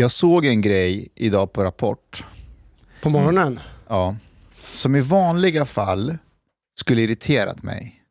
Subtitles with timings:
[0.00, 2.24] Jag såg en grej idag på Rapport.
[3.02, 3.60] På morgonen?
[3.88, 4.16] Ja.
[4.72, 6.16] Som i vanliga fall
[6.80, 8.02] skulle irriterat mig.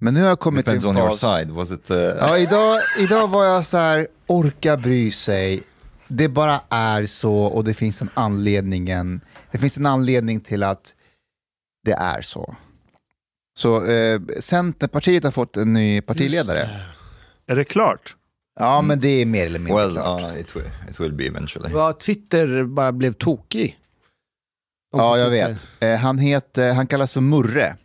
[0.00, 1.20] Men nu har jag kommit Depends till on en your fas.
[1.20, 1.50] side.
[1.50, 5.62] Was it, uh, Ja, idag, idag var jag så här, orka bry sig.
[6.08, 8.84] Det bara är så och det finns en anledning,
[9.50, 10.94] det finns en anledning till att
[11.84, 12.56] det är så.
[13.58, 16.68] Så eh, Centerpartiet har fått en ny partiledare.
[17.46, 18.16] Är det klart?
[18.60, 20.22] Ja, men det är mer eller mindre well, klart.
[20.22, 21.74] uh, it, will, it will be eventually.
[21.74, 23.78] Vad Twitter bara blev tokig.
[24.96, 25.66] Ja, jag vet.
[25.80, 27.76] Eh, han, heter, han kallas för Murre.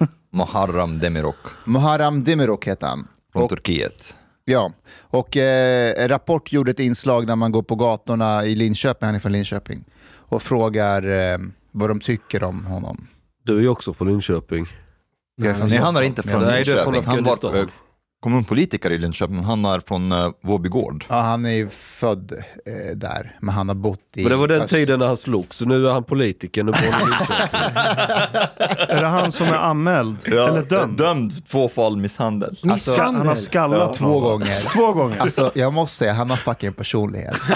[0.30, 3.08] Muharram Demirok Muharram Demirok heter han.
[3.32, 4.16] från Och- Turkiet.
[4.44, 9.14] Ja, och eh, Rapport gjorde ett inslag där man går på gatorna i Linköping, han
[9.14, 11.38] är från Linköping, och frågar eh,
[11.72, 13.06] vad de tycker om honom.
[13.44, 14.66] Du är ju också från Linköping.
[15.36, 16.06] Jag är från Nej, han är Stockholm.
[16.06, 17.16] inte från Nej, du är från Linköping.
[17.16, 17.70] Han var Afghanistan.
[18.20, 20.70] Kommunpolitiker i Linköping, han är från uh, Vårby
[21.08, 22.32] Ja, han är ju född
[22.66, 24.70] eh, där, men han har bott i Men det var den öst.
[24.70, 26.64] tiden när han slogs, så nu är han politiker.
[26.64, 27.58] Nu bor han i Linköping.
[28.96, 30.16] Är det han som är anmäld?
[30.26, 30.98] Eller dömd?
[30.98, 32.56] Dömd två fall misshandel.
[32.56, 33.14] Ska, Misshandel.
[33.14, 34.22] han har skallat Två någon.
[34.22, 34.70] gånger.
[34.74, 35.18] Två gånger?
[35.20, 37.40] Alltså, jag måste säga, han har fucking personlighet.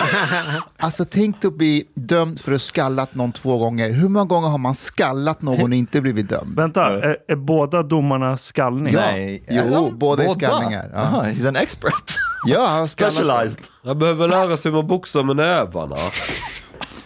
[0.76, 3.90] Alltså, tänk att bli dömd för att ha skallat någon två gånger.
[3.92, 6.56] Hur många gånger har man skallat någon och inte blivit dömd?
[6.56, 8.94] Vänta, är, är båda domarna skallning?
[8.94, 10.98] Nej, Jo, båda är skallningar, ja.
[10.98, 12.14] Aha, he's an expert.
[12.46, 12.88] Ja, han.
[12.88, 13.58] Specialized.
[13.84, 15.96] Han behöver lära sig hur man boxar med nävarna.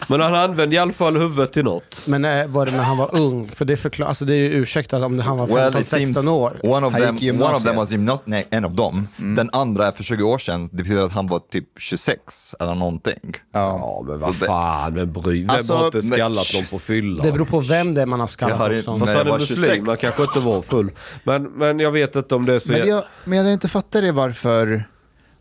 [0.09, 2.01] Men han använde i alla fall huvudet till något.
[2.05, 3.51] Men eh, var det när han var ung?
[3.55, 6.29] För det förklarar, alltså det är ju ursäktat om han var Well, it seems 15-16
[6.29, 6.57] år.
[6.63, 7.63] one of Han them, one of gymnasiet.
[7.63, 9.07] them was gymna- nej, en av dem.
[9.17, 12.75] Den andra är för 20 år sedan, det betyder att han var typ 26 eller
[12.75, 13.19] någonting.
[13.53, 13.59] Ja.
[13.81, 17.23] Ja men vad fan, men bry Vem Alltså, har inte skallat någon på fylla?
[17.23, 18.91] Det beror på vem det är man har Jag skallat har också.
[18.91, 19.59] inte- Fast han jag är var 26.
[19.67, 20.91] muslim, han kanske inte var full.
[21.23, 22.71] Men, men jag vet inte om det är så...
[22.71, 24.83] Men jag, men jag inte fattar det varför,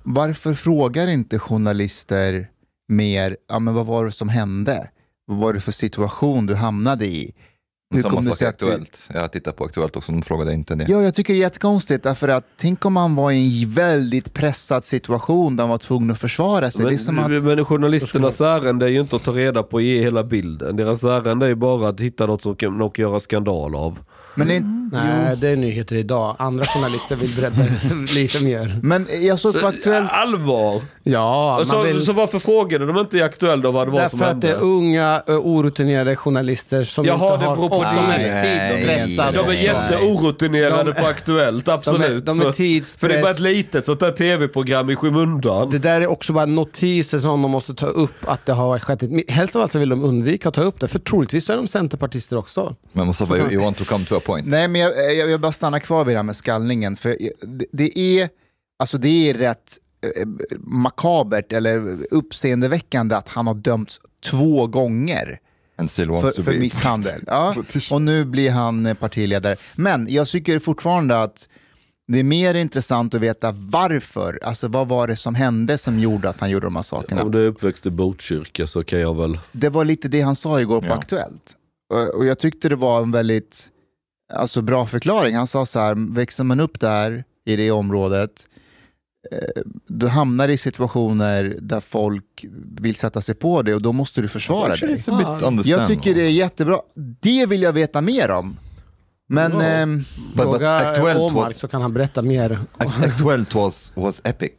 [0.02, 2.48] varför frågar inte journalister
[2.88, 4.90] mer, ja men vad var det som hände?
[5.26, 7.34] Vad var det för situation du hamnade i?
[7.94, 8.66] Hur Samma sak i att du...
[8.66, 9.08] Aktuellt.
[9.12, 10.86] Jag har tittat på Aktuellt också, de frågade inte det.
[10.88, 14.32] Ja, jag tycker det är jättekonstigt, därför att tänk om man var i en väldigt
[14.32, 16.84] pressad situation där man var tvungen att försvara sig.
[16.84, 19.74] det är som Men, att, men journalisternas ärende är ju inte att ta reda på
[19.76, 20.76] och ge hela bilden.
[20.76, 23.98] Deras ärende är ju bara att hitta något som kan, de kan göra skandal av.
[24.36, 26.36] men, det, Nej, det är nyheter idag.
[26.38, 27.60] Andra journalister vill berätta
[28.14, 28.78] lite mer.
[28.82, 30.82] men jag såg på Aktuellt, Allvar!
[31.02, 32.04] Ja, man så, vill...
[32.04, 34.46] så varför frågade de inte i Aktuellt då vad det var som Därför att det
[34.48, 34.60] hände?
[34.62, 37.56] är unga, orutinerade journalister som Jaha, inte det har...
[37.56, 38.28] beror på och de det.
[38.28, 39.38] är tidspressade.
[39.38, 42.26] De är jätteorutinerade De- på Aktuellt, absolut.
[42.26, 43.00] de är För- tidspress.
[43.00, 45.70] För det är bara ett litet sånt där tv-program i skymundan.
[45.70, 49.02] Det där är också bara notiser som de måste ta upp att det har skett
[49.02, 49.30] ett...
[49.30, 51.66] Helst av allt så vill de undvika att ta upp det, för troligtvis är de
[51.66, 52.74] centerpartister också.
[52.92, 54.46] Men Mustafa, you, you want to come to a point?
[54.46, 57.66] nej men jag, jag, jag bara stannar kvar vid det här med skallningen, för det,
[57.72, 58.28] det är,
[58.78, 59.78] alltså det är rätt
[60.16, 60.26] eh,
[60.58, 64.00] makabert eller uppseendeväckande att han har dömts
[64.30, 65.40] två gånger.
[65.78, 67.24] För, för misshandel.
[67.26, 67.54] Ja,
[67.90, 69.56] och nu blir han eh, partiledare.
[69.74, 71.48] Men jag tycker fortfarande att
[72.08, 74.38] det är mer intressant att veta varför.
[74.42, 77.22] Alltså vad var det som hände som gjorde att han gjorde de här sakerna?
[77.22, 79.38] Om du är uppväxt i Botkyrka så kan jag väl...
[79.52, 80.94] Det var lite det han sa igår på Ja.
[80.94, 81.56] Aktuellt.
[82.14, 83.68] Och jag tyckte det var en väldigt
[84.34, 85.36] alltså, bra förklaring.
[85.36, 88.46] Han sa så här, växer man upp där i det området,
[89.32, 92.44] eh, du hamnar i situationer där folk
[92.80, 95.02] vill sätta sig på dig och då måste du försvara Actually, dig.
[95.02, 95.46] it's a bit Ja.
[95.48, 95.70] understandable.
[95.70, 96.80] Jag tycker det är jättebra.
[97.20, 98.56] Det vill jag veta mer om.
[99.28, 100.04] Men ehm,
[100.34, 102.58] but Fråga Omar was- så kan han berätta mer.
[102.76, 104.52] Aktuellt was was epic.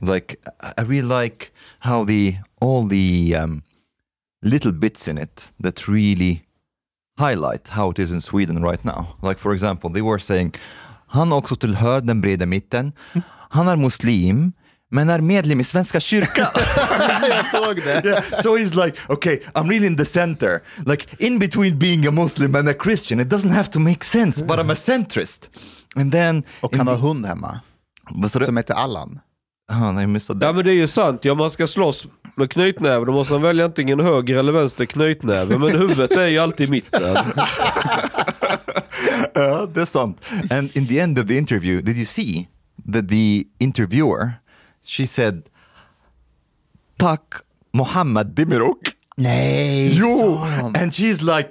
[0.00, 0.36] Like
[0.78, 1.46] I really like
[1.78, 3.62] how the all the um,
[4.44, 6.40] little bits in it that really
[7.18, 9.06] highlight how it is in Sweden right now.
[9.22, 10.54] Like for example, they were saying
[11.06, 12.92] han också tillhör den breda mitten.
[13.50, 14.52] Han är muslim
[14.92, 16.46] men är medlem i Svenska kyrkan.
[17.28, 18.04] jag såg det.
[18.04, 18.42] yeah.
[18.42, 20.62] So he's like, okay, I'm really in the center.
[20.86, 24.44] Like in between being a Muslim and a Christian, it doesn't have to make sense,
[24.44, 25.50] but I'm a centrist.
[25.96, 26.42] And then...
[26.60, 27.60] Och han har hund hemma
[28.28, 29.20] som heter Allan.
[29.72, 30.56] Ah, nej, jag missade Ja det.
[30.56, 33.64] men det är ju sant, ja man ska slåss med knytnäve då måste man välja
[33.64, 35.58] antingen höger eller vänster knytnäve.
[35.58, 37.16] Men huvudet är ju alltid i mitten.
[39.34, 40.20] Ja, det är sant.
[40.50, 42.48] And in the end of the interview, did you see
[42.92, 44.30] that the interviewer,
[44.84, 45.42] she said,
[46.98, 47.22] tack
[47.72, 48.78] Mohammed Demirok.
[49.16, 50.36] Nej, Jo!
[50.36, 50.76] han.
[50.76, 51.48] And she's like,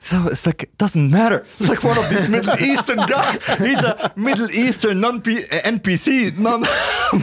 [0.00, 1.44] So it's like doesn't matter.
[1.58, 3.38] It's like one of these Middle Eastern guys.
[3.58, 5.20] He's a Middle Eastern non
[5.64, 6.64] NPC, non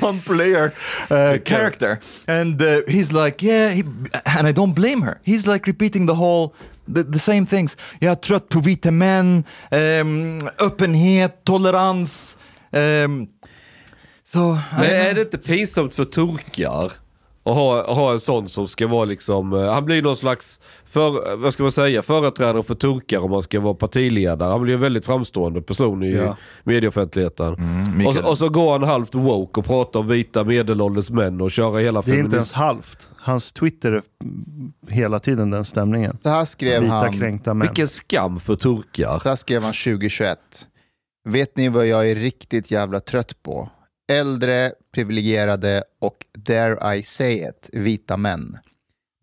[0.02, 0.74] non player
[1.10, 3.84] uh, character, and uh, he's like, yeah, he,
[4.26, 5.20] and I don't blame her.
[5.24, 6.54] He's like repeating the whole.
[6.88, 7.78] The, the same things.
[8.00, 12.38] Jag är trött på vita män, um, öppenhet, tolerans.
[12.72, 13.28] Um,
[14.26, 16.92] så, Men är det inte pinsamt för turkar?
[17.46, 21.36] Att ha, ha en sån som ska vara liksom, eh, han blir någon slags, för,
[21.36, 24.50] vad ska man säga, företrädare för turkar om man ska vara partiledare.
[24.52, 26.38] Han blir en väldigt framstående person i Ja.
[26.64, 27.52] medieoffentligheten.
[27.98, 28.08] Mikael.
[28.08, 31.52] och, så, och så går han halvt woke och pratar om vita medelålders män och
[31.52, 32.58] kör hela Det är inte ens feminism.
[32.60, 33.08] halvt.
[33.18, 36.18] Hans Twitter är mm, hela tiden den stämningen.
[36.18, 37.68] Så här skrev Vita han, kränkta män.
[37.68, 39.20] Vilken skam för turkar.
[39.24, 40.40] så här skrev han 2021.
[41.30, 43.70] Vet ni vad jag är riktigt jävla trött på?
[44.08, 48.58] Äldre, privilegierade och, dare I say it, vita män.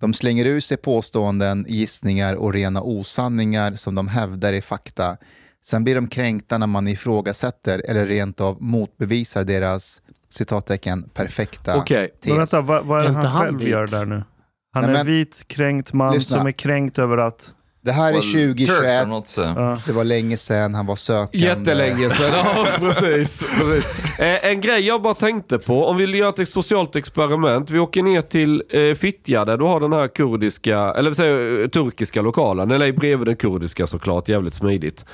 [0.00, 5.16] De slänger ur sig påståenden, gissningar och rena osanningar som de hävdar är fakta.
[5.64, 12.08] Sen blir de kränkta när man ifrågasätter eller rent av motbevisar deras citattecken perfekta Okej.
[12.08, 12.26] tes.
[12.28, 13.68] Men vänta, vad, vad är det inte han han själv vit?
[13.68, 14.24] gör där nu?
[14.72, 16.36] Han Nej, är men- vit, kränkt man Lyssna.
[16.36, 17.54] som är kränkt över att...
[17.84, 19.78] Det här är Well, Turks 2021, are not, uh, Ja.
[19.86, 21.46] det var länge sedan han var sökande.
[21.46, 23.44] Jättelänge sedan, ja precis.
[23.58, 23.84] precis.
[24.18, 27.70] Eh, en grej jag bara tänkte på, om vi vill göra ett socialt experiment.
[27.70, 32.22] Vi åker ner till eh, Fittja där du har den här kurdiska, eller eh, turkiska
[32.22, 32.70] lokalen.
[32.70, 35.04] Eller bredvid den kurdiska såklart, jävligt smidigt.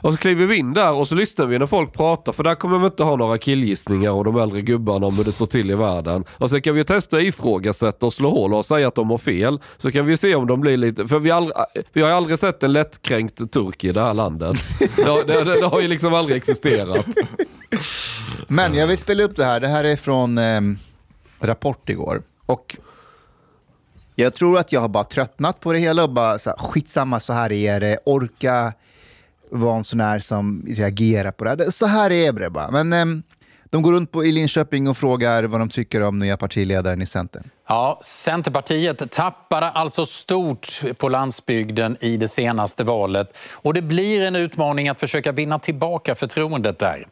[0.00, 2.54] Och så kliver vi in där och så lyssnar vi när folk pratar för där
[2.54, 5.70] kommer vi inte ha några killgissningar och de äldre gubbarna om hur det står till
[5.70, 6.24] i världen.
[6.30, 9.60] Och sen kan vi testa ifrågasätta och slå hål och säga att de har fel.
[9.78, 11.56] Så kan vi se om de blir lite, för vi, har aldrig,
[11.92, 14.56] vi har ju aldrig sett en lättkränkt turk i det här landet.
[14.96, 17.06] Det, har- det, det, det har ju liksom aldrig existerat.
[18.48, 19.60] Men jag vill spela upp det här.
[19.60, 20.60] Det här är från eh,
[21.40, 22.22] Rapport igår.
[22.46, 22.76] Och
[24.14, 27.20] jag tror att jag har bara tröttnat på det hela och bara så här, skitsamma,
[27.20, 27.98] så här är det.
[28.06, 28.72] Orka
[29.50, 31.70] vara en sån här som reagerar på det här.
[31.70, 32.70] Så här är det bara.
[32.70, 33.22] Men ehm,
[33.70, 37.06] de går runt på, i Linköping och frågar vad de tycker om nya partiledaren i
[37.06, 37.50] Centern.
[37.68, 44.36] Ja, Centerpartiet tappade alltså stort på landsbygden i det senaste valet och det blir en
[44.36, 47.06] utmaning att försöka vinna tillbaka förtroendet där.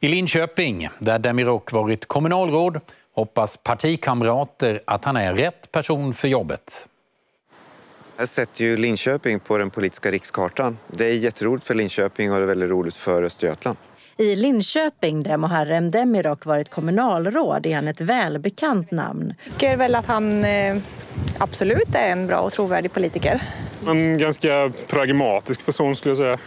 [0.00, 2.80] I Linköping, där Demirok varit kommunalråd,
[3.14, 6.87] hoppas partikamrater att han är rätt person för jobbet.
[8.20, 10.78] Jag sätter ju Linköping på den politiska rikskartan.
[10.86, 13.78] Det är jätteroligt för Linköping och det är väldigt roligt för Östergötland.
[14.16, 19.34] I Linköping, där Muharrem Demirok varit kommunalråd, är han ett välbekant namn.
[19.44, 20.76] tycker väl att han eh,
[21.38, 23.42] absolut är en bra och trovärdig politiker.
[23.88, 26.38] En ganska pragmatisk person skulle jag säga.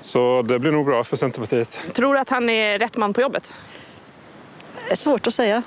[0.00, 1.80] Så det blir nog bra för Centerpartiet.
[1.92, 3.52] Tror att han är rätt man på jobbet?
[4.86, 5.62] Det är svårt att säga.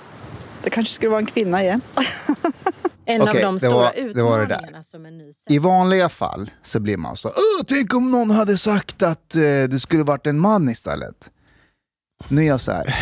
[0.63, 1.81] Det kanske skulle vara en kvinna igen.
[3.09, 6.97] En Okej, av de stora var- utmaningarna som en ny I vanliga fall så blir
[6.97, 7.31] man så,
[7.67, 11.31] tänk om någon hade sagt att eh, det skulle varit en man istället.
[12.27, 12.95] Nu är jag så här,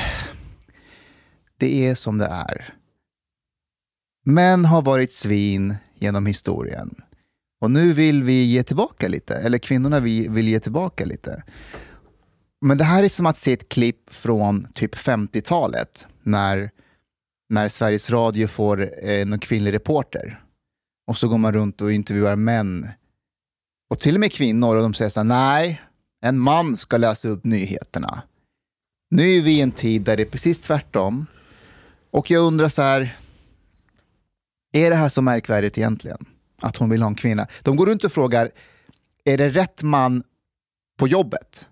[1.57, 2.73] det är som det är.
[4.25, 6.95] Män har varit svin genom historien.
[7.61, 11.43] Och nu vill vi ge tillbaka lite, eller kvinnorna vi vill ge tillbaka lite.
[12.61, 16.69] Men det här är som att se ett klipp från typ 50-talet när,
[17.49, 20.41] när Sveriges Radio får eh, någon kvinnlig reporter.
[21.07, 22.89] Och så går man runt och intervjuar män.
[23.89, 25.81] Och till och med kvinnor och de säger så här, nej,
[26.21, 28.21] en man ska läsa upp nyheterna.
[29.09, 31.25] Nu är vi i en tid där det är precis tvärtom.
[32.11, 33.17] Och jag undrar så här,
[34.73, 36.25] är det här så märkvärdigt egentligen?
[36.61, 37.47] Att hon vill ha en kvinna.
[37.63, 38.51] De går runt och frågar,
[39.23, 40.23] är det rätt man
[40.97, 41.67] på jobbet?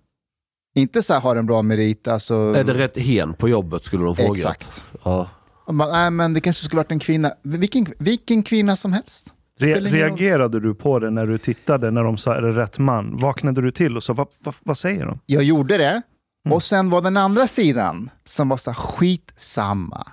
[0.75, 2.34] Inte så här, har en bra merit, alltså...
[2.34, 4.39] Är det rätt hen på jobbet skulle de frågat.
[4.39, 4.84] Exakt.
[5.03, 5.30] Ja.
[5.65, 7.34] Och man, nej, men det kanske skulle varit en kvinna.
[7.41, 9.34] Vilken, vilken kvinna som helst.
[9.60, 13.17] Re reagerade du på det när du tittade, när de sa är det rätt man?
[13.17, 15.20] Vaknade du till och sa vad, vad, vad säger de?
[15.25, 16.01] Jag gjorde det.
[16.46, 16.55] Mm.
[16.55, 20.08] Och sen var den andra sidan som var så här, skitsamma.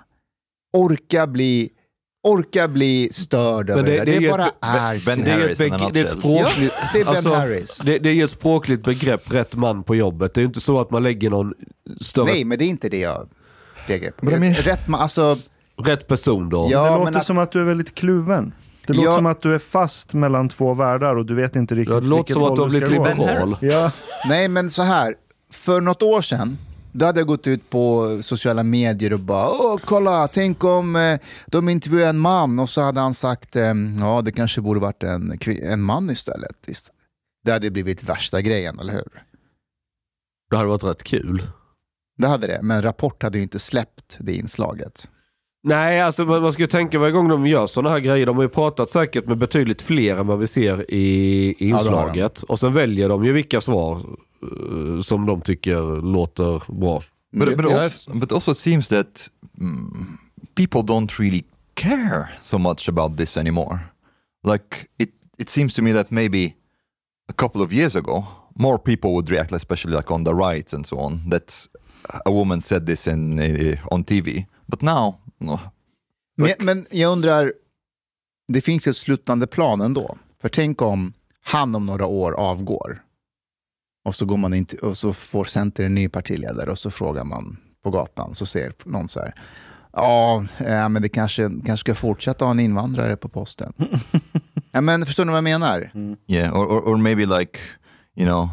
[0.73, 1.69] Orka bli,
[2.23, 5.09] orka bli störd över det, det, är ju bara ett- är så.
[5.09, 6.73] Ben det är Harris ett, det är ett språkligt...
[6.81, 7.77] Ja, det är Ben alltså, Harris.
[7.77, 10.33] Det, det är ett språkligt begrepp, rätt man på jobbet.
[10.33, 11.53] Det är ju inte så att man lägger någon
[12.01, 12.25] större...
[12.25, 13.29] Nej, men det är inte det jag
[14.21, 15.37] Men är- Rätt man, alltså,
[15.83, 16.67] Rätt person då.
[16.71, 18.53] Ja, det låter att- som att du är väldigt kluven.
[18.85, 19.15] Det låter Ja.
[19.15, 22.07] som att du är fast mellan två världar och du vet inte riktigt Ja, det
[22.07, 23.07] låter vilket som att håll du har blivit ska gå.
[23.09, 23.55] liberal.
[23.61, 23.91] Ja.
[24.29, 25.15] nej men så här.
[25.51, 26.57] För något år sedan,
[26.91, 31.19] då hade jag gått ut på sociala medier och bara Åh, kolla, tänk om eh,
[31.47, 35.03] de intervjuar en man och så hade han sagt eh, ja, det kanske borde varit
[35.03, 36.67] en, en man istället.
[36.67, 36.89] Ist-
[37.45, 39.23] Det hade blivit värsta grejen, eller hur?
[40.49, 41.41] Det hade varit rätt kul.
[42.21, 45.07] Det hade det, men Rapport hade ju inte släppt det inslaget.
[45.63, 48.25] Nej, alltså man man ska ju tänka varje gång de gör sådana här grejer.
[48.25, 52.43] De har ju pratat säkert med betydligt fler än vad vi ser i, inslaget.
[52.43, 57.03] och sen väljer de ju vilka svar eh, som de tycker låter bra.
[57.31, 60.17] But, but, also, but also it seems that mm,
[60.55, 63.79] people don't really care so much about this anymore.
[64.43, 66.55] Like it, it seems to me that maybe
[67.29, 68.25] a couple of years ago,
[68.55, 71.67] more people would react, especially like on the right and so on, that
[72.03, 74.45] a woman said this in uh, on TV.
[74.65, 75.59] But now, no.
[76.35, 77.53] Men, men jag undrar,
[78.47, 80.17] det finns ju ett slutande plan ändå.
[80.41, 83.01] För tänk om han om några år avgår.
[84.05, 86.91] Och så, går man in till, och så får Center en ny partiledare och så
[86.91, 89.35] frågar man på gatan, så säger någon så här,
[89.93, 93.73] ja, eh, men det kanske, kanske ska fortsätta ha en invandrare på posten.
[94.71, 95.91] ja, men förstår ni vad jag menar?
[96.27, 97.59] yeah, or, or or maybe like
[98.15, 98.49] you know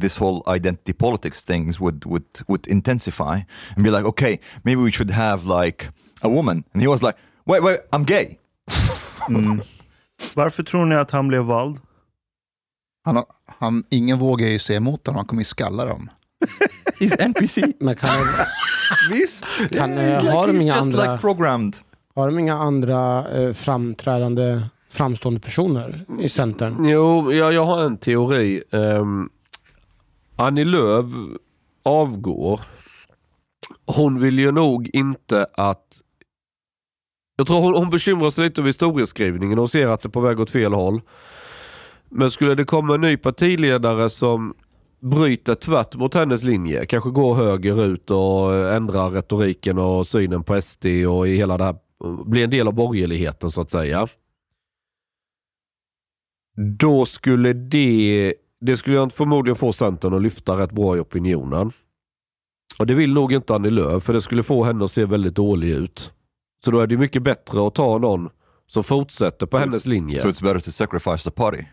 [0.00, 3.40] this whole identity politics things would would would intensify
[3.76, 5.88] and be like, okay, maybe we should have like
[6.22, 8.38] a woman, and he was like, wait, wait, I'm gay.
[10.34, 11.80] Varför tror ni att han blev vald?
[13.04, 16.10] Han, har- han, ingen vågar ju säga emot honom, han kommer ju skalla dem.
[17.00, 17.62] He's NPC.
[17.80, 18.10] Men kan,
[19.10, 19.44] Visst.
[19.70, 21.76] kan, He's eh, like- har, de andra, like programmed.
[22.14, 24.60] har de inga andra eh, framträdande,
[24.98, 26.84] framstående personer i Centern?
[26.84, 28.62] Jo, jag, jag har en teori.
[28.70, 29.30] Um,
[30.36, 31.06] Annie Lööf
[31.82, 32.60] avgår.
[33.86, 35.84] Hon vill ju nog inte att...
[37.36, 40.20] Jag tror hon, hon bekymrar sig lite över historieskrivningen och ser att det är på
[40.20, 41.00] väg åt fel håll.
[42.08, 44.54] Men skulle det komma en ny partiledare som
[45.00, 50.44] bryter tvärt mot hennes linje, kanske går höger ut och eh, ändrar retoriken och synen
[50.44, 53.70] på SD och i hela det här, eh, blir en del av borgerligheten så att
[53.70, 54.08] säga.
[56.58, 61.72] Då skulle det, det skulle jag förmodligen få Centern att lyfta rätt bra i opinionen.
[62.78, 65.34] Och det vill nog inte Annie Lööf för det skulle få henne att se väldigt
[65.34, 66.12] dålig ut.
[66.64, 68.28] Så då är det mycket bättre att ta någon
[68.66, 70.22] som fortsätter på hennes linje.
[70.22, 71.64] So it's better to sacrifice the party.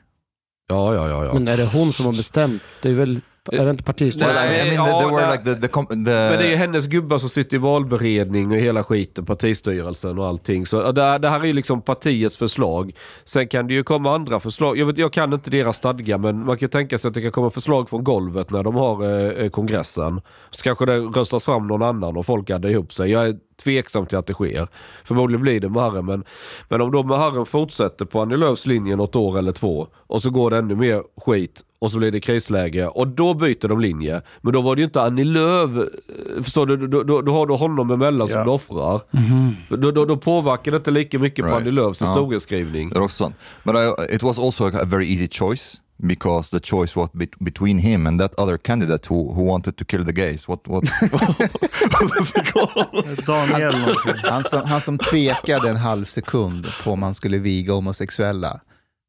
[0.68, 1.26] Ja, ja, ja.
[1.26, 1.34] ja.
[1.34, 2.62] Men är det hon som har bestämt?
[2.82, 3.22] Det är väl,
[3.52, 4.36] är det inte partihistorien?
[4.36, 6.56] Nej, I mean, I mean, ja, were like the, the, the Men det är ju
[6.56, 10.66] hennes gubbar som sitter i valberedning och hela skiten, partistyrelsen och allting.
[10.66, 12.92] Så det, här- det här är ju liksom partiets förslag.
[13.26, 14.78] Sen kan det ju komma andra förslag.
[14.78, 17.22] Jag, vet, jag kan inte deras stadga men man kan ju tänka sig att det
[17.22, 19.04] kan komma förslag från golvet när de har
[19.44, 20.22] eh, kongressen.
[20.52, 23.12] Så kanske det röstas fram någon annan och folk addar ihop sig.
[23.12, 24.68] Jag är tveksam till att det sker.
[25.04, 26.24] Förmodligen blir det Muharrem men,
[26.70, 30.30] men om då Muharrem fortsätter på Annie Lööfs linje något år eller två och så
[30.30, 34.22] går det ännu mer skit och så blir det krisläge och då byter de linje.
[34.42, 36.88] Men då var det ju inte Annie Lööf, eh, förstår du?
[36.88, 38.44] Då, då, då har du honom emellan som Ja.
[38.46, 39.02] du offrar.
[39.70, 41.62] För Då, då, då påverkar det inte lika mycket på Right.
[41.62, 42.08] Annie Lööfs Ja.
[42.08, 42.90] historieskrivning.
[42.90, 43.36] Det är också sant.
[43.64, 47.80] But I, it was also a very easy choice because the choice was bet- between
[47.80, 50.48] him and that other candidate who, who wanted to kill the gays.
[50.48, 50.84] What, what?
[53.26, 54.16] Daniel någonting.
[54.24, 58.62] Han som, han som tvekade en halv sekund på om han skulle viga homosexuella.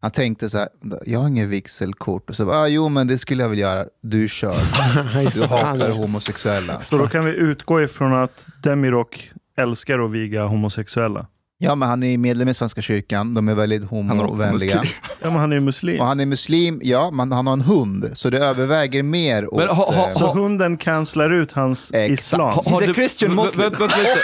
[0.02, 0.68] Han tänkte så här,
[1.06, 2.30] jag har ingen vigselkort.
[2.30, 3.86] Och så bara, ah, jo men det skulle jag väl göra.
[4.02, 4.56] Du kör.
[5.34, 6.80] Du hatar homosexuella.
[6.80, 11.26] Så då kan vi utgå ifrån att Demirok älskar att viga homosexuella.
[11.58, 14.82] Ja men han är medlem i Svenska kyrkan, de är väldigt homovänliga.
[15.22, 16.00] Ja, men han är muslim.
[16.00, 18.10] Och han är muslim, ja, men han har en hund.
[18.14, 19.58] Så det överväger mer åt...
[19.58, 22.20] Men ha- ha- eh, Så hunden cancelar ut hans Exakt.
[22.20, 22.50] islam.
[22.54, 23.62] Ha- har The du- Christian vä- Muslim.
[23.62, 24.20] Vänta lite.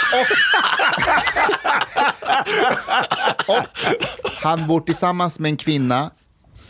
[4.43, 6.11] Han bor tillsammans med en kvinna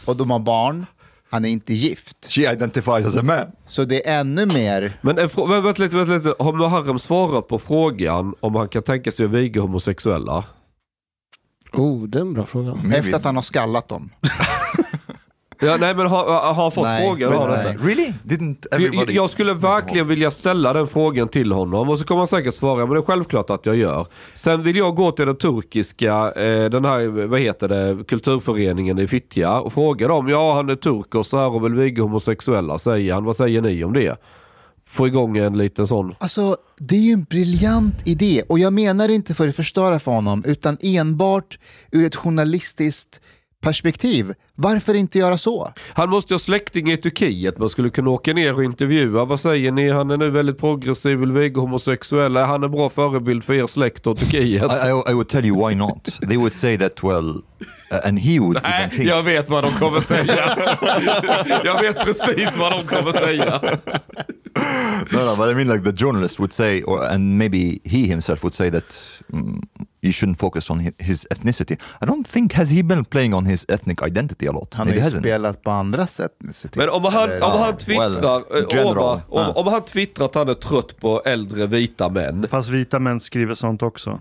[0.04, 0.86] och de har barn.
[1.32, 2.26] Han är inte gift.
[2.28, 3.46] She identifies as a man.
[3.66, 4.98] Så det är ännu mer...
[5.00, 6.34] Men en frå- vänta lite, vänta lite.
[6.44, 10.44] Har Muharrem svarat på frågan om han kan tänka sig att viga homosexuella?
[11.72, 12.74] Oh, det är en bra fråga.
[12.94, 14.10] Efter att han har skallat dem.
[15.62, 17.30] Ja, nej men har, har fått Nej, frågan?
[17.30, 17.72] men Har nej.
[17.72, 17.86] inte?
[17.86, 18.12] Really?
[18.24, 22.18] Didn't För jag, jag skulle verkligen vilja ställa den frågan till honom och så kommer
[22.18, 24.06] han säkert svara, men det är självklart att jag gör.
[24.34, 29.08] Sen vill jag gå till den turkiska, eh, den här, vad heter det, kulturföreningen i
[29.08, 32.78] Fittja och fråga dem, ja han är turk och så här och vill viga homosexuella,
[32.78, 33.24] säger han.
[33.24, 34.16] Vad säger ni om det?
[34.86, 36.14] Få igång en liten sån.
[36.18, 38.42] Alltså, det är ju en briljant idé.
[38.48, 41.58] Och jag menar inte för att förstöra för honom, utan enbart
[41.90, 43.20] ur ett journalistiskt
[43.60, 44.34] perspektiv.
[44.62, 45.72] Varför inte göra så?
[45.94, 49.24] Han måste ha släktingar i Turkiet, man skulle kunna åka ner och intervjua.
[49.24, 49.90] Vad säger ni?
[49.90, 52.40] Han är nu väldigt progressiv, vill viga homosexuella.
[52.40, 54.62] Är han en bra förebild för er släkt och Turkiet?
[54.62, 56.18] I, I, I would tell you why not.
[56.28, 59.08] They would say that, well, uh, and he would even Nej, think...
[59.10, 60.58] jag vet vad de kommer säga.
[61.64, 63.60] jag vet precis vad de kommer säga.
[65.12, 68.42] No, no, but I mean, like the journalist would say, or and maybe he himself
[68.44, 68.98] would say that
[69.32, 69.62] mm,
[70.02, 71.76] you shouldn't focus on hi- his ethnicity.
[72.00, 74.74] I don't think has he been playing on his ethnic identity lot.
[74.74, 76.32] Han har ju spelat på andra sätt.
[76.74, 78.44] Men om han, Eller- om han well, twittrar,
[78.76, 78.96] general.
[79.28, 82.48] Omar, om, om han twittrar att han är trött på äldre vita män.
[82.48, 84.20] Fast vita män skriver sånt också.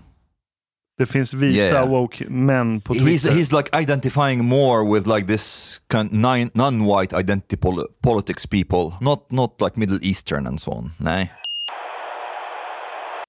[0.98, 1.88] Det finns vita Yeah.
[1.90, 3.30] woke män på He's, Twitter.
[3.30, 5.80] he's like identifying more with like this
[6.12, 10.90] non-white identity pol- politics people, not not like Middle Eastern and so on.
[10.98, 11.32] Nej.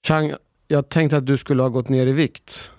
[0.07, 0.33] Chang,
[0.67, 2.71] jag tänkte att du skulle ha gått ner i vikt.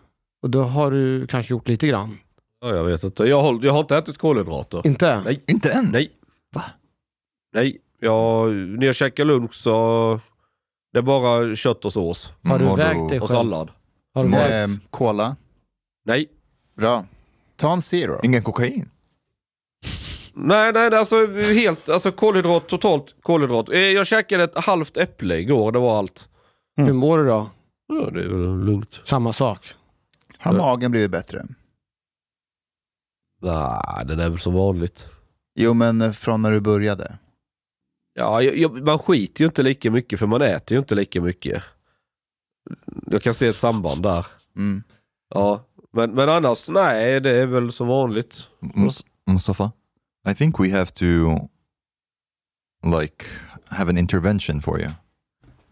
[0.43, 2.19] Och då har du kanske gjort lite grann.
[2.65, 3.25] Ja, jag vet inte.
[3.25, 4.83] Jag har, jag har inte ätit kolhydrater.
[4.87, 5.21] Inte?
[5.25, 5.45] Nej.
[5.47, 5.85] Inte än?
[5.93, 6.11] Nej.
[6.55, 6.63] Va?
[7.55, 7.79] Nej.
[8.01, 10.21] Jag, när jag käkar lunch så...
[10.93, 12.33] Det är bara kött och sås.
[12.45, 13.39] Har du Mm, vägt dig Och själv?
[13.39, 13.71] sallad.
[14.15, 14.83] Har du Med vägt?
[14.91, 15.37] cola.
[16.05, 16.29] Nej.
[16.77, 17.05] Bra.
[17.57, 18.21] Ta en zero.
[18.23, 18.91] Ingen kokain?
[20.35, 23.71] Nej, nej, det är alltså helt, alltså kolhydrat, totalt kolhydrat.
[23.71, 26.29] Eh, Jag käkade ett halvt äpple igår, det var allt.
[26.77, 27.51] Hur mår du då?
[27.89, 29.01] Ja, det är väl lugnt.
[29.05, 29.59] Samma sak.
[30.39, 31.47] Har magen blivit bättre?
[33.45, 35.07] Nej, det är väl som vanligt.
[35.55, 37.19] Jo, men från när du började.
[38.15, 41.21] Ja, jag, jag, man skiter ju inte lika mycket för man äter ju inte lika
[41.21, 41.63] mycket.
[43.07, 44.27] Jag kan se ett samband där.
[44.57, 44.83] Mm.
[45.35, 48.49] Ja, men, men annars, nej, det är väl som vanligt.
[48.61, 49.73] Mus- Mustafa,
[50.29, 51.05] I think we have to
[52.99, 53.25] like
[53.67, 54.91] have an intervention for you.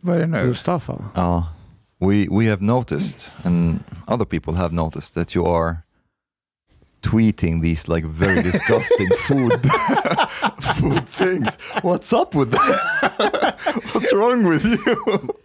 [0.01, 0.47] Vad är det nu?
[0.47, 0.93] Mustafa?
[1.17, 1.45] Uh,
[1.99, 5.77] we we have noticed, and other people have noticed that you are
[7.03, 9.53] tweeting these like very disgusting food
[10.81, 11.49] food things.
[11.83, 13.55] What's up with that?
[13.93, 14.97] What's wrong with you?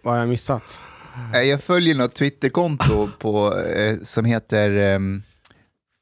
[0.02, 0.62] Vad har jag missat?
[1.32, 5.22] Jag följer något Twitterkonto på, eh, som heter ehm,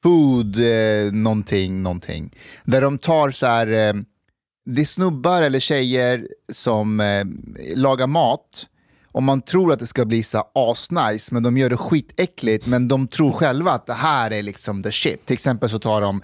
[0.03, 2.35] Food eh, någonting, någonting.
[2.65, 3.95] Där de tar så här, eh,
[4.67, 7.25] det är snubbar eller tjejer som eh,
[7.75, 8.67] lagar mat.
[9.17, 12.67] Och man tror att det ska bli så asnice, men de gör det skitäckligt.
[12.67, 15.27] Men de tror själva att det här är liksom the shit.
[15.27, 16.23] Till exempel så tar de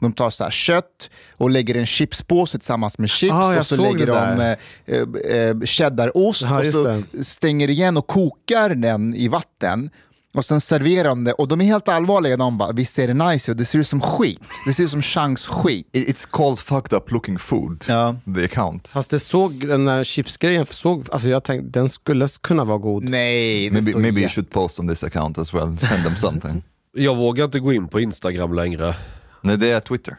[0.00, 3.76] de tar så här kött och lägger en chipspåse tillsammans med chips Ah, och så
[3.76, 9.28] lägger de eh, eh, eh, cheddarost Ja, och så stänger igen och kokar den i
[9.28, 9.90] vatten.
[10.38, 12.36] Och sen serverar de det och de är helt allvarliga.
[12.36, 13.54] De bara, visst ser det nice?
[13.54, 14.40] Det ser ut som skit.
[14.66, 15.86] Det ser ut som chans skit.
[15.92, 17.84] It- It's called fucked up looking food.
[17.88, 18.16] Ja.
[18.36, 18.88] The account.
[18.88, 23.04] Fast det såg, den där chipsgrejen, såg, alltså jag tänkte den skulle kunna vara god.
[23.04, 25.78] Nej, Maybe maybe you should post on this account as well.
[25.78, 26.62] Send them something.
[26.92, 28.94] Jag vågar inte gå in på Instagram längre.
[29.42, 30.16] Nej, det är Twitter.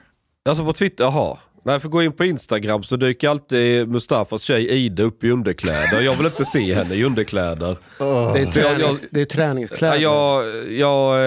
[0.49, 1.37] Alltså på Twitter, jaha.
[1.69, 6.01] Nej, för gå in på Instagram så dyker alltid Mustafas tjej Ida upp i underkläder.
[6.01, 7.77] Jag vill inte se henne i underkläder.
[8.33, 9.97] Det är, Så jag- tränings, jag- det är Ja, träningskläder.
[9.97, 11.21] jag, jag, eh,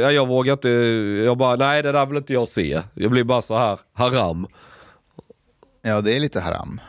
[0.00, 0.68] ja, jag vågar inte,
[1.24, 2.82] jag bara, nej det där vill inte jag se.
[2.94, 4.46] Jag blir bara så här haram.
[5.82, 6.80] Ja, det är lite haram.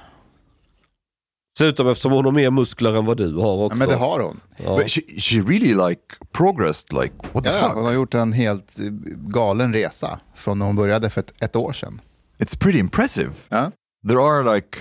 [1.59, 3.77] Dessutom eftersom hon har mer muskler än vad du har Ja, också.
[3.79, 4.39] men det har hon.
[4.65, 4.77] Ja.
[4.77, 6.93] But she, she really like progressed.
[7.01, 7.71] Like what the Ja, fuck?
[7.73, 8.75] hon har gjort en helt
[9.17, 12.01] galen resa från när hon började för ett, ett år sedan.
[12.43, 13.31] It's pretty impressive.
[13.49, 13.71] Ja.
[14.07, 14.77] There are like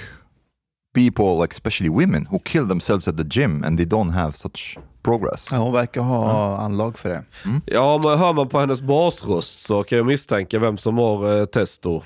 [0.95, 4.79] people, like especially women, who kill themselves at the gym and they don't have such
[5.03, 5.49] progress.
[5.53, 7.25] Ja, hon verkar ha anlag för det.
[7.67, 11.47] Ja, men hör man på hennes basröst så kan jag misstänka vem som har eh,
[11.47, 12.03] testo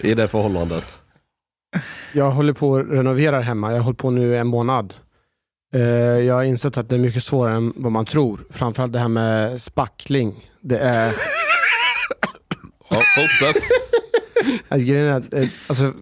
[0.00, 0.98] i det förhållandet.
[2.14, 3.70] Jag håller på att renovera hemma.
[3.70, 4.94] Jag har hållit på nu en månad.
[5.74, 5.80] Eh,
[6.26, 8.40] jag har insett att det är mycket svårare än vad man tror.
[8.50, 10.50] Framförallt det här med spackling.
[10.60, 11.14] Det är...
[12.88, 13.62] Ja, fortsätt.
[14.68, 15.92] Alltså, grejen är att, eh, alltså,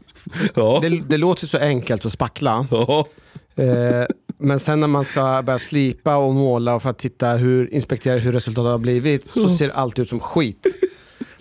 [0.55, 0.79] Ja.
[0.83, 2.67] det, det låter så enkelt att spackla.
[2.71, 3.09] Ja.
[3.57, 4.07] Eh,
[4.39, 8.33] men sen när man ska börja slipa och måla för att titta hur, inspektera hur
[8.33, 10.67] resultatet har blivit så ser alltid ut som skit.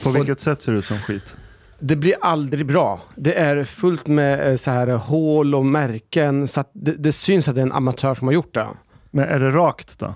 [0.03, 1.35] På vilket sätt ser det ut som skit?
[1.79, 3.01] Det blir aldrig bra.
[3.15, 7.47] Det är fullt med eh, så här hål och märken så att det, det syns
[7.47, 8.67] att det är en amatör som har gjort det.
[9.11, 10.15] Men är det rakt då?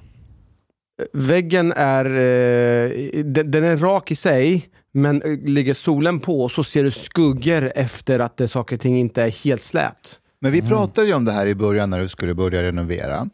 [1.14, 6.64] Väggen är, eh, den, den är rak i sig, men eh, ligger solen på så
[6.64, 10.20] ser du skuggor efter att det, saker och ting inte är helt slät.
[10.42, 13.30] Men vi pratade ju om det här i början när du skulle börja renovera.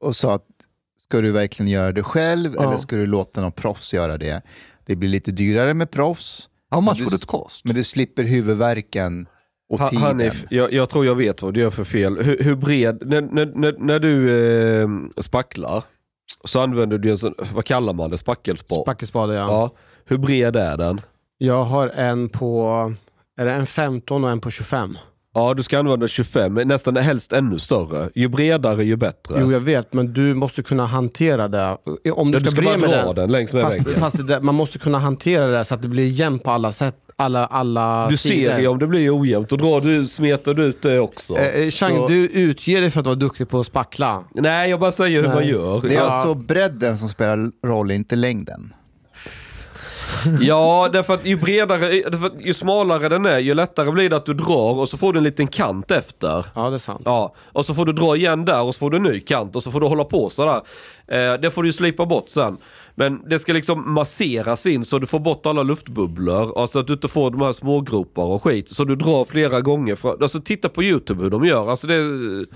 [0.00, 0.44] Och sa att
[1.08, 2.62] ska du verkligen göra det själv Ja.
[2.62, 4.42] eller ska du låta någon proffs göra det?
[4.86, 6.48] Det blir lite dyrare med proffs.
[6.70, 7.64] How much Men would du- it cost?
[7.64, 9.26] Men du slipper huvudvärken
[9.68, 10.02] och Ha- tiden.
[10.04, 12.22] Hanif, jag, jag tror jag vet vad du gör för fel.
[12.22, 14.30] Hur, hur bred, när, när, när, när du
[14.82, 14.88] eh,
[15.22, 15.84] spacklar
[16.44, 18.82] så använder du en sån, vad kallar man det, spackelspad?
[18.82, 19.40] Spackespade ja.
[19.40, 19.74] ja.
[20.08, 21.00] Hur bred är den?
[21.38, 22.92] Jag har en på,
[23.38, 24.98] är det en 15 och en på 25?
[25.34, 28.10] Ja, du ska använda 25, men nästan helst ännu större.
[28.14, 29.36] Ju bredare ju bättre.
[29.40, 31.76] Jo jag vet, men du måste kunna hantera det.
[32.12, 34.00] Om du Ja, ska, du ska bre bara med dra den längs med fast, väggen.
[34.00, 36.94] fast det, man måste kunna hantera det så att det blir jämnt på alla sätt.
[37.18, 38.50] Alla, alla Du sidor.
[38.50, 41.36] ser ju om det blir ojämnt, och drar du, smetar du ut det också.
[41.38, 44.24] Eh, eh, Chang, Så- du utger dig för att vara duktig på att spackla.
[44.34, 45.36] Nej, jag bara säger hur Nej.
[45.36, 45.80] man gör.
[45.80, 46.00] Det är Ja.
[46.02, 48.72] alltså bredden som spelar roll, inte längden.
[50.40, 54.16] Ja, därför att ju bredare, därför att ju smalare den är, ju lättare blir det
[54.16, 56.44] att du drar och så får du en liten kant efter.
[56.54, 57.02] Ja, det är sant.
[57.04, 59.56] Ja, och så får du dra igen där och så får du en ny kant
[59.56, 60.60] och så får du hålla på sådär.
[61.08, 62.56] Eh, det får du ju slipa bort sen.
[62.98, 66.60] Men det ska liksom masseras in så du får bort alla luftbubblor.
[66.60, 68.68] Alltså att du inte får de här smågropar och skit.
[68.68, 69.94] Så du drar flera gånger.
[69.94, 71.70] För, alltså titta på YouTube hur de gör.
[71.70, 72.00] Alltså det,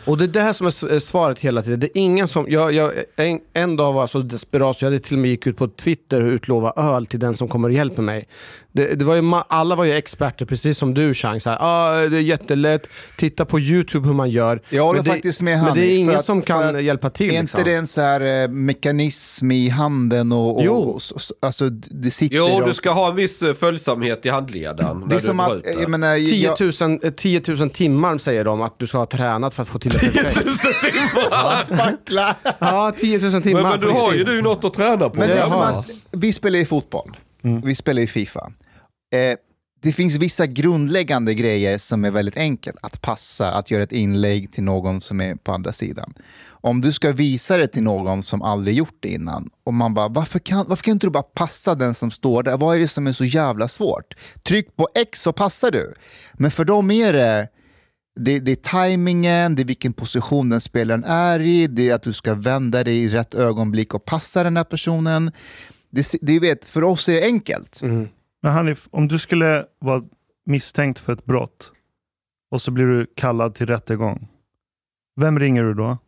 [0.05, 1.81] Och det är det här som är är svaret hela tiden.
[1.81, 4.91] Det är ingen som, jag, jag, en, en dag var jag så desperat så jag
[4.91, 7.69] hade till och med gick ut på Twitter och utlova öl till den som kommer
[7.69, 8.29] och hjälper mig.
[8.73, 11.41] Det, det var ju, alla var ju experter, precis som du Chang.
[11.47, 14.63] Ah, det är jättelätt, titta på YouTube hur man gör.
[14.69, 16.83] Jag håller Men det, faktiskt med Men Hanif, det är ingen att- som kan att-
[16.83, 17.27] hjälpa till.
[17.35, 17.61] Är liksom.
[17.61, 20.73] inte det en så här eh, mekanism i handen och, och, Jo.
[20.75, 21.01] och
[21.43, 25.01] alltså det sitter jo, och- du ska ha en viss eh, följsamhet i handleden.
[25.01, 28.45] Det när är som att, jag menar, 10 jag, 000, eh, 10 000 timmar säger
[28.45, 30.49] de att du ska ha tränat för att få till det perfekt.
[31.65, 32.37] spackla.
[32.59, 33.63] Ja, 10 000 timmar.
[33.63, 35.17] men, men du har ju du något att träna på.
[35.19, 37.61] Men det är som att, vi spelar ju fotboll, Mm.
[37.61, 38.53] vi spelar ju Fifa.
[39.15, 39.37] Eh,
[39.83, 42.77] det finns vissa grundläggande grejer som är väldigt enkelt.
[42.83, 46.15] Att passa, att göra ett inlägg till någon som är på andra sidan.
[46.49, 50.09] Om du ska visa det till någon som aldrig gjort det innan och man bara,
[50.09, 52.57] varför kan, varför kan inte du bara passa den som står där?
[52.57, 54.15] Vad är det som är så jävla svårt?
[54.43, 55.95] Tryck på X så passar du.
[56.33, 57.49] Men för dem är det
[58.21, 62.03] det, det är tajmingen, det är vilken position den spelaren är i, det är att
[62.03, 65.33] du ska vända dig i rätt ögonblick och passa den här personen.
[65.91, 67.81] Det, det vet, för oss är det enkelt.
[68.43, 70.03] Men Hanif, om du skulle vara
[70.47, 71.73] misstänkt för ett brott
[72.51, 74.29] och så blir du kallad till rättegång.
[75.21, 75.99] Vem ringer du då?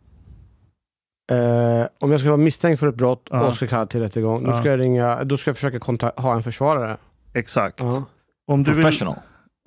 [1.32, 3.46] Eh, om jag ska vara misstänkt för ett brott Ja.
[3.46, 4.58] och ska kalla till rättegång, då Ja.
[4.60, 6.96] ska jag ringa, då ska jag försöka ha en försvarare.
[7.34, 7.80] Exakt.
[7.80, 8.04] Ja.
[8.46, 9.16] Om du vill, Professional.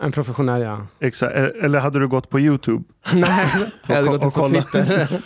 [0.03, 0.77] En professionell ja.
[0.99, 1.35] exakt.
[1.35, 2.83] Eller hade du gått på YouTube?
[3.13, 3.47] Nej,
[3.87, 4.47] jag hade Och- gått och på.
[4.47, 5.07] Twitter.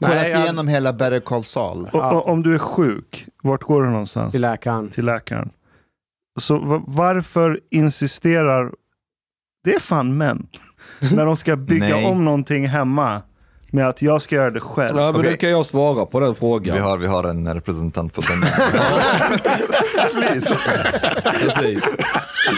[0.00, 1.84] Kollat igenom hela Better Call Saul.
[1.92, 2.12] Och, Ja.
[2.12, 4.32] och, om du är sjuk, vart går du någonstans?
[4.32, 4.88] till läkaren.
[4.90, 5.50] Till läkaren.
[6.40, 8.72] Så va- varför insisterar,
[9.64, 10.46] det är fan män,
[11.12, 13.22] när de ska bygga om någonting hemma
[13.70, 14.96] med att jag ska göra det själv.
[14.96, 15.30] Ja, men Okej.
[15.30, 16.76] nu kan jag svara på den frågan.
[16.76, 18.40] Vi har, vi har en representant på den.
[20.12, 20.56] Please.
[21.24, 21.84] Precis.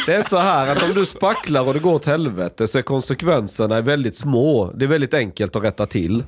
[0.07, 2.83] Det är så här att om du spacklar och det går åt helvete så är
[2.83, 4.73] konsekvenserna väldigt små.
[4.75, 6.25] Det är väldigt enkelt att rätta till.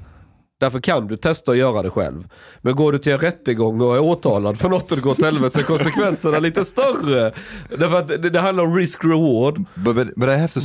[0.63, 2.29] Därför kan du testa att göra det själv.
[2.61, 5.23] Men går du till en rättegång och är åtalad för något och det går åt
[5.23, 7.33] helvete så är konsekvenserna lite större.
[7.79, 9.65] Därför att det, det handlar om risk-reward.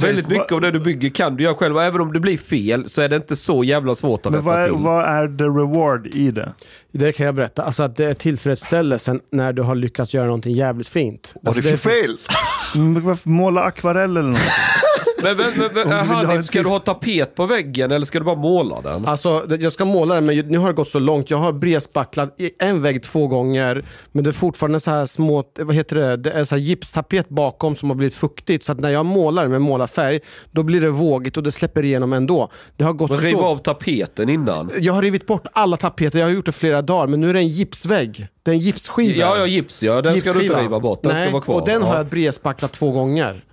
[0.02, 1.76] Väldigt mycket av det du bygger kan du göra själv.
[1.76, 4.42] Och även om det blir fel så är det inte så jävla svårt att Men
[4.42, 4.84] rätta vad är, till.
[4.84, 6.54] vad är the reward i det?
[6.92, 7.64] Det kan jag berätta.
[7.64, 11.34] Alltså att det är tillfredsställelsen när du har lyckats göra någonting jävligt fint.
[11.46, 12.78] Alltså if det är you för-?
[12.80, 14.40] Mm, varför Måla akvarell eller något?
[15.24, 18.36] Men, men, men, men Hanif, ska du ha tapet på väggen eller ska du bara
[18.36, 19.06] måla den?
[19.06, 21.30] Alltså, jag ska måla den, men nu har det gått så långt.
[21.30, 25.76] Jag har bredspacklat en vägg två gånger, men det är fortfarande så här små, vad
[25.76, 28.64] heter det, det är så här gipstapet bakom som har blivit fuktigt.
[28.64, 30.20] Så att när jag målar med målarfärg,
[30.52, 32.52] då blir det vågigt och det släpper igenom ändå.
[32.76, 33.46] Det har gått Men riv så...
[33.46, 34.72] av tapeten innan.
[34.80, 37.34] Jag har rivit bort alla tapeter, jag har gjort det flera dagar, men nu är
[37.34, 38.28] det en gipsvägg.
[38.44, 39.18] Det är en gipsskiva.
[39.18, 40.02] Ja, ja, gips ja.
[40.02, 40.64] Den ska du inte Gipsskiva.
[40.64, 41.04] riva bort.
[41.04, 41.56] Den Nej, ska vara kvar.
[41.56, 41.88] och den ja.
[41.88, 43.44] har jag bredspacklat två gånger.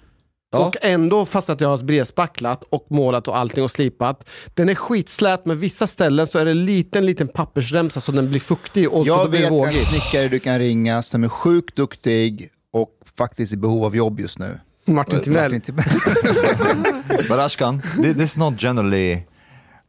[0.54, 0.66] Ja.
[0.66, 4.74] Och ändå, fast att jag har bredspacklat och målat och allting och slipat, den är
[4.74, 8.88] skitslät, men vissa ställen så är det en liten, liten pappersremsa så den blir fuktig
[8.88, 11.76] och så Jag då blir det vet en snickare du kan ringa som är sjukt
[11.76, 14.60] duktig och faktiskt i behov av jobb just nu.
[14.86, 15.50] Martin Timell.
[17.28, 19.26] But Ashkan, this is not generally.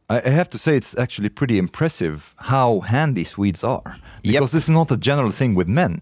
[0.08, 3.96] I have to say, it's actually pretty impressive how handy Swedes are.
[4.22, 6.00] Because this is not a general thing with men.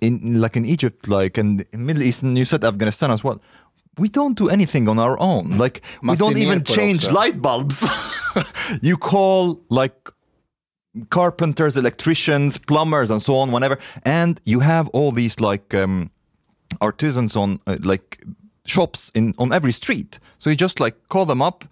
[0.00, 3.40] In like in Egypt, like in in Middle East, and you said Afghanistan as well.
[3.98, 5.58] We don't do anything on our own.
[5.58, 7.12] Like we don't even change också.
[7.12, 7.84] light bulbs.
[8.82, 9.94] you call like
[11.08, 13.52] carpenters, electricians, plumbers, and so on.
[13.52, 16.10] Whenever, and you have all these like um,
[16.80, 18.18] artisans on uh, like
[18.66, 20.18] shops in on every street.
[20.38, 21.64] So you just like call them up,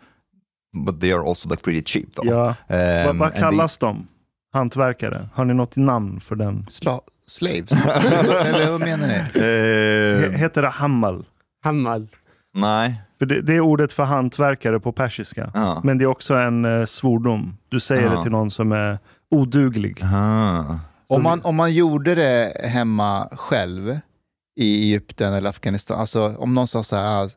[0.72, 2.24] but they are also like pretty cheap though.
[2.30, 2.54] Ja.
[2.68, 4.06] vad, Um, vad and kallas de?
[4.52, 5.28] Hantverkare?
[5.35, 6.62] Har ni något namn för den?
[6.68, 7.72] Sla- slaves?
[8.46, 9.14] Eller vad menar ni?
[9.14, 11.24] they- He- Eh, Heter det hammal?
[11.62, 12.09] Hammal.
[12.55, 13.03] nej.
[13.18, 15.51] För det, det är ordet för hantverkare på persiska.
[15.55, 15.81] Ja.
[15.85, 17.57] Men det är också en eh, svordom.
[17.68, 18.11] Du säger Ja.
[18.16, 18.98] det till någon som är
[19.31, 20.03] oduglig.
[20.03, 20.79] Aha.
[21.07, 23.98] Om man, om man gjorde det hemma själv
[24.61, 27.31] i Egypten eller Afghanistan, alltså om någon sa så här,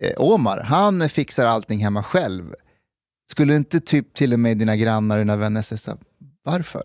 [0.00, 2.54] eh, Omar, han fixar allting hemma själv.
[3.30, 6.00] Skulle inte typ till och med dina grannar och dina vänner säga så här,
[6.44, 6.82] varför?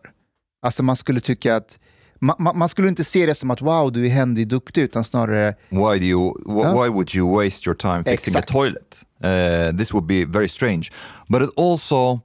[0.61, 1.79] Alltså man skulle tycka att,
[2.19, 5.03] man, man, man skulle inte se det som att wow, du är händig duktig, utan
[5.03, 6.33] snarare, Why do you?
[6.45, 6.83] Wh- Ja.
[6.83, 8.49] Why would you waste your time fixing Exakt.
[8.49, 9.01] a toilet?
[9.23, 10.91] Uh, this would be very strange.
[11.27, 12.19] But it also.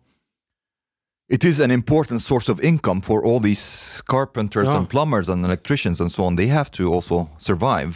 [1.33, 4.77] It is an important source of income for all these carpenters Ja.
[4.77, 6.37] and plumbers and electricians and so on.
[6.37, 7.93] They have to also survive.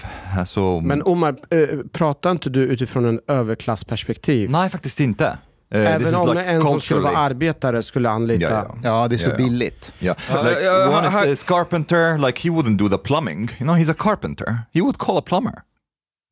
[0.47, 4.51] So, Men Omar, eh, pratar inte du utifrån en överklassperspektiv?
[4.51, 5.39] nej, faktiskt inte.
[5.71, 8.41] This Även om like en som skulle vara arbetare skulle anlita.
[8.43, 8.77] Yeah, yeah.
[8.83, 9.51] Ja, det är så Yeah, yeah.
[9.51, 9.93] billigt.
[10.01, 12.19] Yeah, Uh, like uh, one is this carpenter.
[12.19, 13.51] Like he wouldn't do the plumbing.
[13.59, 14.59] You know, he's a carpenter.
[14.73, 15.63] He would call a plumber.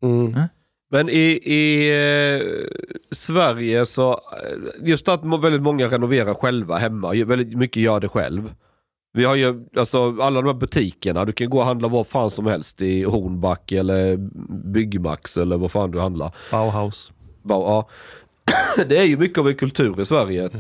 [0.03, 0.49] Mm.
[0.91, 2.47] Men i, i eh,
[3.11, 8.55] Sverige så, eh, just att väldigt många renoverar själva hemma, väldigt mycket gör det själv.
[9.13, 12.31] Vi har ju alltså alla de här butikerna, du kan gå och handla vad fan
[12.31, 14.17] som helst i Hornback eller
[14.73, 16.35] Byggmax eller vad fan du handlar.
[16.51, 17.13] Bauhaus.
[17.43, 17.89] Bara, ja.
[18.89, 20.51] Det är ju mycket av en kultur i Sverige.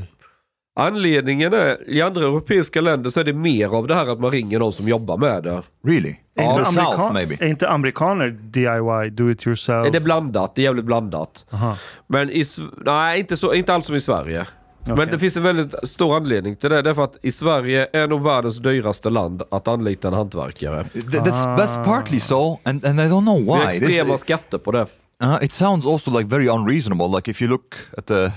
[0.79, 4.31] Anledningen är, i andra europeiska länder så är det mer av det här att man
[4.31, 5.63] ringer någon som jobbar med det.
[5.87, 6.09] Really?
[6.39, 7.37] In inte, the south, maybe.
[7.41, 9.93] är inte amerikaner DIY, do it yourself?
[9.93, 11.47] Det är blandat, det är jävligt blandat.
[11.51, 11.77] Aha.
[12.07, 12.45] Men i,
[12.85, 14.47] nej, inte, så, inte alls som i Sverige.
[14.85, 15.07] Men Okej.
[15.11, 16.83] det finns en väldigt stor anledning till det.
[16.83, 20.83] Därför att i Sverige är nog världens dyraste land att anlita en hantverkare.
[20.83, 23.73] Th- That's, that's partly so, and, and I don't know Det är why.
[23.79, 24.87] This- extrema skatter på det.
[25.19, 27.09] Uh, it sounds also like very unreasonable.
[27.09, 28.33] Like if you look at the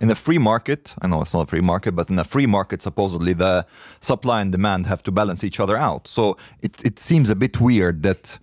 [0.00, 2.46] in a free market, I know it's not a free market, but in a free
[2.46, 3.66] market, supposedly the
[4.00, 6.08] supply and demand have to balance each other out.
[6.08, 8.38] So it it seems a bit weird that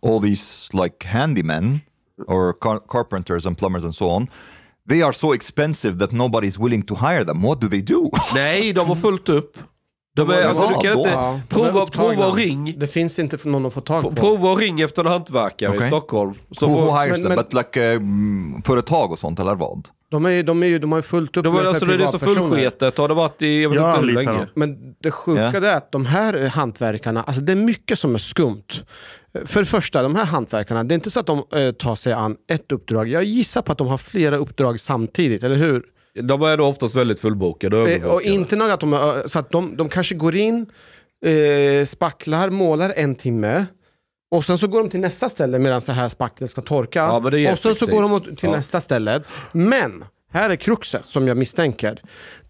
[0.00, 1.82] all these like handymen
[2.26, 4.28] or car- carpenters and plumbers and so on,
[4.86, 7.42] they are so expensive that nobody's willing to hire them.
[7.42, 8.10] What do they do?
[8.34, 9.56] Nej, de har fullt upp.
[10.16, 10.98] De är, Ja, alltså, du kan då.
[10.98, 12.74] inte Ja, prova, prova och ring.
[12.78, 14.12] Det finns inte för någon att få tag på.
[14.12, 15.88] Prova och ring efter en hantverkare i Okej.
[15.88, 16.34] Stockholm.
[16.52, 17.46] Så who, får, who hires men- them?
[17.58, 19.88] like um, företag och sånt eller vad?
[20.10, 22.06] De, är, de, är ju, de har ju fullt upp de, med alltså, det är
[22.06, 22.98] så fullsketet.
[22.98, 24.46] Har det varit i, jag vet Jag inte hur länge.
[24.54, 25.60] Men det sjuka Ja.
[25.60, 28.62] det är att de här eh, hantverkarna, alltså det är mycket som är skumt.
[29.44, 32.12] För det första, de här hantverkarna, det är inte så att de eh, tar sig
[32.12, 33.08] an ett uppdrag.
[33.08, 35.82] Jag gissar på att de har flera uppdrag samtidigt, eller hur?
[36.22, 37.94] De är då oftast väldigt fullbokade.
[37.94, 40.66] Eh, och inte nog att de, är- så att de, de kanske går in,
[41.24, 43.66] eh, spacklar, målar en timme.
[44.30, 46.98] Och sen så går de till nästa ställe medan det här spacklet ska torka.
[46.98, 48.50] Ja, och sen så går de till Ja.
[48.56, 49.22] nästa ställe.
[49.52, 50.04] Men,
[50.36, 52.00] här är kruxet som jag misstänker.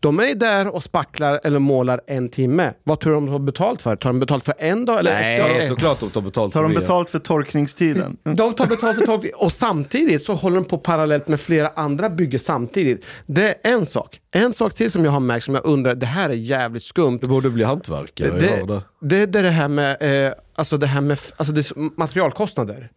[0.00, 2.72] De är där och spacklar eller målar en timme.
[2.84, 3.96] Vad tror du de har betalt för?
[3.96, 4.98] Tar de betalt för en dag?
[4.98, 5.50] Eller ett dag?
[5.50, 6.80] Nej, såklart de tar betalt Tar för de det.
[6.80, 8.16] betalt för torkningstiden?
[8.24, 12.10] De tar betalt för tolkning och samtidigt så håller de på parallellt med flera andra
[12.10, 13.04] byggen samtidigt.
[13.26, 14.20] Det är en sak.
[14.30, 17.18] En sak till som jag har märkt som jag undrar, det här är jävligt skumt.
[17.20, 18.38] Du borde bli hantverkare.
[18.38, 18.82] Det, det.
[19.00, 22.90] det, det är det här med, eh, alltså det här med alltså det är materialkostnader.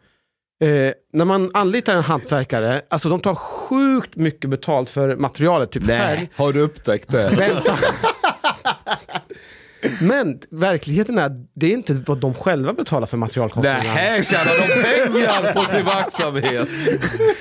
[0.62, 5.86] Eh, när man anlitar en hantverkare, alltså de tar sjukt mycket betalt för materialet, typ
[5.86, 6.18] färg.
[6.18, 7.30] Nej, har du upptäckt det?
[7.38, 7.78] Vänta.
[10.02, 13.94] Men verkligheten är att det är inte vad de själva betalar för materialkostnaderna.
[13.94, 16.70] Nej, tjänar de pengar på sin verksamhet?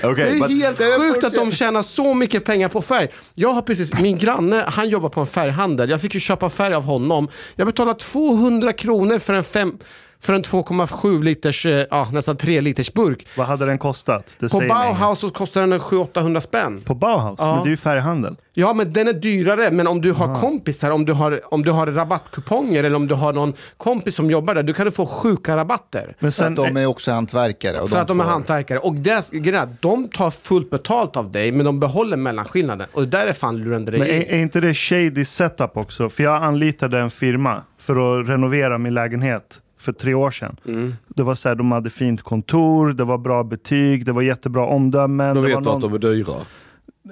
[0.03, 3.09] Det Okay, är but helt sjukt att de tjänar så mycket pengar på färg.
[3.35, 5.91] Jag har precis, min granne, han jobbar på en färghandel.
[5.91, 7.29] Jag fick ju köpa färg av honom.
[7.57, 9.79] Jag betalade 200 kronor för en, fem,
[10.21, 13.27] för en 2,7 liters, eh, ja, nästan 3 liters burk.
[13.37, 14.37] Vad hade den kostat?
[14.39, 14.69] Det På säger mig.
[14.69, 16.81] Bauhaus så kostar den 700-800 spänn.
[16.85, 17.37] På Bauhaus?
[17.43, 17.55] Ja.
[17.55, 18.37] Men det är ju färghandel.
[18.55, 19.71] Ja, men den är dyrare.
[19.71, 23.15] Men om du har kompisar, om du har, om du har rabattkuponger eller om du
[23.15, 26.05] har någon kompis som jobbar där, då kan du få sjuka rabatter.
[26.07, 27.81] Men För att sen, de är också hantverkare.
[27.81, 28.79] Och För att de är får- hantverkare.
[28.79, 32.87] Och är att de tar fullt betalt av dig, men de behåller mellanskillnaden.
[32.93, 34.11] Och det där är fan lurendrejeri.
[34.13, 36.09] men är, är inte det shady setup också?
[36.09, 40.57] För jag anlitade en firma för att renovera min lägenhet för tre år sedan.
[40.65, 40.95] Mm.
[41.09, 44.67] Det var så här, de hade fint kontor, det var bra betyg, det var jättebra
[44.67, 45.37] omdömen.
[45.37, 46.35] Det vet var du att de är dyra.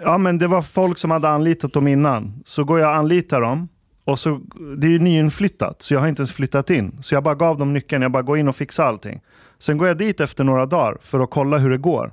[0.04, 2.42] Ja, men det var folk som hade anlitat dem innan.
[2.44, 3.68] Så går jag och anlitar dem.
[4.04, 4.40] Och så,
[4.78, 6.98] det är ju nyinflyttat, så jag har inte ens flyttat in.
[7.02, 9.20] Så jag bara gav dem nyckeln, jag bara går in och fixar allting.
[9.58, 12.12] Sen går jag dit efter några dagar för att kolla hur det går.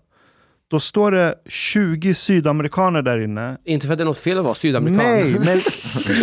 [0.67, 3.57] Då står det 20 sydamerikaner där inne.
[3.65, 5.05] Inte för att det är något fel att vara sydamerikan.
[5.05, 5.59] Nej, men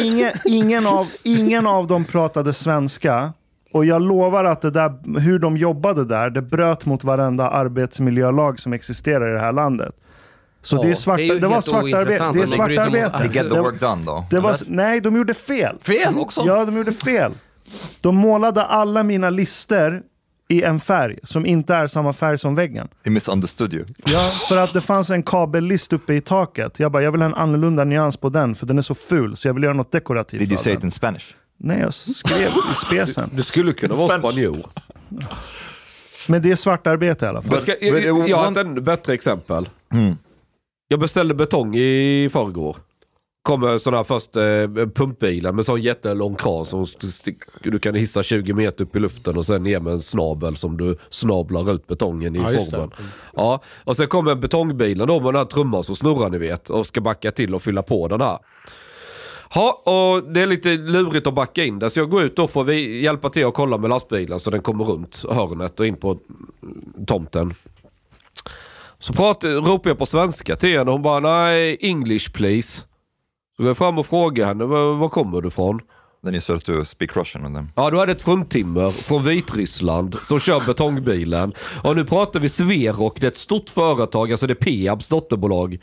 [0.06, 3.32] ingen, ingen, av, ingen av dem pratade svenska.
[3.72, 8.60] Och jag lovar att det där, hur de jobbade där, det bröt mot varenda arbetsmiljölag
[8.60, 9.94] som existerar i det här landet.
[10.62, 12.30] Så Ja, det, är svart, det är det var svartarbete.
[12.34, 13.18] Det är svartarbete.
[13.18, 14.24] they get the work done though.
[14.30, 15.76] det var, nej, de gjorde fel.
[15.82, 16.42] Fel också?
[16.46, 17.32] Ja, de gjorde fel.
[18.00, 20.02] De målade alla mina lister
[20.48, 22.88] i en färg som inte är samma färg som väggen.
[23.04, 23.84] They misunderstood you.
[24.04, 26.78] Ja, för att det fanns en kabellist uppe i taket.
[26.78, 29.36] Jag bara, jag vill ha en annorlunda nyans på den för den är så ful
[29.36, 31.34] så jag vill göra något dekorativt Did you say it in Spanish?
[31.62, 33.30] Nej, jag skrev i spesen.
[33.32, 34.66] Du skulle kunna vara spanjor.
[36.28, 37.52] Men det är svartarbete i alla fall.
[37.52, 39.68] Jag, ska, jag, jag, jag har ett ännu bättre exempel.
[39.94, 40.16] Mm.
[40.88, 42.76] Jag beställde betong i förrgår.
[43.42, 44.42] Kommer sån här först eh,
[44.94, 46.86] pumpbilen med sån jättelång kran som
[47.62, 50.76] du kan hissa 20 meter upp i luften och sen ner med en snabel som
[50.76, 52.90] du snablar ut betongen i Ja, formen.
[53.36, 56.86] Ja, och sen kommer betongbbilen då med den här trumman som snurrar ni vet och
[56.86, 58.38] ska backa till och fylla på den här.
[59.54, 62.50] Ja, och det är lite lurigt att backa in det så jag går ut och
[62.50, 65.96] får vi hjälpa till att kolla med lastbilen så den kommer runt hörnet och in
[65.96, 66.18] på
[67.06, 67.54] tomten.
[68.98, 72.82] Så pratar, ropar jag på svenska till henne och hon bara nej, English please.
[73.56, 75.80] Så går jag fram och frågar henne, var, var kommer du ifrån?
[76.24, 77.68] Then you start to speak Russian with them.
[77.76, 81.52] Ja, du hade ett fruntimmer från Vitryssland som kör betongbilen.
[81.82, 85.78] Och nu pratar vi Sverok, det är ett stort företag, alltså det är Peabs dotterbolag.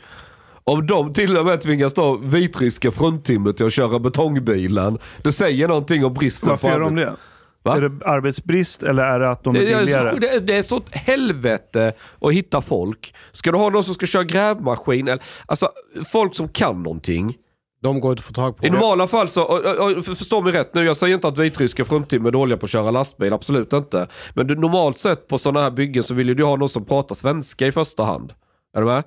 [0.68, 5.68] Om de till och med tvingas ta vitryska fruntimmer till att köra betongbilen, det säger
[5.68, 7.16] någonting om bristen Varför på gör de det?
[7.62, 7.76] Va?
[7.76, 10.14] Är det arbetsbrist eller är det att de är Det är, billigare?
[10.14, 13.14] så, det, är, det är så helvete att hitta folk.
[13.32, 15.08] Ska du ha någon som ska köra grävmaskin?
[15.08, 15.68] Eller, alltså
[16.12, 17.34] folk som kan någonting.
[17.82, 18.66] De går inte att få tag på.
[18.66, 21.28] I normala fall så, och, och, och, för- förstå mig rätt nu, jag säger inte
[21.28, 24.06] att vitryska fruntimmer är dåliga på att köra lastbil, absolut inte.
[24.34, 26.84] Men du, normalt sett på sådana här byggen så vill ju du ha någon som
[26.84, 28.32] pratar svenska i första hand.
[28.76, 29.02] Är du med?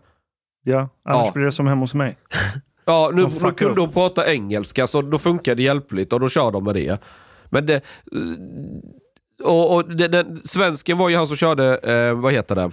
[0.63, 1.31] Ja, annars Ja.
[1.31, 2.17] blir det som hemma hos mig.
[2.85, 3.77] Ja, nu, nu kunde upp.
[3.79, 7.01] hon prata engelska så då funkar det hjälpligt och då kör de med det.
[7.49, 7.81] Men det...
[9.43, 12.71] Och, och det, den, svensken var ju han som körde, eh, vad heter det?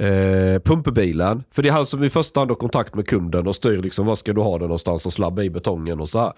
[0.00, 1.44] Eh, pumpbilen.
[1.50, 4.06] För det är han som i första hand har kontakt med kunden och styr liksom
[4.06, 6.32] vad ska du ha den någonstans och slabba i betongen och så här.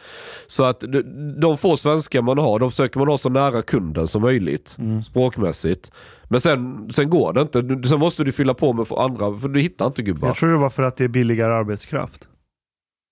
[0.47, 0.85] Så att
[1.41, 4.77] de, få svenskar man har, de försöker man ha så nära kunden som möjligt.
[5.07, 5.93] Språkmässigt.
[6.29, 7.89] Men sen, sen går det inte.
[7.89, 10.29] Sen måste du fylla på med andra, för du hittar inte gubbar.
[10.29, 12.29] Jag tror det var för att det är billigare arbetskraft.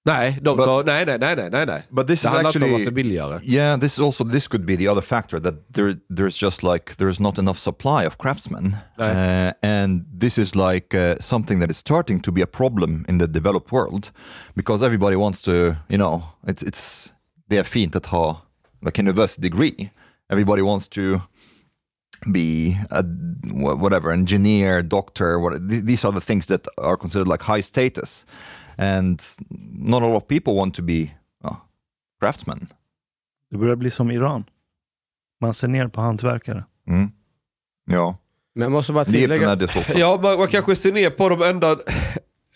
[0.05, 1.83] Nej, de But- tar, nej, nej, nej, nej, nej.
[1.91, 3.41] But this det is handlar inte om actually att det är billigare.
[3.45, 6.95] Yeah, this is also this could be the other factor that there there's just like
[6.97, 11.77] there's not enough supply of craftsmen, uh, and this is like uh, something that is
[11.77, 14.11] starting to be a problem in the developed world
[14.55, 15.51] because everybody wants to,
[15.89, 17.13] you know, it's it's
[17.49, 18.43] det är fint att ha
[18.83, 19.91] like a university degree.
[20.33, 21.21] Everybody wants to
[22.33, 23.03] be a
[23.53, 25.39] whatever engineer, doctor.
[25.39, 28.27] What these are the things that are considered like high status,
[28.81, 29.23] and
[29.73, 31.01] not a lot of people want to be
[31.45, 31.57] uh,
[32.21, 32.67] craftsmen.
[33.51, 34.45] Det börjar bli som Iran.
[35.41, 36.65] Man ser ner på hantverkare.
[36.89, 37.11] Mm.
[37.91, 38.17] Ja.
[38.55, 39.51] Men jag måste bara tillägga...
[39.51, 39.79] är det så.
[39.99, 41.77] Ja, man, man kanske ser ner på dem ända,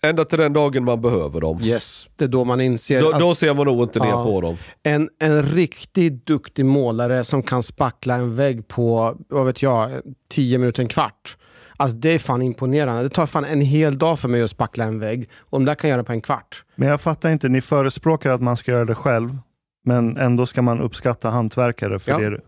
[0.02, 1.60] ända till den dagen man behöver dem.
[1.62, 3.00] Yes, det är då man inser.
[3.00, 4.24] Då, alltså, då ser man nog inte ner Ja.
[4.24, 4.56] på dem.
[4.82, 9.90] en, en riktigt duktig målare som kan spackla en vägg på, vad vet jag,
[10.28, 11.36] 10 minuter, en kvart.
[11.76, 13.02] Alltså det är fan imponerande.
[13.02, 15.28] Det tar fan en hel dag för mig att spackla en vägg.
[15.38, 16.64] Och de där kan göra det på en kvart.
[16.74, 19.38] Men jag fattar inte, ni förespråkar att man ska göra det själv.
[19.84, 22.30] Men ändå ska man uppskatta hantverkare för Ja.
[22.30, 22.40] det.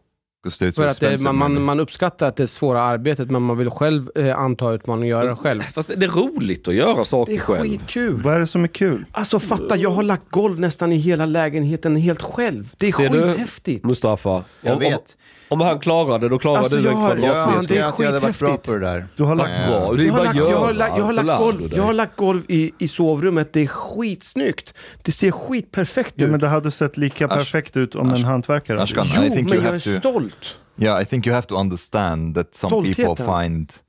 [0.50, 3.70] För att det, man, man, man uppskattar att det är svåra arbetet men man vill
[3.70, 5.60] själv eh, anta utmaningen och göra det själv.
[5.62, 7.62] Fast det är roligt att göra saker Det är själv.
[7.70, 8.22] skitkul.
[8.22, 9.04] Vad är det som är kul?
[9.12, 12.72] Alltså fatta, jag har lagt golv nästan i hela lägenheten helt själv.
[12.76, 13.28] Det är Ser du?
[13.28, 13.84] skithäftigt.
[13.84, 14.44] Mustafa.
[14.60, 15.16] Jag om, vet.
[15.48, 17.84] Om, om han klarar det, då klarar Alltså, du jag en har- Jag det är
[17.88, 19.06] att jag hade varit bra på det där.
[19.16, 21.40] Du har lagt Bra, det är Jag har, bara lagt, jag, har, jag, har lagt
[21.40, 24.74] golv, du jag har lagt golv i, i sovrummet, det är skitsnyggt.
[25.02, 26.30] Det ser skitperfekt Ja, ut.
[26.30, 29.06] men det hade sett lika perfekt ut om en hantverkare hade gjort
[29.36, 30.20] I jo, men jag är to.
[30.40, 30.56] Stolt.
[30.78, 33.26] Yeah, I think you have to understand that some people Stoltheten.
[33.26, 33.82] find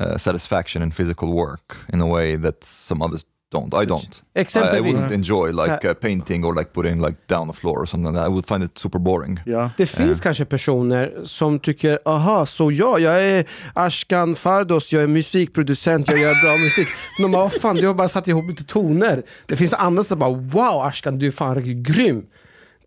[0.00, 3.72] uh, satisfaction in physical work in a way that some others don't.
[3.82, 4.22] I don't.
[4.36, 4.80] I, I Exempelvis.
[4.92, 8.16] wouldn't enjoy like uh, painting or like putting like down a floor or something.
[8.16, 9.40] I would find it super boring.
[9.46, 9.70] Ja.
[9.76, 15.06] Det finns kanske personer som tycker, aha, så jag, jag är Ashkan Fardos, jag är
[15.06, 16.88] musikproducent, jag gör bra musik.
[17.20, 19.22] Men vad fan, du har bara satt ihop lite toner.
[19.46, 22.26] Det finns andra som bara, wow Ashkan, du är fan riktigt grym.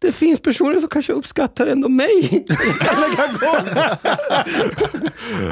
[0.02, 2.46] Det finns personer som kanske uppskattar ändå mig.
[2.50, 2.58] Jag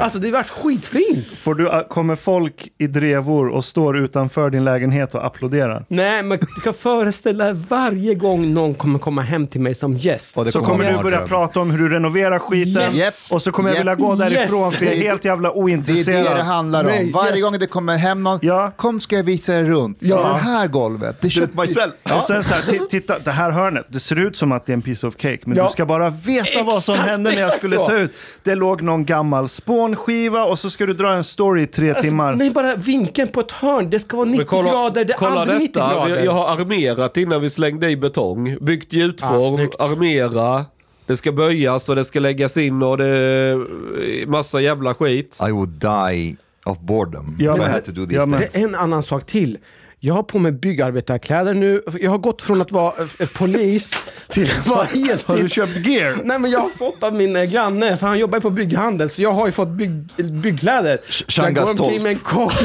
[0.00, 1.26] alltså det har varit skitfint.
[1.42, 5.84] Får du, kommer folk i drevor och står utanför din lägenhet och applåderar?
[5.88, 9.96] Nej, men du kan föreställa dig varje gång någon kommer komma hem till mig som
[9.96, 10.36] gäst.
[10.36, 13.32] Och det Så kommer du börja prata om hur du renoverar skiten Yes.
[13.32, 13.80] och så kommer jag Yep.
[13.80, 14.76] vilja gå därifrån Yes.
[14.78, 16.24] för jag är helt jävla Det är ointresserad.
[16.24, 16.90] det det handlar om.
[16.90, 17.42] Nej, Varje yes.
[17.42, 18.72] gång det kommer hem någon, Ja.
[18.76, 19.98] kom ska jag visa er runt.
[20.00, 20.16] Ja.
[20.16, 21.92] Så det här golvet, det köpte myself.
[22.16, 24.72] Och sen så här, ti- titta, det här hörnet, det ser ut som att det
[24.72, 25.64] är en piece of cake, men Ja.
[25.66, 27.86] du ska bara veta vad som Exakt, hände när jag exakt skulle så.
[27.86, 28.10] ta ut.
[28.42, 32.26] Det låg någon gammal spånskiva och så ska du dra en story i tre timmar.
[32.28, 33.90] Alltså, nej, bara vinkeln på ett hörn.
[33.90, 35.94] Det ska vara 90 Men kolla, grader, det är kolla aldrig 90 detta.
[35.94, 36.14] grader.
[36.16, 38.56] Jag, jag har armerat innan vi slängde i betong.
[38.60, 40.64] Byggt gjutform, Ah, armera.
[41.06, 45.38] Det ska böjas och det ska läggas in och det är massa jävla skit.
[45.48, 48.38] I would die of boredom Ja, if I men- had to do these ja, men-
[48.40, 48.52] things.
[48.52, 49.58] Det är en annan sak till.
[50.02, 51.82] Jag har på mig byggarbetarkläder nu.
[52.00, 53.94] Jag har gått från att vara eh, polis
[54.28, 55.22] till att vara helt...
[55.26, 56.20] Har du köpt gear?
[56.24, 59.10] Nej men jag har fått av min eh, granne, för han jobbar ju på bygghandel,
[59.10, 59.92] så jag har ju fått bygg,
[60.32, 60.98] byggkläder.
[61.36, 62.52] Jag går omkring med en kopp.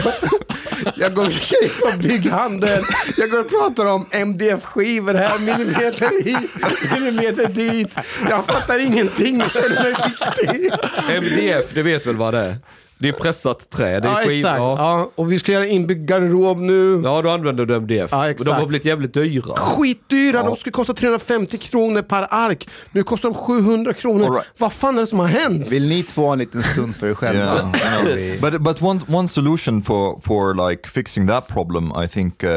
[0.97, 2.83] Jag går omkring på bygghandel.
[3.17, 6.49] Jag går och pratar om MDF-skivor här, millimeter hit,
[6.99, 7.95] millimeter dit.
[8.29, 10.71] Jag fattar ingenting, jag känner mig viktig.
[11.09, 12.57] MDF, det vet väl vad det är?
[13.05, 14.57] Det är pressat trä, det är Ja, skiv- exakt.
[14.57, 14.75] Ja.
[14.77, 17.01] Ja, och vi ska göra inbyggd garderob nu.
[17.03, 18.09] ja, då använder du MDF.
[18.11, 18.45] Ja, exakt.
[18.45, 19.55] de har blivit jävligt dyra.
[19.55, 20.43] Skitdyra, Ja.
[20.43, 22.67] de skulle kosta 350 kronor per ark.
[22.91, 24.31] Nu kostar de 700 kronor.
[24.33, 24.45] Right.
[24.57, 25.71] Vad fan är det som har hänt?
[25.71, 27.71] Vill ni två ha en liten stund för er själva?
[28.07, 32.49] Yeah, but but one one solution for for like fixing that problem, I think, uh,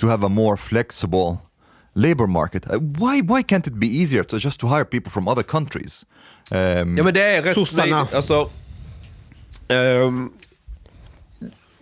[0.00, 1.36] to have a more flexible
[1.94, 2.66] labor market.
[2.66, 6.04] Uh, why why can't it be easier to just to hire people from other countries?
[6.50, 8.06] Um, Ja men det är rätt Sossarna.
[8.14, 8.50] Alltså,
[9.68, 10.30] ehm,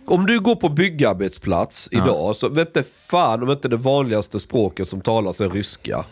[0.05, 4.89] om du går på byggarbetsplats idag så vet det fan om inte det vanligaste språket
[4.89, 6.05] som talas är ryska.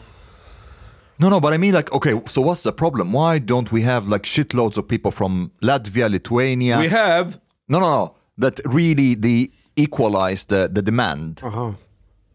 [1.17, 3.11] No, no, but I mean like, okay, so what's the problem?
[3.11, 6.79] Why don't we have like shitloads of people from Latvia, Lithuania?
[6.79, 7.37] We have...
[7.67, 8.15] No, no, no.
[8.37, 11.41] That really the equalize the, the demand.
[11.43, 11.75] Aha.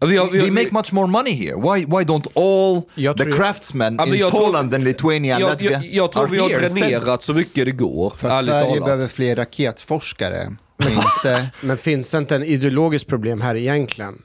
[0.01, 1.55] Vi har, vi har, they make much more money here.
[1.57, 4.84] Why why don't all Jag the tror- craftsmen Ja, men in jag tror- Poland and
[4.84, 8.11] Lithuania jag, jag, jag tror are vi har dränerat så mycket det går.
[8.16, 8.84] För att Sverige talat.
[8.84, 10.57] behöver fler raketforskare.
[10.88, 11.51] Inte...
[11.61, 14.22] Men finns det inte en ideologiskt problem här egentligen?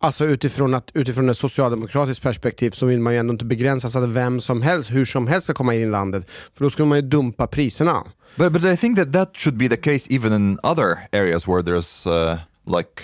[0.00, 3.98] Alltså utifrån, att, utifrån ett socialdemokratiskt perspektiv så vill man ju ändå inte begränsa så
[3.98, 6.26] att vem som helst, hur som helst ska komma in i landet.
[6.56, 8.02] För då skulle man ju dumpa priserna.
[8.36, 11.62] But but I think that that should be the case even in other areas where
[11.62, 12.38] there's uh,
[12.78, 13.02] like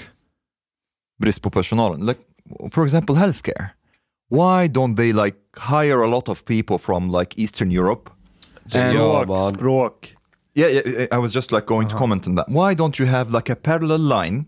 [1.19, 1.97] brist på personal.
[1.99, 2.21] Like
[2.71, 3.71] for example, healthcare.
[4.31, 8.11] Why don't they like hire a lot of people from like Eastern Europe?
[8.75, 10.17] Ja, Språk, språk.
[10.55, 12.49] Yeah, yeah, I was just like going to comment on that.
[12.49, 14.47] Why don't you have like a parallel line?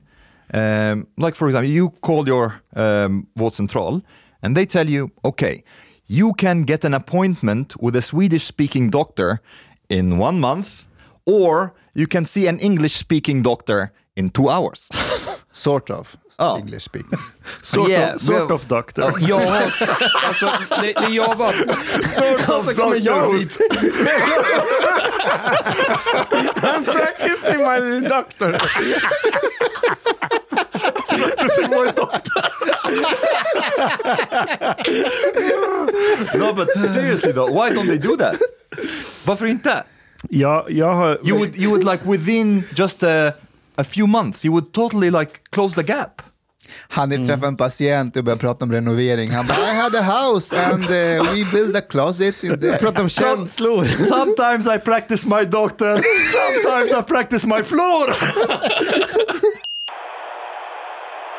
[0.52, 4.02] Um, like for example, you call your um, vårdcentral
[4.42, 5.62] and they tell you, okay,
[6.06, 9.40] you can get an appointment with a Swedish-speaking doctor
[9.88, 10.86] in one month,
[11.24, 14.88] or you can see an English-speaking doctor in two hours.
[15.52, 16.16] Sort of.
[16.38, 16.56] Ja.
[16.56, 17.18] English speaking.
[17.62, 19.12] Sort, Yeah, of, sort of doctor.
[19.20, 19.62] Jag har,
[20.28, 21.54] alltså, när, när jag var...
[22.58, 23.58] Och så kommer jag dit.
[26.62, 28.50] I'm practicing my doctor.
[36.38, 38.36] no, but seriously though, why don't they do that?
[39.24, 39.84] Varför inte?
[40.28, 41.18] Ja, jag har...
[41.24, 43.32] You would, you would like within just a,
[43.80, 46.22] a few months, you would totally like close the gap.
[46.88, 47.22] Han Mm.
[47.22, 49.30] är träffade en patient och började prata om renovering.
[49.30, 52.78] Han bara, I had a house and uh, we built a closet in there.
[52.78, 53.84] Prata om känslor.
[54.08, 56.02] Sometimes I practice my doctor,
[56.32, 58.14] sometimes I practice my floor.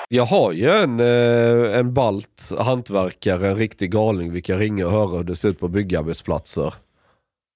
[0.10, 4.92] Jag har ju en, eh, en balt hantverkare, en riktig galning vi kan ringa och
[4.92, 6.74] höra hur det ser ut på byggarbetsplatser.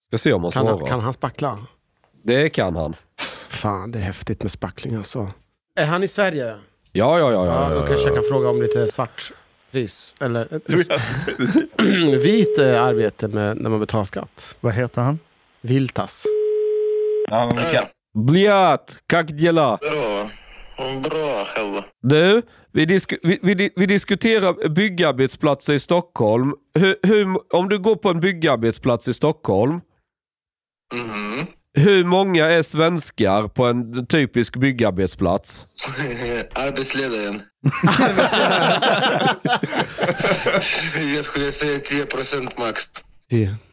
[0.09, 0.77] Ska se om han Kan, svarar.
[0.77, 1.57] han- kan han spackla?
[2.23, 2.95] Det kan han.
[3.54, 5.32] Fan, det är häftigt med spackling alltså.
[5.76, 6.54] Är han i Sverige?
[6.92, 7.46] Ja, ja, ja.
[7.46, 8.20] Ja, ja, då ja, kanske jag ja.
[8.20, 9.32] kan fråga om lite svart
[9.70, 10.14] pris.
[10.20, 10.48] Eller
[12.18, 14.56] vit eh, arbete med, när man betalar skatt.
[14.60, 15.18] Vad heter han?
[15.60, 16.24] Viltas.
[18.14, 19.78] Bliat, как дела?
[19.82, 20.30] Здорово.
[21.02, 21.82] Bra, själv.
[22.02, 26.54] Du, vi, disku, vi, vi, di- vi diskuterar byggarbetsplatser i Stockholm.
[26.78, 29.80] Hur, hur, om du går på en byggarbetsplats i Stockholm,
[30.94, 31.46] Mhm.
[31.75, 35.67] hur många är svenskar på en typisk byggarbetsplats?
[36.53, 37.41] Arbetsledaren.
[41.15, 42.81] Jag skulle säga 10 procent max.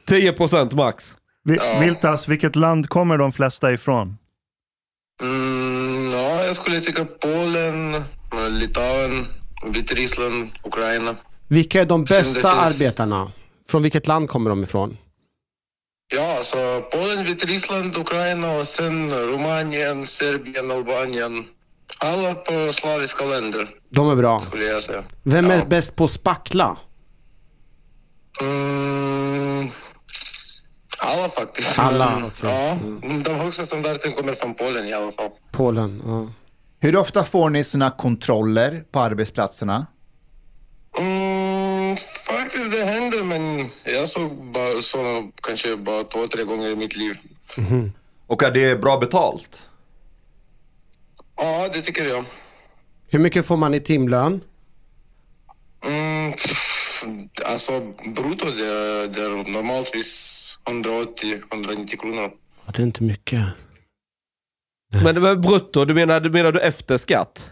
[0.08, 1.16] 10% max.
[1.44, 1.78] Vi, Ja.
[1.80, 4.16] Viltas, vilket land kommer de flesta ifrån?
[5.22, 8.02] Mm, ja, jag skulle tycka Polen, eh,
[8.50, 9.26] Litauen,
[9.72, 11.16] Vitryssland, Ukraina.
[11.48, 13.32] Vilka är de bästa arbetarna?
[13.68, 14.96] Från vilket land kommer de ifrån?
[16.12, 21.44] Ja, så Polen, Vitryssland, Ukraina och sen Rumänien, Serbien, Albanien.
[21.98, 24.40] Alla på slaviska länder De är bra.
[24.40, 25.04] skulle jag säga.
[25.22, 25.64] Vem är Ja.
[25.64, 26.76] bäst på spackla?
[28.40, 29.70] Mm,
[30.98, 31.78] alla faktiskt.
[31.78, 32.50] Alla, Men, okej.
[32.50, 32.78] Ja,
[33.24, 35.30] de högsta standarden kommer från Polen i alla fall.
[35.52, 36.02] Polen.
[36.06, 36.26] Ja.
[36.80, 39.86] Hur ofta får ni sina kontroller på arbetsplatserna?
[40.98, 41.41] Mm,
[42.40, 46.96] faktiskt det händer men jag såg bara såna kanske bara två, tre gånger i mitt
[46.96, 47.16] liv.
[48.26, 49.68] Och är det bra betalt?
[51.36, 52.24] Ja, det tycker jag.
[53.08, 54.40] Hur mycket får man i timlön?
[55.84, 56.32] Mm,
[57.44, 57.80] alltså
[58.16, 62.32] brutto det, det är normaltvis 180-190 kronor.
[62.66, 63.40] Ja, Det är inte mycket.
[65.04, 67.50] Men, men brutto, du menar, du menar du efter skatt?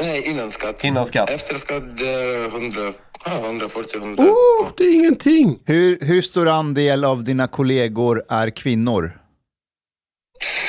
[0.00, 0.84] Nej, innan skatt.
[0.84, 1.30] Innan skatt.
[1.30, 2.92] Efter skatt det är 100,
[3.24, 4.20] ja, 140-100.
[4.20, 5.58] Oh, det är ingenting!
[5.64, 9.18] Hur, hur stor andel av dina kollegor är kvinnor?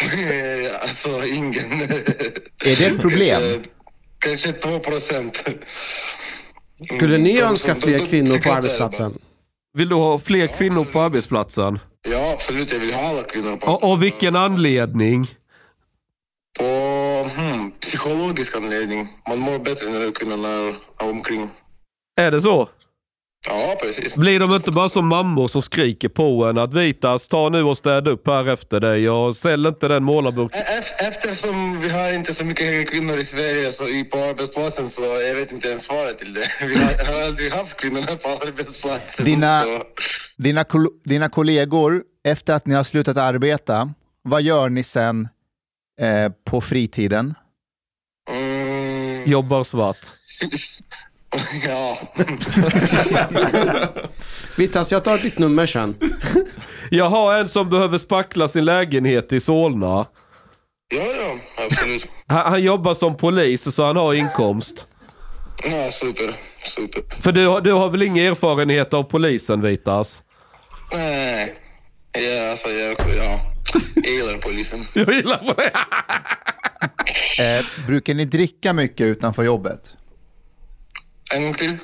[0.81, 1.81] alltså ingen.
[1.81, 3.41] Är det ett problem?
[4.19, 5.43] Kanske, kanske 2 procent.
[6.95, 9.17] Skulle ni Mm, önska fler de- kvinnor på arbetsplatsen?
[9.77, 11.79] Vill du ha fler kvinnor på arbetsplatsen?
[12.09, 12.71] Ja, absolut.
[12.73, 15.27] Jag vill ha alla kvinnor på Och, och vilken anledning?
[16.59, 16.65] På
[17.35, 19.07] hmm, psykologisk anledning.
[19.29, 21.49] Man mår bättre när kvinnan är omkring.
[22.15, 22.69] Är det så?
[23.47, 24.15] Ja, precis.
[24.15, 27.77] Blir de inte bara som mammor som skriker på en att Vitas, ta nu och
[27.77, 30.59] städa upp här efter dig och sälj inte den målarburken.
[30.61, 34.89] E- ef- Eftersom vi har inte så mycket kvinnor i Sverige så i, på arbetsplatsen
[34.89, 36.51] så jag vet inte ens svaret till det.
[36.67, 39.25] Vi har, har aldrig haft kvinnorna på arbetsplatsen.
[39.25, 39.83] Dina, Så,
[40.37, 43.89] dina, kol- dina kollegor, efter att ni har slutat arbeta,
[44.21, 45.27] vad gör ni sen
[46.01, 47.33] eh, på fritiden?
[48.31, 49.97] mm, Jobbar svart.
[51.67, 51.97] ja.
[54.57, 55.95] Vitas, jag tar ditt nummer sen.
[56.89, 60.05] Jag har en som behöver spackla sin lägenhet i Solna.
[60.89, 62.07] ja, ja, absolut.
[62.27, 64.87] Han, han jobbar som polis så han har inkomst.
[65.63, 66.39] Ja, super,
[66.75, 67.03] super.
[67.21, 70.21] För du, har- du har väl ingen erfarenhet av polisen Vitas?
[70.91, 71.55] Nej,
[72.11, 73.39] ja, alltså jag, ja.
[73.95, 74.85] jag gillar polisen.
[74.93, 75.71] Jag gillar det.
[77.43, 79.95] Eh, brukar ni dricka mycket utanför jobbet?
[81.33, 81.77] En gång till.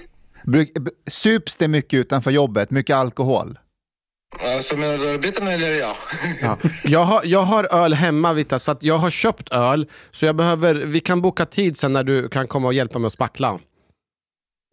[0.44, 0.72] Bruk,
[1.08, 2.72] sups det mycket utanför jobbet?
[2.72, 3.60] Mycket alkohol?
[4.56, 5.96] Alltså menar du arbetarna eller jag?
[6.42, 6.58] Ja.
[6.84, 9.88] Jag, har, jag har öl hemma Vitas, så att jag har köpt öl.
[10.12, 13.08] Så jag behöver, vi kan boka tid sen när du kan komma och hjälpa mig
[13.08, 13.60] att spackla.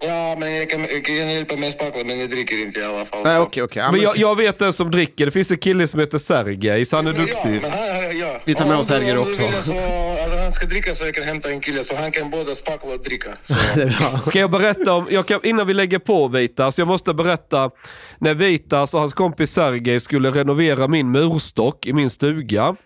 [0.05, 3.07] Ja, men jag kan, jag kan hjälpa med spackla, men jag dricker inte i alla
[3.07, 3.23] fall.
[3.25, 3.83] Nej, okej, okej.
[3.83, 5.27] Ja, Men jag, jag vet en som dricker.
[5.27, 7.63] Det finns en kille som heter Sergej, så han är Ja, duktig.
[7.63, 8.41] men han, ja.
[8.45, 9.43] Vi tar med Om oss Sergej om du också.
[9.43, 12.31] vill Så, alltså, han ska dricka så jag kan hämta en kille så han kan
[12.31, 13.31] både spackla och dricka.
[13.43, 13.55] Så.
[13.75, 14.19] Det är bra.
[14.19, 17.71] Ska jag berätta om, jag kan, innan vi lägger på Vitas, jag måste berätta
[18.19, 22.77] när Vitas och hans kompis Sergej skulle renovera min murstock i min stuga.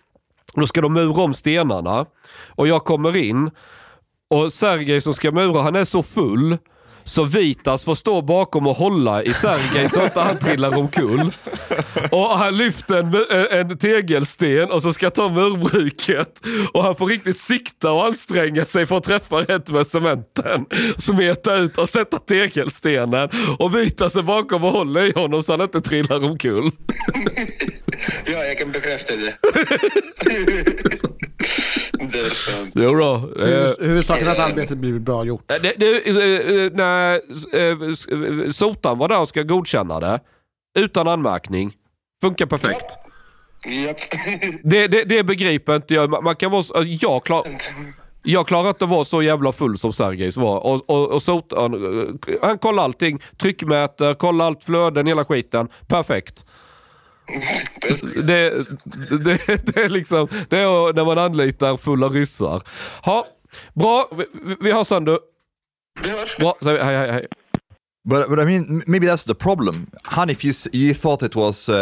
[0.53, 2.05] Då ska de mura om stenarna
[2.49, 3.51] och jag kommer in
[4.29, 6.57] och Sergej som ska mura, han är så full
[7.03, 11.33] så Vitas får stå bakom och hålla i Sergej så att han trillar omkull.
[12.11, 16.41] Och han lyfter en, en, en tegelsten och så ska ta murbruket.
[16.73, 20.65] Och han får riktigt sikta och anstränga sig för att träffa rätt med cementen.
[20.97, 23.29] Smeta ut och sätta tegelstenen.
[23.59, 26.71] Och Vitas är bakom och håller i honom så han inte trillar omkull.
[28.25, 29.37] Ja, jag kan bekräfta det.
[32.13, 32.71] det är sant.
[32.75, 33.13] Jo då.
[33.15, 35.43] Eh, Huvud- Huvudsaken är att arbetet blir bra gjort.
[35.47, 36.15] Det, det, eh,
[36.65, 37.21] eh, när
[37.53, 40.19] eh, eh, Sotan var där och ska godkänna det,
[40.79, 41.73] utan anmärkning,
[42.21, 42.85] funkar perfekt.
[43.85, 43.97] Japp.
[44.63, 46.23] Det, det, det begriper inte jag.
[46.23, 47.47] Man kan vara, så- alltså, jag, klar,
[48.23, 50.59] jag klarar inte att vara så jävla full som Sergejs var.
[50.65, 55.67] Och, och, och Sotan, eh, han kollar allting, tryckmäter, kollar allt, flöden, hela skiten.
[55.87, 56.45] Perfekt.
[58.23, 58.65] Det,
[59.23, 62.61] det, det är liksom, det är när man anlitar fulla ryssar.
[63.03, 63.27] Ha,
[63.73, 65.19] bra, vi, vi- vi har sen du.
[66.39, 67.27] Bra, säger vi hej hej hej.
[68.09, 69.87] But but I mean, maybe that's the problem.
[70.03, 71.75] Hanif, you you thought it was uh,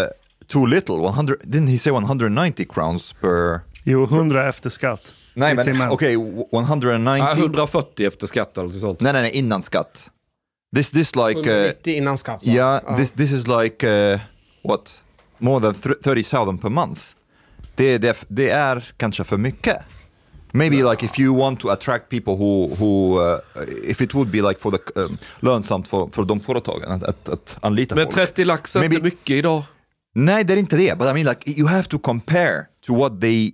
[0.48, 0.96] too little.
[0.96, 3.62] 100 didn't he say 190 crowns per?
[3.84, 5.14] Jo, 100 efter skatt.
[5.34, 7.18] Nej, men okej, w- 190.
[7.26, 9.02] Ja, 140 efter skatt eller sånt.
[9.02, 10.10] Nej, nej, nej, innan skatt.
[10.76, 12.46] This this like uh, 190 innan skatt.
[12.46, 12.52] va?
[12.54, 12.96] yeah, Ja.
[12.96, 14.20] this this is like uh,
[14.64, 15.02] what
[15.42, 17.02] more than thr- 30,000 per month.
[17.76, 19.78] Det, det, det är kanske för mycket.
[20.54, 23.40] Maybe like if you want to attract people who, who uh,
[23.84, 27.30] if it would be like for the um, lönsamt för, för de företagen att, att,
[27.30, 28.16] att anlita Men folk.
[28.16, 29.64] 30 lax är inte mycket idag.
[30.14, 30.98] Nej, det är inte det.
[30.98, 33.52] But I mean like you have to compare to what they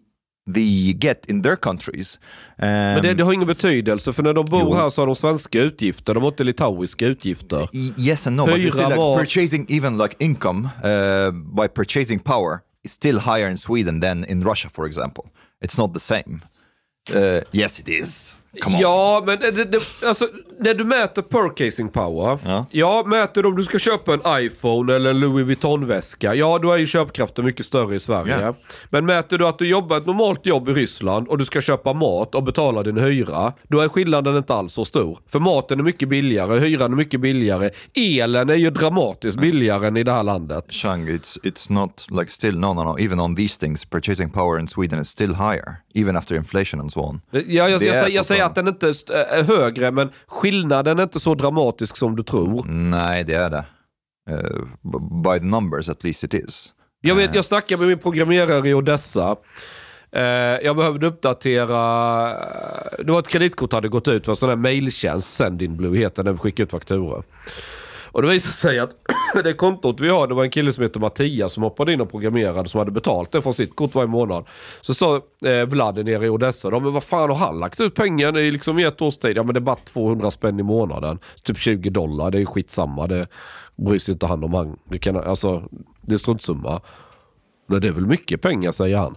[0.54, 2.20] they get in their countries.
[2.58, 4.74] Um, Men det, det har ingen betydelse för när de bor Jo.
[4.76, 7.68] här så har de svenska utgifter, de har inte litauiska utgifter.
[7.98, 9.20] Yes and no, but Hyra, you still like mat.
[9.20, 11.32] purchasing even like income uh,
[11.62, 15.24] by purchasing power is still higher in Sweden than in Russia, for example.
[15.66, 16.40] It's not the same.
[17.10, 18.36] Uh, yes, it is.
[18.62, 18.82] Come on.
[18.82, 20.28] Ja, men det, det, alltså,
[20.60, 22.40] när du mäter purchasing power.
[22.72, 23.04] Ja.
[23.06, 26.36] mäter du om du ska köpa en iPhone eller en Louis Vuitton-väska.
[26.36, 28.40] Ja, då är ju köpkraften mycket större i Sverige.
[28.42, 28.56] Ja.
[28.90, 31.94] Men mäter du att du jobbar ett normalt jobb i Ryssland och du ska köpa
[31.94, 33.54] mat och betala din hyra.
[33.68, 35.20] Då är skillnaden inte alls så stor.
[35.28, 37.70] För maten är mycket billigare, hyran är mycket billigare.
[37.94, 40.66] Elen är ju dramatiskt billigare än i det här landet.
[40.72, 43.00] Chang, it's it's not like still no no no.
[43.00, 46.92] Even on these things, purchasing power in Sweden is still higher, even after inflation and
[46.92, 47.22] so on.
[47.32, 51.36] Ja, jag, jag, säger, jag säger den inte är högre, men skillnaden är inte så
[51.36, 52.66] dramatisk som du tror.
[52.68, 53.66] Nej, det är det.
[54.32, 54.68] Uh,
[55.24, 56.74] by the numbers at least it is.
[57.02, 59.36] Jag, vet, jag snackade med min programmerare i Odessa.
[60.12, 60.22] Eh,
[60.66, 61.80] jag behövde uppdatera,
[63.04, 66.38] det var ett kreditkort hade gått ut för en sån här mailtjänst, Sendinblue heter den,
[66.38, 67.24] skickar ut fakturor.
[68.18, 68.92] Och det visade sig att
[69.44, 72.12] det kontot vi har, det var en kille som heter Mattias som hoppade in och
[72.12, 74.46] programmerade som hade betalt det från sitt kort varje månad.
[74.82, 75.16] Så sa
[75.46, 78.52] eh, Vlad nere i Odessa, men vad fan har han lagt ut pengar liksom i
[78.52, 79.38] liksom ett års tid?
[79.38, 81.20] Ja men det är bara 200 spänn i månaden.
[81.44, 83.08] Typ 20 dollar, det är skitsamma.
[83.08, 83.28] Det
[83.76, 84.54] bryr sig inte han om.
[84.54, 85.64] Han, det, kan, alltså,
[86.02, 86.82] det är struntsumma.
[87.68, 89.16] Men det är väl mycket pengar säger han.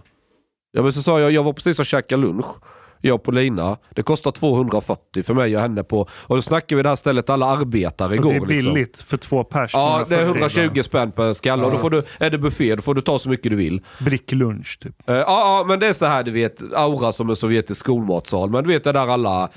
[0.71, 2.55] Ja, men så sa jag, jag var precis och käkade lunch.
[3.01, 3.77] Jag på Lina.
[3.95, 6.07] Det kostar 240 för mig och henne på...
[6.11, 8.39] Och då snackade vi det här stället alla arbetare igår.
[8.39, 8.73] Och det är liksom.
[8.73, 9.71] billigt för två pers.
[9.73, 10.59] Ja, det är 140.
[10.59, 11.63] 120 spänn per skalle.
[11.63, 13.81] Och då får du, är det buffé, då får du ta så mycket du vill.
[13.99, 15.09] Bricklunch typ.
[15.09, 18.49] Eh, Ja, ja, men det är så här du vet, aura som en sovjetisk skolmatsal.
[18.49, 19.49] Men du vet det där alla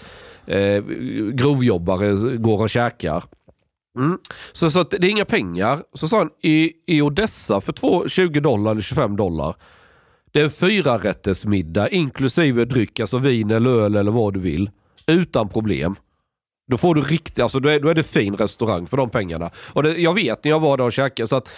[0.47, 0.83] eh,
[1.33, 3.25] grovjobbare går och käkar.
[3.99, 4.19] Mm.
[4.53, 5.83] Så, så det är inga pengar.
[5.95, 9.55] Så sa han, i, i Odessa för två, 20 dollar eller 25 dollar.
[10.35, 14.71] Det är en fyrarättersmiddag inklusive dryck, alltså vin eller öl eller vad du vill.
[15.07, 15.97] Utan problem.
[16.71, 19.51] Då får du riktigt, alltså då är, då är det fin restaurang för de pengarna.
[19.57, 21.49] Och det, jag vet när jag var där och käkade så att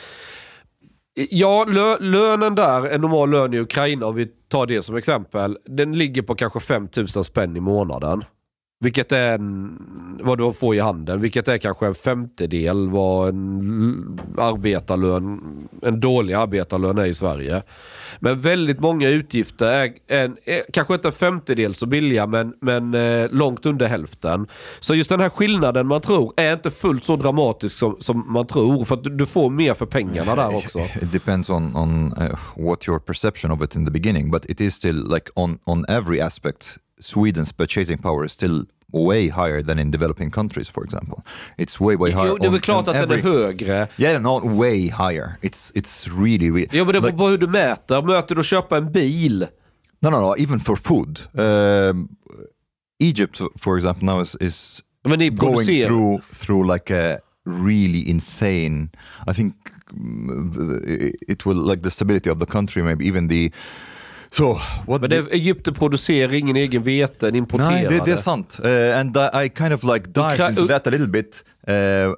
[1.30, 5.58] Ja, lö, lönen där, en normal lön i Ukraina, om vi tar det som exempel,
[5.64, 8.24] den ligger på kanske 5000 spänn i månaden.
[8.78, 9.78] Vilket är en,
[10.22, 15.40] vad du får i handen, vilket är kanske en femtedel vad en arbetarlön,
[15.82, 17.62] en dålig arbetarlön är i Sverige.
[18.20, 22.94] Men väldigt många utgifter är, en, är kanske inte en femtedel så billiga, men, men
[22.94, 24.46] eh, långt under hälften.
[24.80, 28.46] Så just den här skillnaden man tror är inte fullt så dramatisk som, som man
[28.46, 30.78] tror, för du, du får mer för pengarna där också.
[31.02, 34.60] It depends on on uh, what your perception of it in the beginning, but it
[34.60, 39.78] is still like on on every aspect, Sweden's purchasing power is still way higher than
[39.78, 41.22] in developing countries, for example.
[41.58, 42.28] It's way way higher.
[42.28, 43.88] Jo, det är väl klart att den är högre.
[43.96, 45.38] Yeah, not way higher.
[45.42, 46.68] It's it's really really.
[46.72, 48.02] Jo men det beror like- på hur du mäter.
[48.02, 49.46] Möter du att köpa en bil?
[50.00, 50.36] No, no, no.
[50.38, 52.08] Even for food, um,
[52.98, 58.88] Egypt, for example, now is is going producerar- through through like a really insane.
[59.30, 59.54] I think
[59.92, 63.52] mm, it will like the stability of the country, maybe even the.
[64.36, 65.00] So what?
[65.00, 68.60] Men Egypten producerar ingen egen vete, den importerar Nej, det, det är sant.
[68.64, 72.12] Uh, and I, I kind of like dived into that a little bit uh,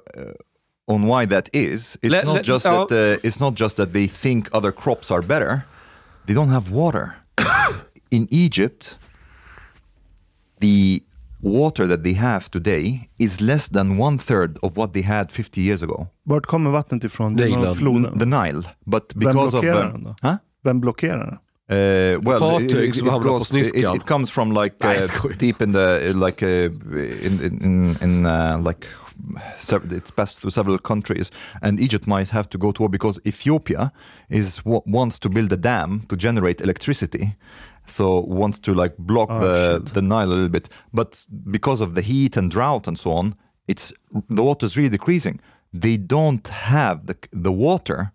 [0.87, 1.97] on why that is.
[2.01, 2.85] It's Let- not let- just ja.
[2.85, 2.91] that.
[2.91, 5.61] Uh, it's not just that they think other crops are better.
[6.25, 7.11] They don't have water.
[8.11, 8.99] In Egypt,
[10.59, 11.01] the
[11.41, 15.61] water that they have today is less than one third of what they had 50
[15.61, 16.07] years ago.
[16.23, 17.35] Vart kommer vattnet ifrån?
[17.35, 18.19] Det är floden.
[18.19, 20.15] The Nile, but Vem because of blockerar uh, den då?
[20.21, 20.35] huh?
[20.63, 21.37] Vem blockerar den?
[21.69, 23.95] Uh, well, Fartyg it, som it, hamnar goes, it, sniskan.
[23.95, 26.71] it comes from like Nej, uh, deep in the like uh,
[27.25, 28.87] in in in, in uh, like
[29.91, 33.91] it's passed through several countries, and Egypt might have to go to war because Ethiopia
[34.29, 37.35] is wa- wants to build a dam to generate electricity.
[37.85, 39.93] So wants to like block Oh, the shit.
[39.93, 43.35] the Nile a little bit, but because of the heat and drought and so on,
[43.67, 43.93] it's
[44.29, 45.39] the water is really decreasing.
[45.73, 48.11] They don't have the the water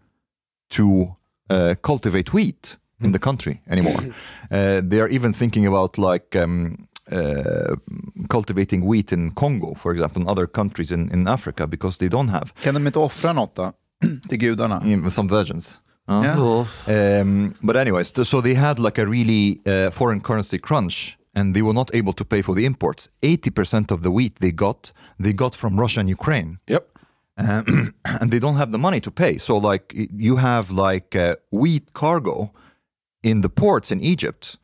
[0.71, 1.17] to
[1.51, 4.01] uh, cultivate wheat in the country anymore.
[4.51, 6.77] Uh, they are even thinking about like um,
[7.13, 7.77] uh,
[8.29, 12.29] cultivating wheat in Congo, for example, and other countries in, in Africa because they don't
[12.29, 13.73] have Kan de inte offra något då?
[14.29, 15.11] Till gudarna?
[15.11, 15.81] Some virgins.
[16.09, 16.23] Uh,
[16.87, 17.21] Yeah.
[17.21, 21.55] Um, but anyways, th- so they had like a really uh, foreign currency crunch, and
[21.55, 23.09] they were not able to pay for the imports.
[23.23, 26.59] Eighty percent of the wheat they got, they got from Russia and Ukraine.
[26.69, 26.85] Yep.
[27.39, 29.39] Um, and they don't have the money to pay.
[29.39, 29.95] So like
[30.27, 32.51] you have like uh, wheat cargo
[33.25, 34.59] in the ports in Egypt.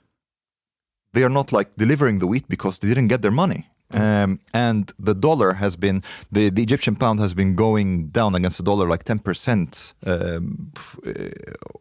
[1.12, 3.66] They are not like delivering the wheat because they didn't get their money.
[3.92, 8.58] Um, and the dollar has been the, the Egyptian pound has been going down against
[8.58, 10.72] the dollar like ten percent um,
[11.04, 11.12] uh,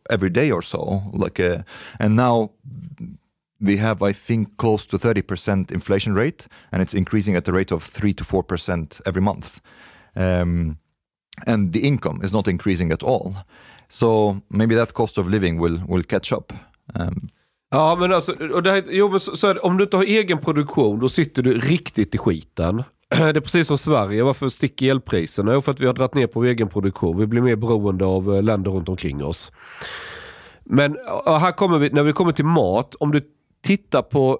[0.09, 1.03] every day or so.
[1.13, 1.61] Like, uh,
[1.99, 2.51] and now
[3.59, 7.53] they have I think close to thirty percent inflation rate, and it's increasing at the
[7.53, 9.61] rate of three to four percent every month.
[10.15, 10.79] Um,
[11.45, 13.35] and the income is not increasing at all.
[13.89, 16.53] So maybe that cost of living will will catch up.
[16.95, 17.29] Um,
[17.71, 20.03] Ja, men alltså, och det här, jo, men så, så det, om du inte har
[20.03, 22.83] egen produktion, då sitter du riktigt i skiten.
[23.09, 24.23] Det är precis som Sverige.
[24.23, 25.53] Varför sticker elpriserna?
[25.53, 27.17] Jo, för att vi har dragit ner på vår egen produktion.
[27.17, 29.51] Vi blir mer beroende av eh, länder runt omkring oss.
[30.63, 33.21] Men här kommer vi, när vi kommer till mat, om du
[33.63, 34.39] tittar på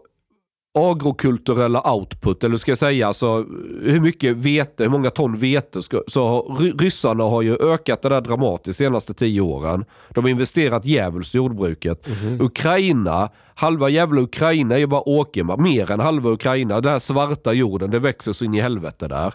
[0.79, 3.45] agrokulturella output, eller ska jag säga alltså
[3.81, 8.21] hur mycket vete, hur många ton vete, ska, så ryssarna har ju ökat det där
[8.21, 9.85] dramatiskt de senaste tio åren.
[10.09, 12.07] De har investerat djävulskt i jordbruket.
[12.39, 16.81] Ukraina, halva jävla Ukraina är ju bara åkermark, mer än halva Ukraina.
[16.81, 19.33] Den här svarta jorden, det växer så in i helvete där.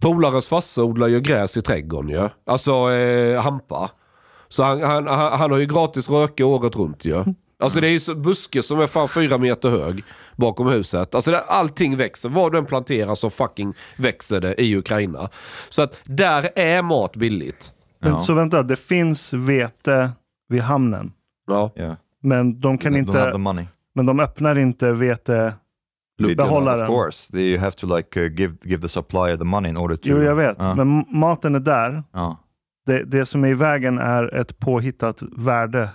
[0.00, 2.28] Polarens farsa odlar ju gräs i trädgården ju.
[2.46, 3.90] Alltså eh, hampa.
[4.48, 7.24] Så han, han, han, han har ju gratis röka året runt ju.
[7.64, 10.04] Alltså det är ju så buske som är fan fyra meter hög
[10.36, 11.14] bakom huset.
[11.14, 12.28] Alltså det, allting växer.
[12.28, 15.28] Vad du än planterar så fucking växer det i Ukraina.
[15.68, 17.72] Så att där är mat billigt.
[18.00, 20.10] Men, Så vänta, det finns vete
[20.48, 21.12] vid hamnen.
[21.46, 21.72] Ja.
[21.76, 23.32] yeah, Men de kan inte,
[23.94, 25.52] men de öppnar inte vete...
[26.36, 26.82] Behållaren.
[26.82, 29.96] Of course, they have to like uh, give give the supplier the money in order
[29.96, 30.08] to.
[30.08, 30.56] Jo, jag vet.
[30.58, 30.74] Ja.
[30.74, 32.02] Men maten är där.
[32.12, 32.36] Ja.
[32.86, 35.88] Det, det som är i vägen är ett påhittat värde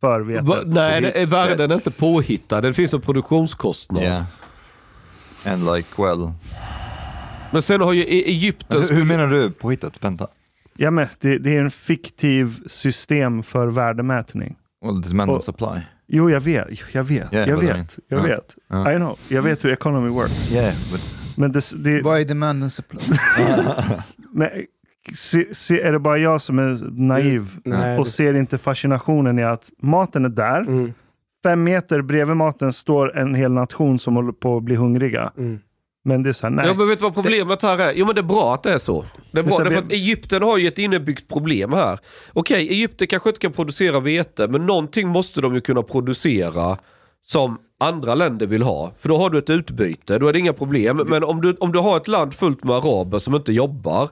[0.00, 0.44] för vetet.
[0.44, 2.60] Va, nej, det är, världen är inte påhittad.
[2.60, 4.02] Det finns en produktionskostnad.
[4.02, 4.24] Yeah.
[5.44, 6.32] And like, well...
[7.50, 8.82] Men sen har ju E- Egypten...
[8.82, 10.04] Hur, hur menar du påhittat?
[10.04, 10.28] Vänta.
[10.76, 14.56] Ja, men det, det är en fiktiv system för värdemätning.
[14.84, 15.80] Well, demand and supply.
[16.06, 16.68] Jo, jag vet.
[16.92, 17.32] Jag vet.
[17.32, 17.76] Yeah, jag but I vet.
[17.76, 18.22] mean, jag ja.
[18.22, 18.56] vet.
[18.68, 18.92] Ja.
[18.92, 19.18] I know.
[19.30, 20.52] Jag vet hur economy works.
[20.52, 21.00] Yeah, but...
[21.36, 23.00] Men det, det, Vad är demand and supply?
[24.32, 24.50] men,
[25.14, 29.38] se, se, är det bara jag som är naiv Nej, och det- ser inte fascinationen
[29.38, 30.60] i att maten är där.
[30.60, 30.92] Mm.
[31.42, 35.32] Fem meter bredvid maten står en hel nation som håller på att bli hungriga.
[35.38, 35.58] Mm.
[36.04, 36.66] Men det är så här, nej.
[36.66, 37.92] Ja, men vet du vad problemet här är?
[37.96, 39.04] Jo men det är bra att det är så.
[39.32, 41.98] Det är bra, så därför det- att Egypten har ju ett innebyggt problem här.
[42.32, 46.78] Okej, Egypten kanske inte kan producera vete, men någonting måste de ju kunna producera
[47.26, 48.92] som andra länder vill ha.
[48.98, 51.02] För då har du ett utbyte, då är det inga problem.
[51.10, 54.08] Men om du, om du har ett land fullt med araber som inte jobbar,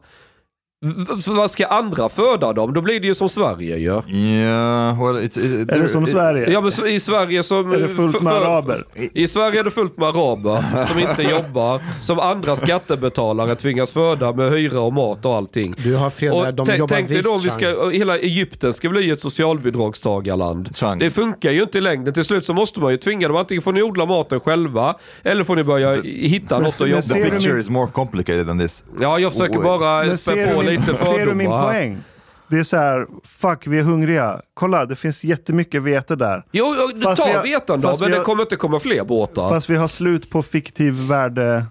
[0.81, 2.75] v- vad ska andra föda dem?
[2.75, 4.03] Då blir det ju som Sverige ju.
[4.09, 5.39] Yeah, well, it's...
[5.39, 6.51] it's Är det som Sverige?
[6.51, 7.73] Ja men i Sverige som...
[7.73, 8.79] Är det fullt med för- för- araber?
[9.15, 14.33] I Sverige är det fullt med araber som inte jobbar, som andra skattebetalare tvingas föda
[14.33, 15.75] med hyra och mat och allting.
[15.85, 18.73] Du har fel Och där, de jobbar tänk dig då om vi ska, hela Egypten
[18.75, 20.77] ska bli ett socialbidragstagarland.
[20.77, 20.99] Chang.
[20.99, 22.15] Det funkar ju inte i längden.
[22.15, 23.37] Till slut så måste man ju tvinga dem.
[23.37, 27.03] Antingen får ni odla maten själva, eller får ni börja hitta men något att jobba
[27.03, 27.31] ser The med.
[27.33, 28.85] picture is more complicated than this.
[29.01, 31.99] Ja, jag försöker bara Men spä ser på lite ser du min poäng?
[32.51, 34.41] Det är så här, fuck vi är hungriga.
[34.55, 36.45] Kolla, det finns jättemycket vete där.
[36.53, 36.91] Jo, jo,
[37.37, 39.49] har- vetan då, men vi det kommer inte komma fler båtar.
[39.49, 41.65] Fast vi har slut på fiktiv värde.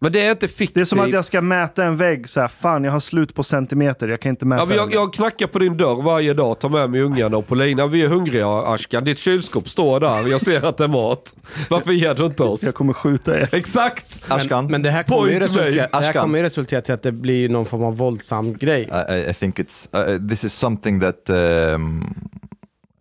[0.00, 0.74] Men det är inte fiktivt.
[0.74, 2.28] Det är som att jag ska mäta en vägg.
[2.28, 4.08] Så här, fan, jag har slut på centimeter.
[4.08, 6.68] Jag kan inte mäta Ja, men jag, jag knackar på din dörr varje dag, tar
[6.68, 7.86] med mig ungarna och Paulina.
[7.86, 9.04] Vi är hungriga Ashkan.
[9.04, 10.26] Ditt kylskåp står där.
[10.28, 11.34] Jag ser att det är mat.
[11.70, 12.62] Varför ger du inte oss?
[12.62, 13.48] Jag kommer skjuta er.
[13.52, 14.22] Exakt!
[14.28, 17.82] Ashkan, Men det här kommer ju resultera, ju resultera till att det blir någon form
[17.84, 18.82] av våldsam grej.
[18.82, 22.14] I, I- I think it's uh, this is something that um,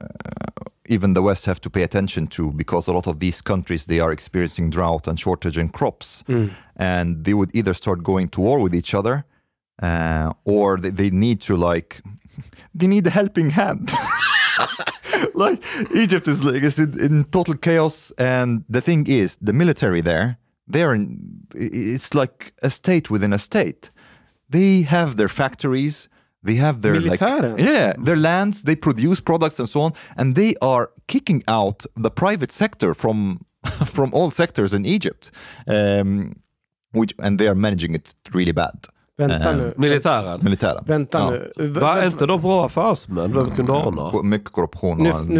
[0.01, 0.46] uh,
[0.87, 3.99] even the West have to pay attention to because a lot of these countries they
[3.99, 6.23] are experiencing drought and shortage in crops,
[6.75, 9.25] and they would either start going to war with each other,
[9.81, 12.01] uh, or they, they need to like
[12.75, 13.91] they need a helping hand.
[15.33, 15.63] like
[15.95, 20.37] Egypt is like is in, in total chaos, and the thing is, the military there,
[20.67, 23.91] they're in, it's like a state within a state.
[24.49, 26.07] They have their factories,
[26.47, 27.57] they have their like, Militären?
[27.59, 32.09] yeah, their lands, they produce products and so on, and they are kicking out the
[32.09, 33.39] private sector from
[33.95, 35.31] from all sectors in Egypt,
[35.67, 36.35] um,
[36.93, 38.79] which and they are managing it really bad.
[39.19, 39.73] Vänta Eh, nu.
[39.77, 40.39] Militären.
[40.43, 40.83] Militären.
[40.87, 41.29] Vänta Ja.
[41.29, 41.51] nu.
[41.57, 43.33] V- Va, är vänta- inte de bra affärsmän?
[43.33, 44.21] Vem kunde ana?
[44.23, 45.39] Mycket korruption och nu,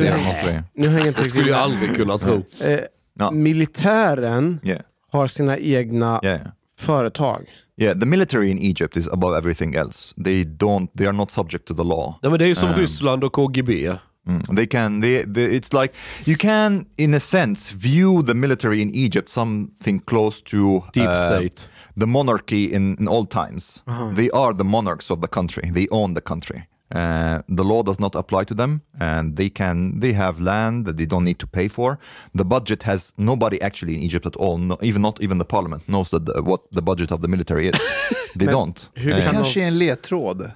[0.74, 2.44] nu hänger inte Det skulle jag aldrig kunna tro.
[2.62, 2.80] eh,
[3.20, 3.32] Ja.
[3.32, 4.82] Militären Yeah,
[5.12, 6.40] har sina egna yeah.
[6.80, 7.46] företag.
[7.80, 10.14] Yeah, the military in Egypt is above everything else.
[10.24, 12.20] They don't, they are not subject to the law.
[12.22, 13.98] Nej, men det är ju som Um, Ryssland och KGB.
[14.28, 14.56] Mm.
[14.56, 15.94] They can, they, they, it's like
[16.26, 21.28] you can, in a sense, view the military in Egypt something close to Deep uh,
[21.28, 21.70] state.
[22.00, 23.84] the monarchy in, in old times.
[24.16, 25.72] They are the monarchs of the country.
[25.74, 26.68] They own the country.
[26.96, 30.96] Uh, the law does not apply to them, and they can they have land that
[30.98, 31.98] they don't need to pay for.
[32.34, 34.58] The budget has nobody actually in Egypt at all.
[34.58, 37.68] No, even not even the parliament knows that the, what the budget of the military
[37.68, 37.76] is.
[38.40, 38.90] They don't.
[38.94, 40.38] hur Det kan de- kanske är en ledtråd.
[40.38, 40.48] till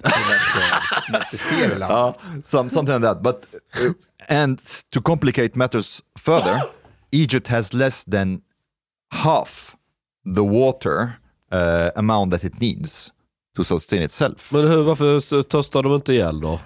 [1.14, 2.24] att, att det är fel i landet.
[2.26, 3.22] Uh, some, something like that.
[3.22, 3.46] But
[3.84, 3.92] uh,
[4.28, 4.58] and
[4.90, 6.60] to complicate matters further,
[7.10, 8.40] Egypt has less than
[9.10, 9.76] half
[10.34, 11.18] the water
[11.52, 13.12] uh, amount that it needs
[13.56, 14.52] to sustain itself.
[14.52, 16.52] Men hur, varför törstar de inte ihjäl då?
[16.52, 16.58] Uh,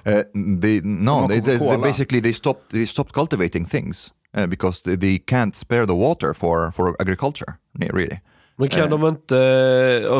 [0.60, 4.96] they no, they, they, they basically they stopped they stopped cultivating things uh, because they,
[4.96, 7.54] they can't spare the water for for agriculture.
[7.78, 8.20] Really,
[8.58, 8.88] Men kan Eh.
[8.88, 9.34] de inte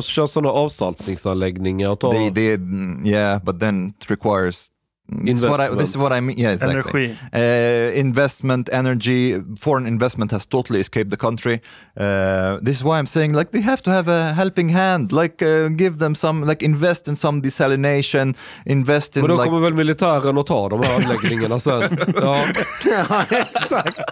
[0.03, 2.13] köra sådana avsaltningsanläggningar och ta...
[2.13, 4.69] they they mm, yeah, but then it requires.
[5.09, 6.37] This is, what I, this is what I mean.
[6.37, 7.17] Yeah, exactly.
[7.33, 7.93] Energi.
[7.93, 11.61] Uh, investment, energy, foreign investment has totally escaped the country.
[11.97, 15.13] Uh, this is why I'm saying, like, they have to have a helping hand.
[15.13, 18.35] Like, uh, give them some, like, invest in some desalination,
[18.65, 21.83] invest in, Men då like, kommer väl militären att ta de här anläggningarna sen?
[22.21, 22.45] Ja.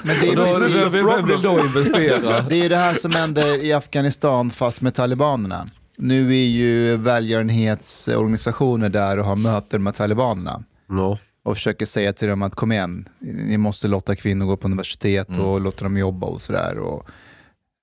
[0.03, 2.41] Men det Och då, är, vem, vem vill då investera?
[2.49, 5.69] det är ju det här som händer i Afghanistan fast med talibanerna.
[5.97, 10.63] Nu är ju välgörenhetsorganisationer där och har möten med talibanerna.
[10.87, 11.19] No.
[11.43, 15.29] och försöker säga till dem att kom igen, ni måste låta kvinnor gå på universitet
[15.39, 16.79] och låta dem jobba och sådär.
[16.79, 17.09] Och,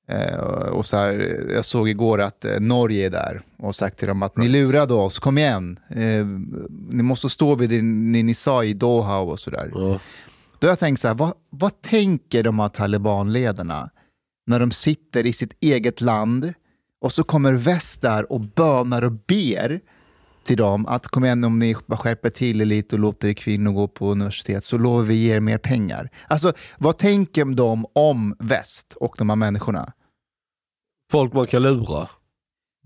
[0.08, 0.40] eh,
[0.70, 4.24] och så här, jag såg igår att eh, Norge är där och sagt till dem
[4.24, 5.80] att ni lurade oss, kom igen.
[5.90, 6.26] Eh,
[6.90, 9.72] ni måste stå vid det ni, ni sa i Doha och sådär.
[9.74, 10.00] Ja.
[10.60, 13.90] Då har jag tänkt så här, vad, vad tänker de här talibanledarna
[14.46, 16.54] när de sitter i sitt eget land
[17.02, 19.80] och så kommer väst där och bönar och ber
[20.44, 23.72] till dem att kom igen om ni bara skärper till er lite och låter kvinnor
[23.72, 26.10] gå på universitet så lovar vi ge er mer pengar.
[26.28, 29.94] Alltså vad tänker de om väst och de här människorna?
[31.12, 32.08] Folk man kan lura.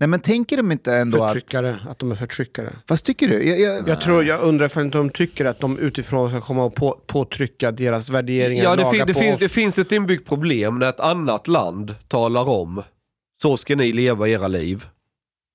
[0.00, 1.32] Nej men tänker de inte ändå att...
[1.32, 2.72] Förtryckare, att de är förtryckare.
[2.88, 3.48] Fast tycker du?
[3.48, 6.64] Jag, jag, Jag, tror, jag undrar för inte de tycker att de utifrån ska komma
[6.64, 9.40] och på, påtrycka deras värderingar Ja, det, fin, det, fin, oss.
[9.40, 12.82] det finns ett inbyggt problem när ett annat land talar om
[13.42, 14.86] så ska ni leva era liv.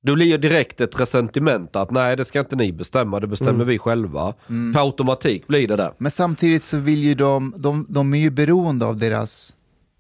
[0.04, 3.54] Då blir ju direkt ett resentiment att nej det ska inte ni bestämma, det bestämmer
[3.54, 3.68] Mm.
[3.68, 4.34] vi själva.
[4.49, 4.74] Mm.
[4.74, 5.93] Per automatik blir det där.
[5.97, 9.56] Men samtidigt så vill ju de, de, de är ju beroende av deras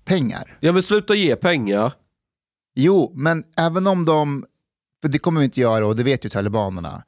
[0.05, 0.57] pengar.
[0.59, 1.93] Ja men sluta ge pengar.
[2.75, 4.45] Jo, men även om de,
[5.01, 7.03] för det kommer vi inte göra och det vet ju talibanerna.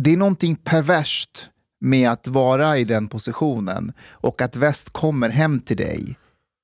[0.00, 1.50] Det är någonting perverst
[1.80, 6.16] med att vara i den positionen och att väst kommer hem till dig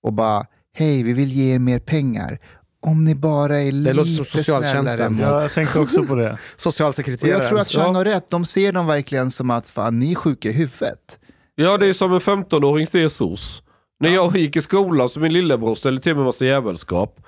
[0.02, 2.38] och bara hej vi vill ge er mer pengar.
[2.86, 4.86] Om ni bara är Det låter som lite socialtjänsten.
[4.86, 6.32] snällare mot Ja, jag tänkte också på det.
[6.54, 7.38] Och Socialsekreterare.
[7.38, 10.14] jag tror att Chang har rätt, de ser dem verkligen som att fan, ni är
[10.14, 11.18] sjuka i huvudet.
[11.54, 13.62] Ja det är som en 15-åring ser SOS.
[14.00, 17.20] När jag gick i skolan så min lillebror ställde till med massa jävelskap.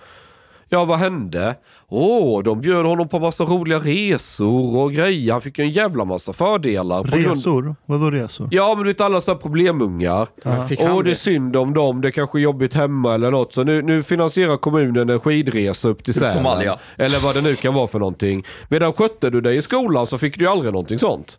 [0.74, 1.54] Ja vad hände?
[1.88, 5.32] Åh, de bjöd honom på massa roliga resor och grejer.
[5.32, 7.02] Han fick ju en jävla massa fördelar.
[7.02, 7.76] på grund- Resor?
[7.86, 8.48] Vadå resor?
[8.50, 10.28] Ja men du vet alla så här problemungar.
[10.44, 10.50] Ja.
[10.50, 13.52] Han det är synd om dem, det är kanske är jobbigt hemma eller något.
[13.54, 16.36] Så nu, nu finansierar kommunen en skidresa upp till Sälen.
[16.36, 16.78] Somalia.
[16.98, 18.44] Eller vad det nu kan vara för någonting.
[18.68, 21.38] Medan skötte du dig i skolan så fick du ju aldrig någonting sånt.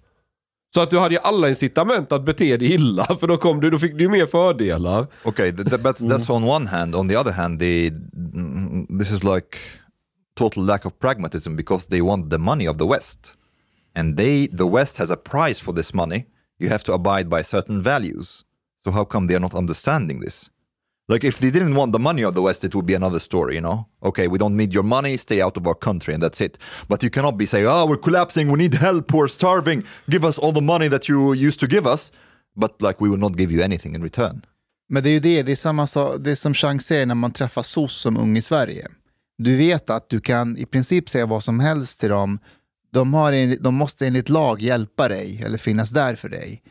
[0.75, 3.69] Så att du hade ju alla incitament att bete dig illa för då, kom du,
[3.69, 5.07] då fick du ju mer fördelar.
[5.23, 6.95] Okay, th- th- but that's on one hand.
[6.95, 8.64] On the other hand, they, mm,
[8.99, 9.59] this is like
[10.35, 13.35] total lack of pragmatism because they want the money of the West,
[13.95, 16.25] and they, the West, has a price for this money.
[16.59, 18.43] You have to abide by certain values.
[18.83, 20.49] So how come they are not understanding this?
[21.07, 23.55] Like if they didn't want the money of the West, it would be another story,
[23.55, 23.87] you know.
[24.01, 26.57] Okay, we don't need your money, stay out of our country, and that's it.
[26.89, 29.83] But you cannot be saying, "Oh, we're collapsing, we need help, we're starving.
[30.09, 32.11] Give us all the money that you used to give us."
[32.55, 34.45] But like we will not give you anything in return.
[34.89, 37.15] Men det är ju det, det är samma sak, det är som Chang säger när
[37.15, 38.87] man träffar SOS som ung i Sverige.
[39.37, 42.39] Du vet att du kan i princip säga vad som helst till dem.
[42.93, 46.61] De, har, en- de måste enligt lag hjälpa dig eller finnas där för dig.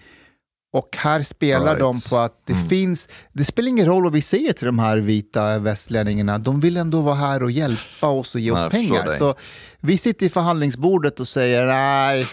[0.72, 1.78] Och här spelar Right.
[1.78, 4.96] de på att det finns, det spelar ingen roll vad vi säger till de här
[4.98, 9.12] vita västlänningarna, de vill ändå vara här och hjälpa oss och ge oss förstår pengar.
[9.18, 9.34] Så
[9.80, 12.26] vi sitter i förhandlingsbordet och säger nej,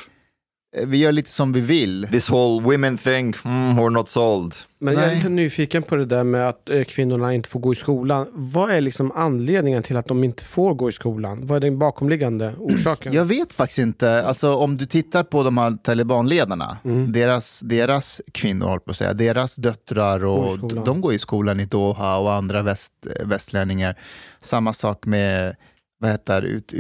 [0.86, 2.08] vi gör lite som vi vill.
[2.12, 4.56] This whole women thing, mm, we're not sold.
[4.80, 5.16] Men jag är Nej.
[5.16, 8.28] lite nyfiken på det där med att eh, kvinnorna inte får gå i skolan.
[8.34, 11.46] Vad är liksom anledningen till att de inte får gå i skolan?
[11.46, 13.14] Vad är den bakomliggande orsaken?
[13.14, 14.24] Jag vet faktiskt inte.
[14.24, 17.12] Alltså, om du tittar på de här talibanledarna, Mm.
[17.12, 20.86] deras, deras kvinnor, håller på att säga, deras döttrar, Går och skolan.
[20.86, 22.94] de går i skolan i Doha och andra väst,
[23.26, 23.96] västlänningar.
[24.42, 25.56] Samma sak med
[26.00, 26.74] vad heter ut,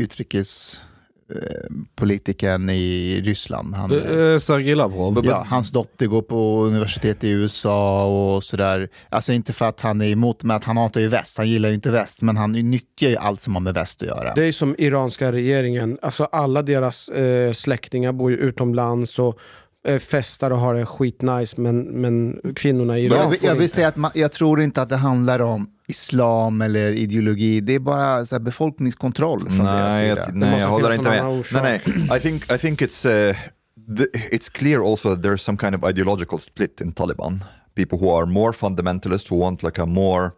[1.31, 3.75] utrikespolitiken i Ryssland.
[3.75, 5.21] Han, Eh, Sergej Lavrov.
[5.23, 8.89] Ja, hans dotter går på universitet i USA och sådär.
[9.09, 11.37] Alltså inte för att han är emot, men att han hatar ju väst.
[11.37, 14.07] Han gillar ju inte väst, men han nyttjar ju allt som har med väst att
[14.07, 14.33] göra.
[14.35, 19.39] Det är som iranska regeringen, alltså alla deras eh, släktingar bor ju utomlands och
[19.87, 23.75] eh, festar och har det skitnice men, men kvinnorna i Iran Jag, jag vill inte.
[23.75, 27.61] säga att man, jag tror inte att det handlar om islam eller ideologi.
[27.61, 30.21] Det är bara så här, befolkningskontroll från deras Nej, sida.
[30.25, 31.43] jag, nej, jag håller inte med.
[31.53, 32.17] Nej, nej.
[32.17, 33.35] I think, I think it's, uh,
[33.97, 34.03] the,
[34.35, 37.43] it's clear also that there's some kind of ideological split in Taliban.
[37.75, 40.31] People who are more fundamentalist, who want like a more,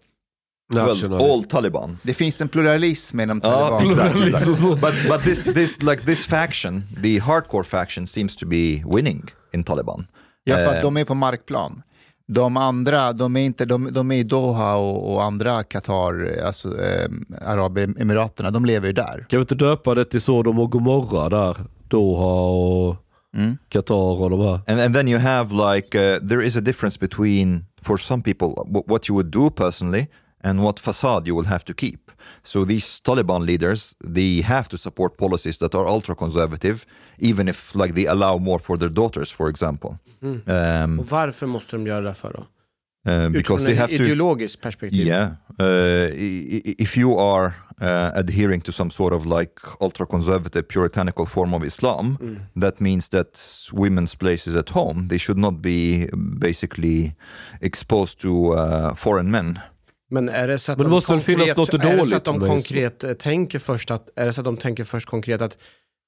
[0.74, 1.98] well, all Taliban.
[2.04, 3.92] Det finns en pluralism inom taliban.
[3.92, 4.76] exactly, exactly.
[4.76, 9.24] but but this this like this faction, the hardcore faction, seems to be winning
[9.54, 10.08] in Taliban.
[10.44, 11.82] Ja, för Eh, att de är på markplan.
[12.34, 16.82] De andra, de är, inte, de, de är i Doha och, och andra Qatar, alltså
[16.82, 17.10] eh,
[17.42, 19.26] Arabemiraterna, de lever ju där.
[19.30, 21.58] Kan vi inte döpa det till Sodom och Gomorra där?
[21.88, 22.96] Doha och
[23.38, 23.58] Mm.
[23.70, 24.60] Qatar och de här.
[24.68, 28.48] And, and then you have like, uh, there is a difference between, for some people,
[28.88, 30.08] what you would do personally
[30.44, 32.12] and what facade you will have to keep.
[32.44, 36.86] So these Taliban leaders, they have to support policies that are ultra conservative,
[37.18, 39.98] even if like they allow more for their daughters, for example.
[40.22, 42.40] Um, Och varför måste de göra det för då?
[43.12, 44.04] uh, because Utifrån they ett have to.
[44.04, 45.08] ideologiskt perspektiv.
[45.08, 45.28] Yeah,
[45.62, 46.10] uh,
[46.82, 47.46] if you are
[47.82, 52.40] uh, adhering to some sort of like ultra conservative puritanical form of Islam, Mm.
[52.62, 53.34] that means that
[53.72, 56.08] women's places at home they should not be
[56.40, 57.16] basically
[57.62, 59.60] exposed to uh, foreign men.
[60.10, 62.14] Men är det så att Men de måste finnas konkret, något är det så dåligt
[62.16, 65.42] att de konkret eh, tänker först att, är det så att de tänker först konkret
[65.42, 65.58] att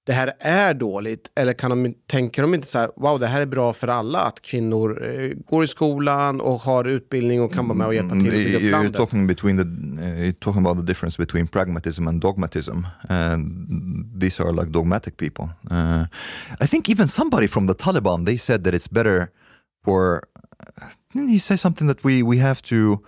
[0.05, 1.31] det här är dåligt?
[1.35, 4.19] Eller kan de, tänker de inte så här, wow det här är bra för alla
[4.19, 8.13] att kvinnor eh, går i skolan och har utbildning och kan vara med och hjälpa
[8.15, 8.95] till att bygga upp Mm, You- You're landet?
[8.95, 12.77] talking between the uh, you're talking about the difference between pragmatism and dogmatism,
[13.09, 15.45] and these are like dogmatic people.
[15.71, 16.03] Uh,
[16.63, 19.27] I think even somebody from the Taliban they said that it's better
[19.85, 20.21] for.
[21.13, 23.03] Didn't he say something that we we have to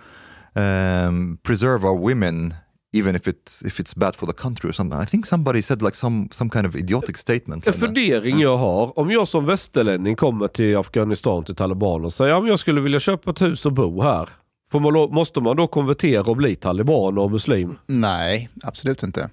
[0.56, 2.54] um, preserve our women?
[2.92, 5.82] Even if it's if it's bad for the country or something, I think somebody said
[5.82, 7.66] like some some kind of idiotic statement.
[7.66, 8.98] En like fundering jag har.
[8.98, 13.00] Om jag som västerlänning kommer till Afghanistan, till talibaner och säger att jag skulle vilja
[13.00, 14.28] köpa ett hus och bo här.
[14.70, 17.78] Får man, måste man då konvertera och bli taliban och muslim?
[17.86, 19.30] Nej, absolut inte.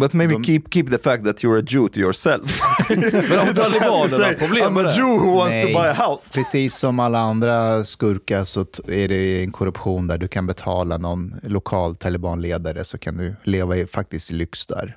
[0.00, 2.60] But, maybe keep keep the fact that you're a Jew to yourself.
[2.90, 2.98] Men
[3.38, 5.02] om talibanerna problem med det.
[5.48, 5.96] Nej,
[6.34, 11.34] Precis som alla andra skurkar så är det en korruption där du kan betala någon
[11.42, 14.96] lokal talibanledare så kan du leva i faktiskt i lyx där.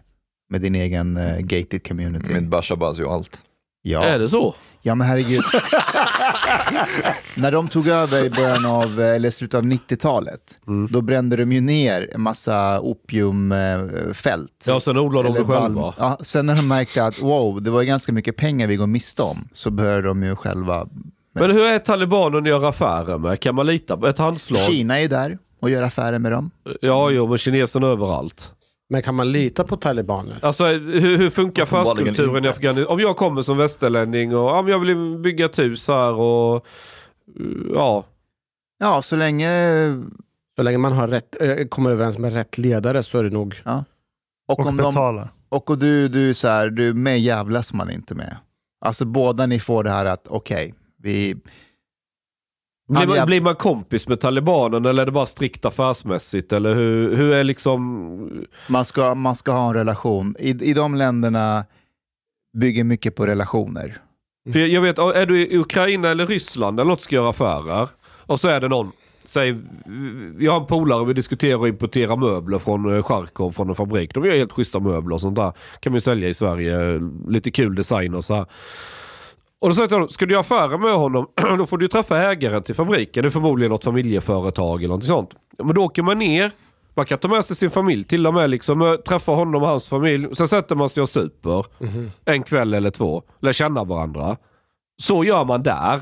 [0.49, 2.33] Med din egen uh, gated community.
[2.33, 3.41] Med Bashabazi och allt.
[3.81, 4.03] Ja.
[4.03, 4.55] Är det så?
[4.81, 5.41] Ja men herregud.
[7.35, 10.87] När de tog över i början av, eller slutet av 90-talet, Mm.
[10.91, 14.63] då brände de ju ner en massa opiumfält.
[14.67, 15.93] Ja, sen odlar de det själva.
[15.97, 19.21] Ja, sen när de märkte att wow, det var ganska mycket pengar vi går miste
[19.23, 20.87] om, så började de ju själva...
[21.33, 23.39] Men hur är talibanerna gör affärer med?
[23.39, 24.61] Kan man lita på ett handslag?
[24.61, 26.51] Kina är där och gör affärer med dem.
[26.81, 28.51] Ja, jo, men kineserna överallt.
[28.91, 30.39] Men kan man lita på talibaner?
[30.41, 32.47] Alltså hur, hur funkar affärskulturen i.
[32.47, 32.93] Afghanistan?
[32.93, 36.65] Om jag kommer som västerlänning och ja, jag vill bygga ett hus här och
[37.73, 38.05] ja.
[38.79, 39.49] Ja, så länge...
[40.55, 43.61] Så länge man har rätt, eh, kommer överens med rätt ledare så är det nog...
[43.63, 43.83] Ja.
[44.47, 45.29] Och, Och om de, betala.
[45.49, 48.37] och, och du, du är så här, du med jävlas man inte med.
[48.85, 51.35] Alltså båda ni får det här att okej, vi...
[52.89, 56.53] Blir man, blir man kompis med talibanerna eller är det bara strikt affärsmässigt?
[56.53, 58.45] Eller hur, hur är liksom...
[58.67, 60.35] Man ska, man ska ha en relation.
[60.39, 61.65] I, I de länderna
[62.57, 63.97] bygger mycket på relationer.
[64.53, 67.87] För jag- jag vet, är du i Ukraina eller Ryssland eller något ska göra affärer
[68.03, 68.91] och så är det någon,
[69.23, 69.57] säg,
[70.39, 74.13] jag har en polare vi diskuterar att importera möbler från eh, Charkov från en fabrik.
[74.13, 75.53] De gör helt schyssta möbler och sånt där.
[75.79, 78.45] Kan ju sälja i Sverige, lite kul design och så här.
[79.61, 81.87] Och då sa jag till honom, ska du göra affärer med honom, då får du
[81.87, 83.23] träffa ägaren till fabriken.
[83.23, 85.29] Det är förmodligen något familjeföretag eller något sånt.
[85.63, 86.51] Men då åker man ner,
[86.95, 89.67] man kan ta med sig sin familj till och med, liksom, eh, träffa honom och
[89.67, 90.35] hans familj.
[90.35, 91.65] Sen sätter man sig och super
[92.25, 94.37] en kväll eller två, lär känna varandra.
[95.01, 96.01] Så gör man där.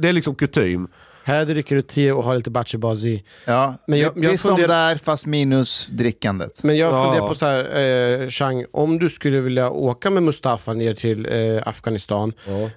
[0.00, 0.88] Det är liksom kutym.
[1.24, 4.36] Här dricker du te och har lite bachi Ja, Men jag- det, det jag är
[4.38, 6.62] som där fast minus drickandet.
[6.62, 7.04] Men jag Ja.
[7.04, 11.26] funderar på så här, eh, Chang, om du skulle vilja åka med Mustafa ner till
[11.56, 12.32] eh, Afghanistan,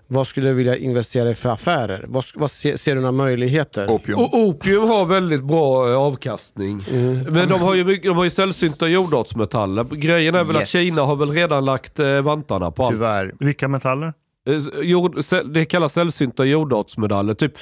[0.07, 2.05] vad skulle du vilja investera i för affärer?
[2.07, 3.89] Vad, vad ser, ser du några möjligheter?
[3.89, 4.19] Opium.
[4.19, 6.83] Och opium har väldigt bra eh, avkastning.
[7.29, 9.83] Men de har ju, de har ju sällsynta jordartsmetaller.
[9.83, 10.69] Grejen är väl att Yes.
[10.69, 12.95] Kina har väl redan lagt eh, vantarna på allt.
[12.95, 13.33] Tyvärr.
[13.39, 14.13] Vilka metaller?
[14.47, 15.19] Eh, Jord,
[15.53, 17.33] det kallas sällsynta jordartsmetaller.
[17.33, 17.53] Typ,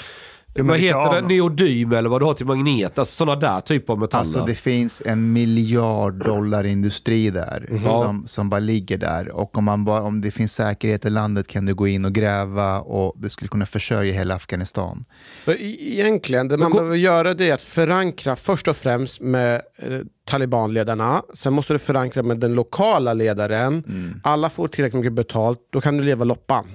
[0.55, 1.27] vad heter det?
[1.27, 2.99] Neodym eller vad du har till magnet.
[2.99, 4.19] Alltså sådana där typer av metaller.
[4.21, 7.89] Alltså det finns en miljard dollar industri där Mhm.
[7.89, 9.29] som, som bara ligger där.
[9.31, 12.13] Och om, man bara, om det finns säkerhet i landet kan du gå in och
[12.13, 15.05] gräva och det skulle kunna försörja hela Afghanistan.
[15.47, 19.99] E- egentligen, det man behöver göra det är att förankra först och främst med eh,
[20.25, 21.21] talibanledarna.
[21.33, 23.83] Sen måste du förankra med den lokala ledaren.
[24.23, 26.65] Alla får tillräckligt mycket betalt, då kan du leva loppan.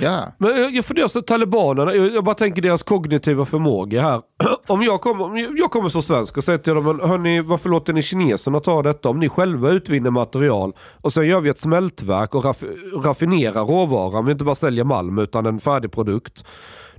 [0.00, 4.20] Ja, Men eh, jag- funderar så talibanerna, jag bara tänker deras kognitiva förmåga här.
[4.66, 7.92] Om jag kommer, om jag kommer som svensk och säger till dem, hörni, varför låter
[7.92, 9.08] ni kineserna ta detta?
[9.08, 12.62] Om ni själva utvinner material och sen gör vi ett smältverk och raff,
[13.04, 16.44] raffinerar råvaran, vi inte bara säljer malm utan en färdig produkt.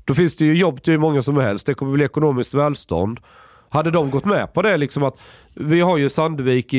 [0.06, 3.20] Då finns det ju jobb till hur många som helst, det kommer bli ekonomiskt välstånd.
[3.70, 5.16] Hade de gått med på det liksom att
[5.54, 6.78] vi har ju Sandvik i,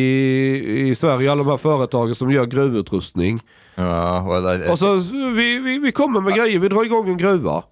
[0.89, 3.39] i Sverige, alla de här företagen som gör gruvutrustning.
[3.79, 4.95] Uh, well, I, Och så
[5.35, 7.65] vi, vi, vi kommer med grejer, vi drar igång en gruva.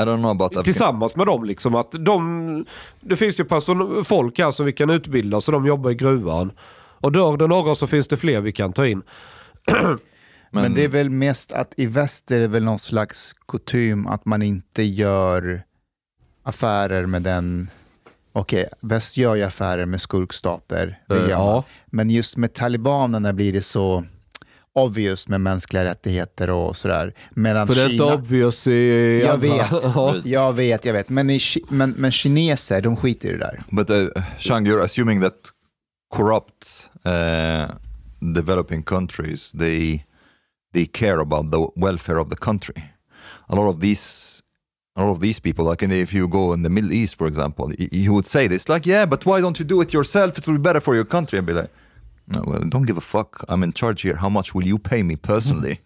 [0.00, 1.74] I don't know about Tillsammans med dem liksom.
[1.74, 2.64] Att de,
[3.00, 6.52] det finns ju person, folk här som vi kan utbilda så de jobbar i gruvan.
[7.00, 9.02] Och dör det några så finns det fler vi kan ta in.
[10.50, 14.24] men, det är väl mest att i väst är det väl någon slags kutym att
[14.24, 15.62] man inte gör
[16.42, 17.70] affärer med den
[18.36, 21.46] Okej, väst gör ju affärer med skurkstater, det Eh, gör man.
[21.46, 21.64] ja.
[21.86, 24.04] men just med talibanerna blir det så
[24.74, 27.14] obvious med mänskliga rättigheter och sådär.
[27.34, 30.16] Medan För det är inte Kina, obvious i jag vet, Ja.
[30.24, 31.08] jag vet, jag vet.
[31.08, 33.62] Men, i, men, men kineser, de skiter i det där.
[33.70, 34.06] But uh,
[34.38, 35.34] Shang, you're assuming that
[36.16, 37.74] corrupt uh,
[38.34, 40.04] developing countries they
[40.72, 42.82] they care about the welfare of the country.
[43.48, 44.40] A lot of these
[44.96, 47.16] a lot of these people, like in the, if you go in the Middle East,
[47.18, 49.92] for example, y- you would say this like, yeah, but why don't you do it
[49.92, 50.38] yourself?
[50.38, 51.38] It will be better for your country.
[51.38, 51.70] And be like,
[52.26, 53.44] well, don't give a fuck.
[53.48, 54.16] I'm in charge here.
[54.16, 55.80] How much will you pay me personally?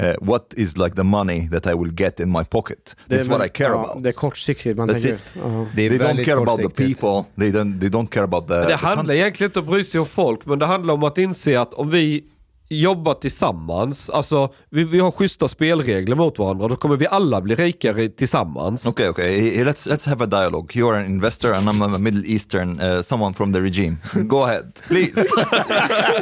[0.00, 2.94] Uh, what is like the money that I will get in my pocket?
[3.08, 4.02] This is what I care ja, about.
[4.02, 4.76] Det är kortsiktigt.
[4.76, 5.36] Man That's tänker, it.
[5.36, 7.24] är They don't care about the people.
[7.36, 7.80] They don't.
[7.80, 8.54] They don't care about the.
[8.54, 9.16] Det the handlar country.
[9.16, 11.74] egentligen inte om att bry sig om folk, men det handlar om att inse att
[11.74, 12.24] om vi
[12.68, 17.54] jobbar tillsammans, alltså vi, vi har schyssta spelregler mot varandra, då kommer vi alla bli
[17.54, 18.86] rikare tillsammans.
[18.86, 19.40] Okay, okay.
[19.40, 20.78] Here, Let's let's have a dialogue.
[20.78, 23.96] You are an investor, and I'm a Middle Eastern uh, someone from the regime.
[24.14, 25.12] Go ahead, please.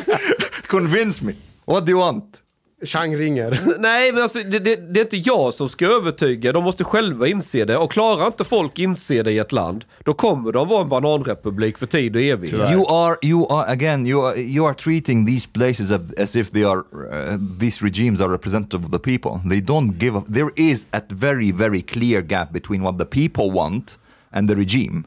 [0.67, 1.35] Convince me.
[1.65, 2.43] What do you want?
[2.85, 3.79] Chang ringer.
[3.79, 7.29] Nej, men alltså, det, det, det är inte jag som ska övertyga, de måste själva
[7.29, 7.77] inse det.
[7.77, 11.79] Och klarar inte folk inse det i ett land, då kommer de vara en bananrepublik
[11.79, 12.71] för tid och evighet.
[12.71, 14.07] You are, you are again.
[14.07, 18.21] You are, you are treating these places as, as if they are, uh, these regimes
[18.21, 19.49] are representative of the people.
[19.51, 20.19] They don't give.
[20.19, 23.99] A, there is a very, very clear gap between what the people want
[24.33, 25.05] and the regime.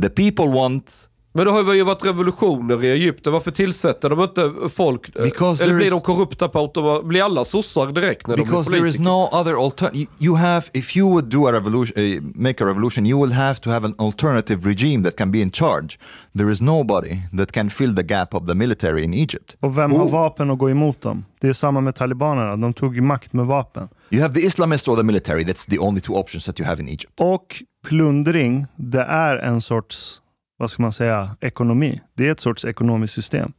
[0.00, 1.08] The people want.
[1.36, 5.14] Men det har ju varit revolutioner i Egypten, varför tillsätter de inte folk?
[5.14, 7.04] Because Eller blir is- de korrupta på automat?
[7.04, 9.10] Blir alla sossar direkt när Because de blir there is politiker?
[9.10, 10.06] no other alternative.
[10.18, 13.54] You have, if you would do a revolution, uh, make a revolution, you will have
[13.54, 15.98] to have an alternative regime that can be in charge.
[16.38, 19.56] There is nobody that can fill the gap of the military in Egypt.
[19.60, 21.24] Och vem har vapen att gå emot dem?
[21.40, 22.56] Det är samma med talibanerna.
[22.56, 23.88] De tog ju makt med vapen.
[24.10, 25.44] You have the Islamists or the military.
[25.44, 27.12] That's the only two options that you have in Egypt.
[27.20, 30.20] Och plundring, det är en sorts,
[30.58, 32.00] vad ska man säga, ekonomi.
[32.14, 33.52] Det är ett sorts ekonomiskt system.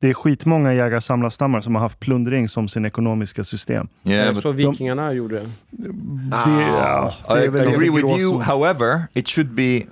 [0.00, 3.88] Det är skitmånga jägar-samlarstammar som har haft plundring som sin ekonomiska system.
[4.04, 5.42] Yeah, det är så vikingarna gjorde.
[5.70, 5.88] Det,
[6.30, 8.18] ja, det I är väl agree with you.
[8.18, 8.42] gråzon.
[8.42, 9.76] However, it should be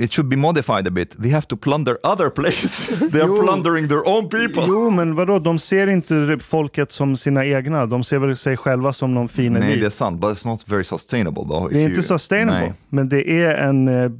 [0.00, 1.22] it should be modified a bit.
[1.22, 2.88] They have to plunder other places.
[3.12, 3.42] they are Jo.
[3.42, 4.62] plundering their own people.
[4.68, 5.38] Jo, men vadå?
[5.38, 7.86] De ser inte folket som sina egna.
[7.86, 9.92] De ser väl sig själva som någon fin Nej, det är elit.
[9.92, 11.68] sant, but it's not very sustainable though.
[11.70, 12.72] Det är if inte you- sustainable, Nej.
[12.88, 14.10] men det är, en, eh,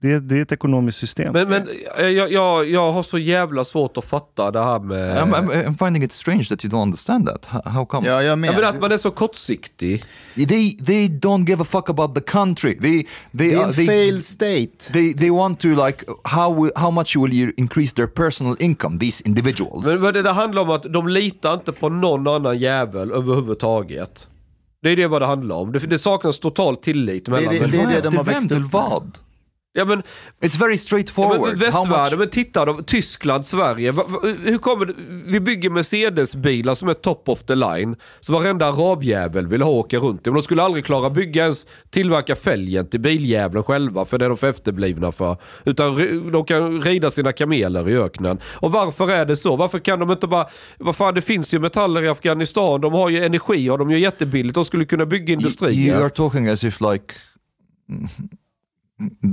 [0.00, 1.32] det, är, det är ett ekonomiskt system.
[1.32, 1.68] Men, men
[1.98, 5.16] jag, jag, jag har så jävla svårt att fatta det här med...
[5.22, 7.46] I'm, I'm, I'm finding it strange that you don't understand that.
[7.46, 8.08] How, how come?
[8.08, 8.54] Ja, jag Ja, med.
[8.54, 10.04] men att man är så kortsiktig.
[10.34, 12.78] They they don't give a fuck about the country.
[12.80, 14.92] They they Det är are- en they, failed state.
[14.92, 18.98] they they want to like how how much will you increase their personal income?
[18.98, 19.86] These individuals.
[19.86, 24.26] Men, men det, det handlar om att de litar inte på någon annan jävel överhuvudtaget.
[24.82, 25.72] Det är det vad det handlar om.
[25.72, 28.32] Det, det saknas total tillit mellan Det är det- det är det de har Till
[28.34, 28.58] växt vem?
[28.62, 28.90] upp Till med.
[28.90, 29.18] vad?
[29.76, 30.02] Ja, men,
[30.40, 31.40] It's very ja, straightforward.
[31.40, 33.90] men How västvärlden, men titta då, Tyskland, Sverige.
[33.92, 34.94] Va, va, hur kommer det,
[35.26, 37.96] vi bygger Mercedes-bilar som är top of the line.
[38.20, 40.30] Så varenda arabjävel vill ha åka runt i.
[40.30, 44.28] Men de skulle aldrig klara bygga ens, tillverka fälgen till biljävlen själva för det är
[44.28, 45.36] de för efterblivna för.
[45.64, 45.96] Utan
[46.32, 48.38] de kan rida sina kameler i öknen.
[48.54, 49.56] Och varför är det så?
[49.56, 50.46] Varför kan de inte bara,
[50.78, 53.98] vad fan det finns ju metaller i Afghanistan, de har ju energi och de gör
[53.98, 54.54] jättebilligt.
[54.54, 55.94] De skulle kunna bygga You, industrier.
[55.94, 57.14] you are talking as if like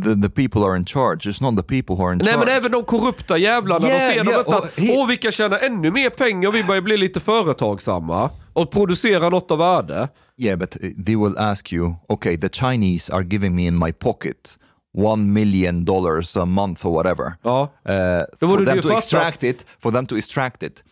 [0.03, 1.29] the the people are in charge.
[1.29, 2.39] It's not the people who are in Nej charge.
[2.45, 5.31] men även de korrupta jävlarna, Yeah, de ser yeah, inte att he- åh vi kan
[5.31, 10.09] tjäna ännu mer pengar vi börjar bli lite företagsamma och producera något av värde.
[10.37, 10.71] Yeah, but
[11.05, 14.57] they will ask you, okay, the Chinese are giving me in my pocket
[14.97, 17.33] one million dollars a month or whatever.
[17.43, 17.61] Ja.
[17.63, 20.83] Uh, for them to extract it, for them to extract it.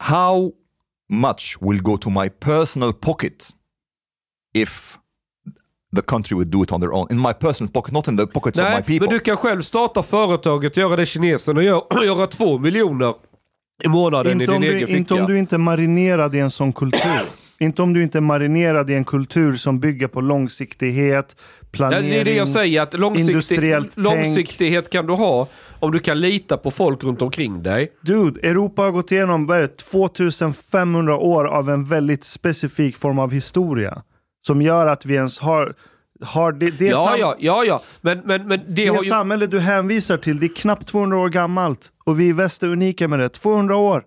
[0.00, 0.52] How
[1.10, 3.48] much will go to my personal pocket
[4.54, 4.98] if
[5.96, 7.06] the country would do it on their own?
[7.10, 8.98] In my personal pocket, not in the pockets of my Nej, people.
[9.00, 13.14] men du kan själv starta företaget, göra det kineserna gör, göra två miljoner
[13.84, 15.22] i månaden Inte i om, din du, egen inte ficka.
[15.24, 17.22] om du inte är marinerad i en sån kultur.
[17.58, 22.10] inte om du inte är marinerad i en kultur som bygger på långsiktighet, Ja, planering,
[22.10, 24.04] det är det jag säger, att långsiktig, industriellt tänk.
[24.04, 25.48] långsiktighet kan du ha
[25.80, 27.88] om du kan lita på folk runt omkring dig.
[28.02, 33.18] Dude, Europa har gått igenom vad är det, 2500 år av en väldigt specifik form
[33.18, 34.02] av historia.
[34.48, 35.74] Som gör att vi ens har...
[36.20, 37.82] har det, det, Ja, ja, ja, ja.
[38.00, 39.08] Men, men, men det, det har ju...
[39.08, 41.92] samhälle du hänvisar till, det är knappt 200 år gammalt.
[42.04, 43.28] Och vi i väst är unika med det.
[43.28, 44.04] 200 år!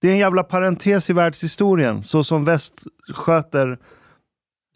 [0.00, 2.82] Det är en jävla parentes i världshistorien, så som väst
[3.14, 3.78] sköter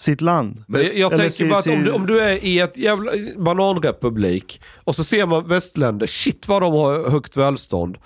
[0.00, 0.64] sitt land.
[0.68, 4.62] Men jag jag tänker bara att om du, om du är i ett jävla bananrepublik
[4.84, 7.98] och så ser man västländer, shit vad de har högt välstånd.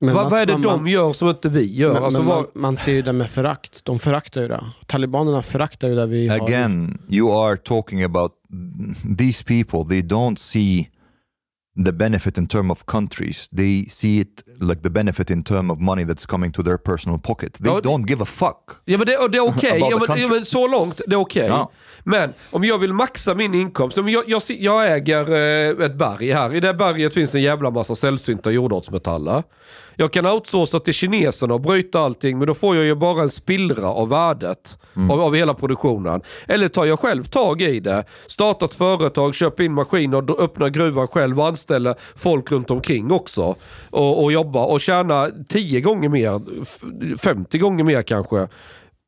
[0.00, 1.92] Men vad, man- vad är det man- de gör som inte vi gör?
[1.92, 3.84] Men, alltså, men vad, man, man ser ju det med förakt.
[3.84, 4.64] De föraktar ju det.
[4.86, 6.36] Talibanerna föraktar ju det vi har.
[6.44, 8.32] Again, you are talking about
[9.18, 9.84] these people.
[9.88, 10.88] They don't see
[11.84, 13.48] the benefit in terms of countries.
[13.48, 17.18] They see it like the benefit in terms of money that's coming to their personal
[17.20, 17.54] pocket.
[17.54, 18.70] They Ja, don't give a fuck.
[18.84, 21.46] Ja men det, det är okej, About ja, ja, så långt det är okej.
[21.46, 21.70] Ja.
[22.04, 26.32] Men om jag vill maxa min inkomst, om jag, jag, jag äger eh, ett berg
[26.32, 29.42] här, i det berget finns en jävla massa sällsynta jordartsmetaller.
[29.96, 33.30] Jag kan outsourca till kineserna och bryta allting, men då får jag ju bara en
[33.30, 35.10] spillra av värdet Mm.
[35.10, 36.20] av, av hela produktionen.
[36.48, 40.68] Eller tar jag själv tag i det, startar ett företag, köper in maskiner, och öppnar
[40.68, 43.54] gruvan själv och anställa folk runt omkring också.
[43.90, 46.80] Och, och jobba och tjäna 10 gånger mer, f-
[47.22, 48.48] 50 gånger mer kanske.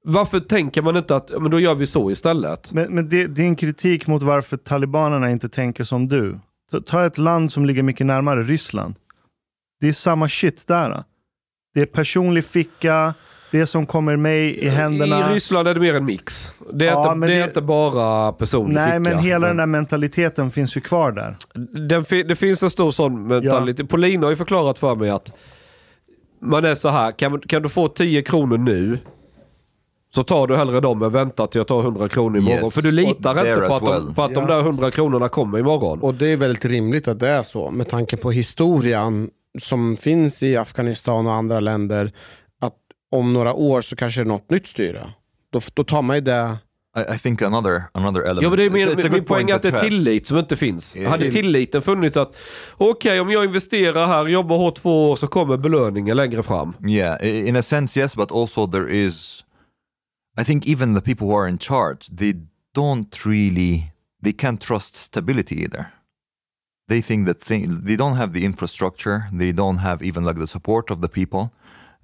[0.04, 2.72] Varför tänker man inte att men då gör vi så istället?
[2.72, 6.38] Men, men det, din kritik mot varför talibanerna inte tänker som du.
[6.70, 8.94] Ta- Ta ett land som ligger mycket närmare Ryssland.
[9.82, 11.04] Det är samma shit där.
[11.74, 13.14] Det är personlig ficka,
[13.50, 15.30] det som kommer mig i händerna.
[15.30, 16.52] I Ryssland är det mer en mix.
[16.72, 19.00] Det är, Ja, inte, men det är det- inte bara personlig Nej, ficka.
[19.00, 21.36] men hela den där mentaliteten finns ju kvar där.
[21.88, 23.88] Den, det finns en stor sån mentalitet.
[23.88, 25.32] Paulina har ju förklarat för mig att
[26.42, 28.98] man är så här, kan, kan du få 10 kronor nu
[30.14, 32.64] så tar du hellre dem än väntar till jag tar 100 kronor imorgon.
[32.64, 32.74] Yes.
[32.74, 34.14] För du litar inte på att, de, well.
[34.14, 34.54] på att de Ja.
[34.54, 36.00] där 100 kronorna kommer imorgon.
[36.00, 39.30] Och det är väldigt rimligt att det är så med tanke på historien
[39.60, 42.12] som finns i Afghanistan och andra länder.
[42.60, 42.76] Att
[43.10, 45.10] om några år så kanske det är något nytt styre.
[45.52, 46.58] Då, då tar man ju det.
[47.10, 48.42] I, I think another another element.
[48.42, 50.38] Ja men det är It's- min, it's a min poäng att det är tillit som
[50.38, 50.96] inte finns.
[50.96, 52.36] Ja, Hade till- tilliten funnits att
[52.76, 56.76] okej om jag investerar här, jobbar hårt två år så kommer belöningen längre fram.
[56.88, 59.44] Yeah, i- in a sense, yes, but also there is.
[60.40, 62.32] I think even the people who are in charge, they
[62.76, 63.82] don't really,
[64.24, 65.84] they can't trust stability either.
[66.92, 70.46] They think that thing, they don't have the infrastructure, they don't have even like the
[70.46, 71.42] support of the people.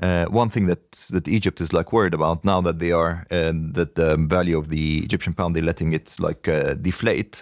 [0.06, 3.52] Uh, one thing that that Egypt is like worried about now that they are uh,
[3.74, 7.35] that the value of the Egyptian pound they're letting it like uh, deflate.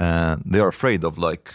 [0.00, 1.50] Uh, they are afraid of like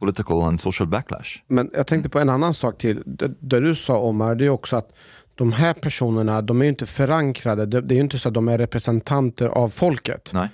[0.00, 1.42] political and social backlash.
[1.48, 3.02] Men jag tänkte på en annan sak till.
[3.06, 4.90] Det, det du sa Omar, det är också att
[5.34, 7.66] de här personerna, de är inte förankrade.
[7.66, 10.30] Det, det är inte så att de är representanter av folket.
[10.34, 10.48] Nej.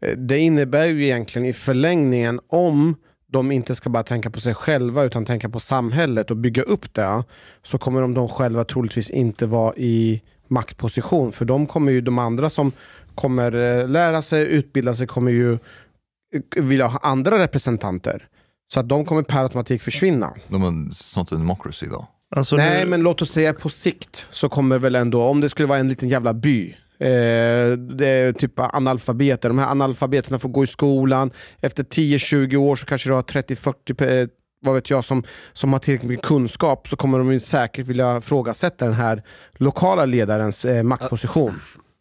[0.00, 2.96] Eh, Det innebär ju egentligen i förlängningen om
[3.34, 6.94] de inte ska bara tänka på sig själva utan tänka på samhället och bygga upp
[6.94, 7.24] det
[7.62, 11.32] så kommer de, de själva troligtvis inte vara i maktposition.
[11.32, 12.72] För de kommer ju, de andra som
[13.14, 18.28] kommer eh, lära sig, utbilda sig kommer ju eh, vilja ha andra representanter.
[18.72, 20.34] Så att de kommer per automatik försvinna.
[20.48, 22.04] But it's not a democracy though.
[22.36, 25.48] Alltså Nej, nu- men låt oss säga på sikt så kommer väl ändå, om det
[25.48, 29.48] skulle vara en liten jävla by, eh, det är typ analfabeter.
[29.48, 31.30] De här analfabeterna får gå i skolan.
[31.60, 34.28] Efter 10-20 år så kanske du har 30-40 eh,
[34.60, 35.22] vad vet jag, som,
[35.52, 39.22] som har tillräckligt mycket kunskap så kommer de ju säkert vilja frågasätta den här
[39.52, 41.54] lokala ledarens eh, maktposition.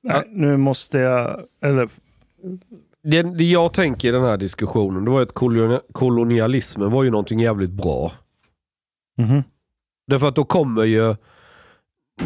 [0.03, 1.39] Nej, nu måste jag...
[1.65, 1.89] Eller,
[3.03, 7.03] Det, det jag tänker i den här diskussionen, det var ju att koloni- kolonialismen var
[7.03, 8.11] ju någonting jävligt bra.
[9.17, 9.43] Mhm.
[10.07, 11.15] Därför att då kommer ju,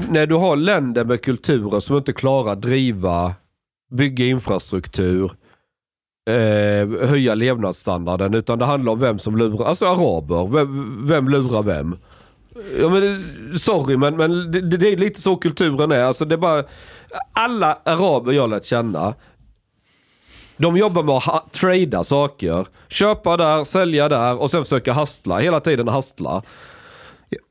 [0.09, 3.33] när du har länder med kulturer som inte klarar att driva,
[3.91, 5.31] bygga infrastruktur,
[6.29, 11.63] eh, höja levnadsstandarden, utan det handlar om vem som lurar, alltså araber, vem, vem lurar
[11.63, 11.97] vem?
[12.79, 13.23] Ja, men,
[13.59, 16.03] sorry men, men det, det är lite så kulturen är.
[16.03, 16.63] Alltså, det är bara,
[17.33, 19.13] alla araber jag lärt känna,
[20.57, 22.67] de jobbar med att ha, trada saker.
[22.87, 25.39] Köpa där, sälja där och sen försöka hastla.
[25.39, 26.43] Hela tiden hastla.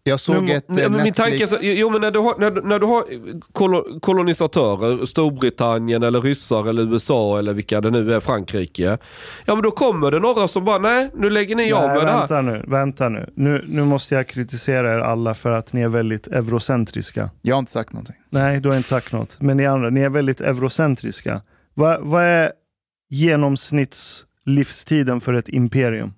[0.02, 1.60] Jag såg Men- ett eh, men min tanke är Netflix...
[1.62, 3.04] så, jo men när du har, när, när du har
[3.52, 8.98] kolo, kolonisatörer, Storbritannien eller ryssar eller USA eller vilka det nu är, Frankrike.
[9.44, 12.12] Ja men då kommer det några som bara, nej nu lägger ni av med det
[12.12, 12.18] här.
[12.18, 12.64] vänta nu.
[12.66, 13.30] Vänta nu.
[13.34, 13.64] nu.
[13.68, 17.30] Nu måste jag kritisera er alla för att ni är väldigt eurocentriska.
[17.42, 18.16] Jag har inte sagt någonting.
[18.30, 19.36] Nej, du har inte sagt något.
[19.40, 21.40] Men ni andra, ni är väldigt eurocentriska.
[21.74, 22.52] Vad, vad är
[23.10, 26.12] genomsnittslivstiden för ett imperium?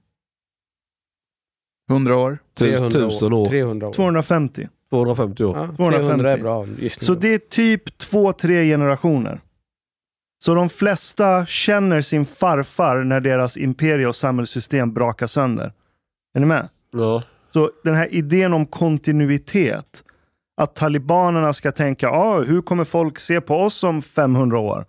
[1.88, 2.38] 100 år?
[2.54, 3.48] 1000 år.
[3.48, 3.92] 300 år.
[3.92, 4.68] 250.
[4.90, 5.56] 250 år.
[5.56, 6.06] Ja, 250.
[6.06, 7.06] 300 är bra gissning.
[7.06, 9.40] Så det är typ två, tre generationer.
[10.44, 15.72] Så de flesta känner sin farfar när deras imperie och samhällssystem brakar sönder.
[16.34, 16.68] Är ni med?
[16.92, 17.22] Ja.
[17.52, 20.04] Så den här idén om kontinuitet,
[20.60, 24.86] att talibanerna ska tänka, ah, hur kommer folk se på oss om 500 år?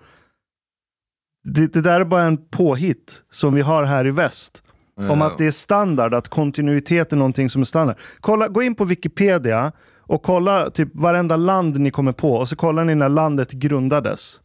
[1.44, 4.64] Det, det där är bara en påhitt som vi har här i väst.
[5.10, 7.98] Om att det är standard, att kontinuitet är någonting som är standard.
[8.20, 12.56] Kolla, gå in på Wikipedia och kolla typ varenda land ni kommer på och så
[12.56, 14.40] kollar ni när landet grundades.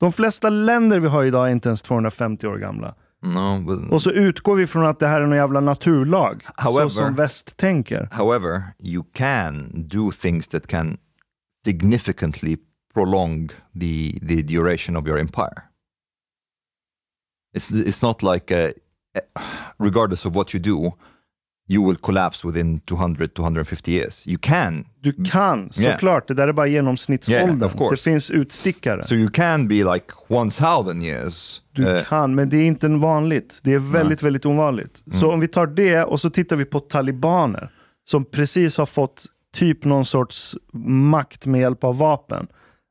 [0.00, 2.94] De flesta länder vi har idag är inte ens 250 år gamla.
[3.24, 6.42] No, but Och så utgår vi från att det här är någon jävla naturlag.
[6.56, 8.08] However- så som väst tänker.
[8.12, 10.96] However, you can do things that can
[11.64, 12.56] significantly
[12.94, 13.48] prolong
[13.80, 15.62] the, the duration of your empire.
[17.56, 18.70] It's, it's not like, uh,
[19.78, 20.92] regardless of what you do,
[21.68, 24.26] you will collapse within 200 250 years.
[24.26, 24.84] You can.
[25.00, 25.92] Du kan, Yeah.
[25.94, 26.28] såklart.
[26.28, 27.48] Det där är bara genomsnittsåldern.
[27.58, 27.94] Yeah, of course.
[27.94, 29.02] det finns utstickare.
[29.04, 31.62] So you can be like 1000 years.
[31.72, 33.60] Du uh, kan, men det är inte vanligt.
[33.62, 35.02] Det är väldigt, väldigt ovanligt.
[35.12, 35.34] Så Mm.
[35.34, 37.70] om vi tar det och så tittar vi på talibaner
[38.04, 40.56] som precis har fått typ någon sorts
[41.10, 42.46] makt med hjälp av vapen.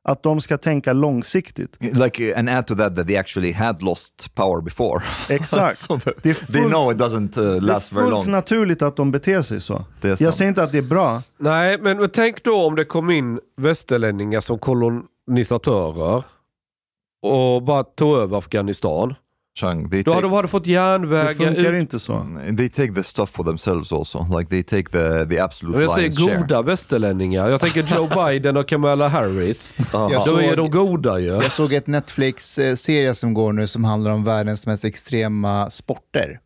[0.08, 1.76] Att de ska tänka långsiktigt.
[1.80, 5.02] Like and add to that that they actually had lost power before.
[5.34, 5.78] Exakt.
[5.78, 8.10] so the- Det är they fullt- know it doesn't uh, Det är last very fullt
[8.12, 8.30] long.
[8.30, 9.84] naturligt att de beter sig så.
[10.00, 10.34] Det är Jag sant.
[10.34, 11.22] säger inte att det är bra.
[11.38, 16.22] Nej, men, men tänk då om det kom in västerlänningar som kolonisatörer
[17.22, 19.14] och bara tog över Afghanistan.
[19.60, 21.80] Chang, they Då take, de hade fått Det järnvägar funkar ut.
[21.80, 22.26] inte så.
[22.56, 24.38] they take the stuff for themselves also.
[24.38, 26.36] Like they take the the absolute Jag säger share.
[26.40, 27.48] goda västerlänningar.
[27.48, 29.74] Jag tänker Joe Biden och Kamala Harris.
[29.94, 30.12] Aha.
[30.12, 31.26] Jag Då är såg- de goda ju.
[31.26, 36.38] Jag såg ett Netflix-serie som går nu som handlar om världens mest extrema sporter.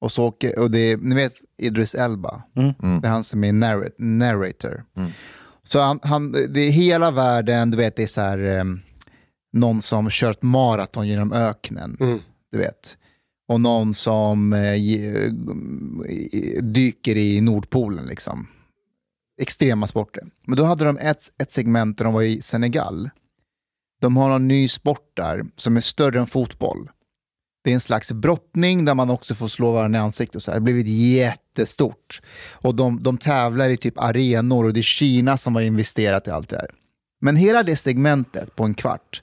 [0.00, 3.00] Och, så, åker- och det är, ni vet Idris Elba, Mm.
[3.00, 4.82] det är han som är narr- narrator.
[5.68, 8.64] Så han, han, det är hela världen, du vet det är så här, eh,
[9.52, 11.96] någon som kört maraton genom öknen,
[12.52, 12.96] du vet.
[13.48, 15.32] Och någon som eh, eh,
[16.62, 18.48] dyker i Nordpolen liksom.
[19.40, 20.24] Extrema sporter.
[20.46, 23.10] Men då hade de ett, ett segment där de var i Senegal.
[24.00, 26.90] De har en ny sport där som är större än fotboll.
[27.64, 30.36] Det är en slags brottning där man också får slå varandra i ansiktet.
[30.36, 30.58] och Så här.
[30.58, 32.22] Det har blivit jättestort.
[32.52, 36.30] Och de, de tävlar i typ arenor och det är Kina som har investerat i
[36.30, 36.70] allt det här.
[37.20, 39.22] Men hela det segmentet på en kvart,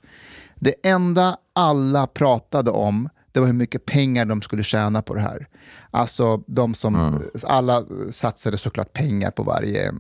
[0.56, 5.22] det enda alla pratade om det var hur mycket pengar de skulle tjäna på det
[5.22, 5.48] här.
[5.92, 9.94] Alltså de som, alla satsade såklart pengar på varje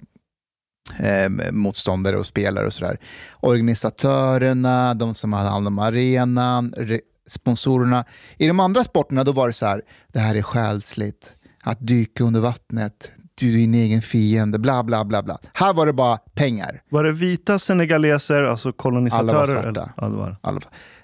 [0.99, 2.99] eh, motståndare och spelare och sådär.
[3.39, 8.05] Organisatörerna, de som hade hand om arenan, re- sponsorerna.
[8.37, 11.33] I de andra sporterna då var det så här, det här är själsligt.
[11.63, 15.37] Att dyka under vattnet, du är din egen fiende, bla bla bla bla.
[15.53, 16.81] Här var det bara pengar.
[16.89, 19.29] Var det vita senegaleser, alltså kolonisatörer?
[19.29, 19.69] Alla var svarta.
[19.69, 19.89] eller?
[19.97, 20.37] Ja, det var.
[20.41, 20.61] Alla-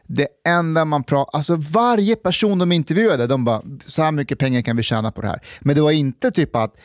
[0.08, 4.62] Det enda man pratar, alltså varje person de intervjuade, de bara, så här mycket pengar
[4.62, 5.41] kan vi tjäna på det här.
[5.62, 6.76] Men det var inte typ att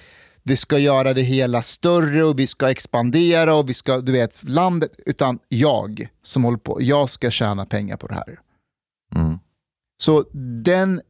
[0.42, 4.44] det ska göra det hela större och vi ska expandera och vi ska, du vet,
[4.48, 8.38] landet, utan jag som håller på, jag ska tjäna pengar på det här.
[9.14, 9.38] Mm.
[10.02, 10.24] Så
[10.64, 11.00] den,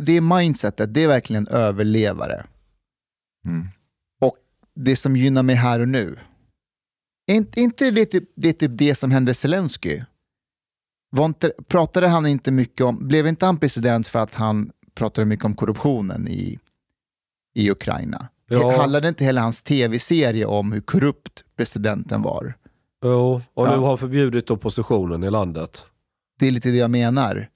[0.00, 2.44] det mindsetet, det är verkligen överlevare.
[3.48, 3.66] Mm.
[4.20, 4.36] Och
[4.74, 6.18] det som gynnar mig här och nu.
[7.26, 10.02] Är inte, inte det, typ, det är typ det som hände Zelensky?
[11.10, 15.24] Var inte, pratade han inte mycket om, blev inte han president för att han pratade
[15.24, 16.58] mycket om korruptionen i,
[17.54, 18.28] i Ukraina?
[18.48, 18.76] Ja.
[18.80, 22.54] Handlade inte hela hans tv-serie om hur korrupt presidenten var?
[23.04, 23.80] Jo, och nu Ja.
[23.80, 25.82] har förbjudit oppositionen i landet.
[26.38, 27.48] Det är lite det jag menar.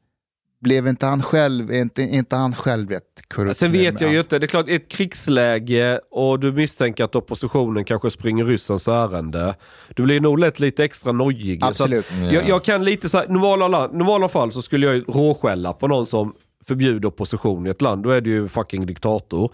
[0.62, 3.02] Blev inte han själv, inte, inte han själv rätt
[3.34, 3.56] korrupt?
[3.56, 7.16] Sen vet jag ju inte, det är klart i ett krigsläge och du misstänker att
[7.16, 9.54] oppositionen kanske springer ryssens ärende.
[9.96, 11.60] Du blir nog lätt lite extra nojig.
[11.60, 12.06] Så Absolut.
[12.32, 16.06] jag, jag kan lite så här, normala, normala fall så skulle jag råskälla på någon
[16.06, 16.34] som
[16.66, 18.02] förbjuder opposition i ett land.
[18.02, 19.52] Då är det ju fucking diktator.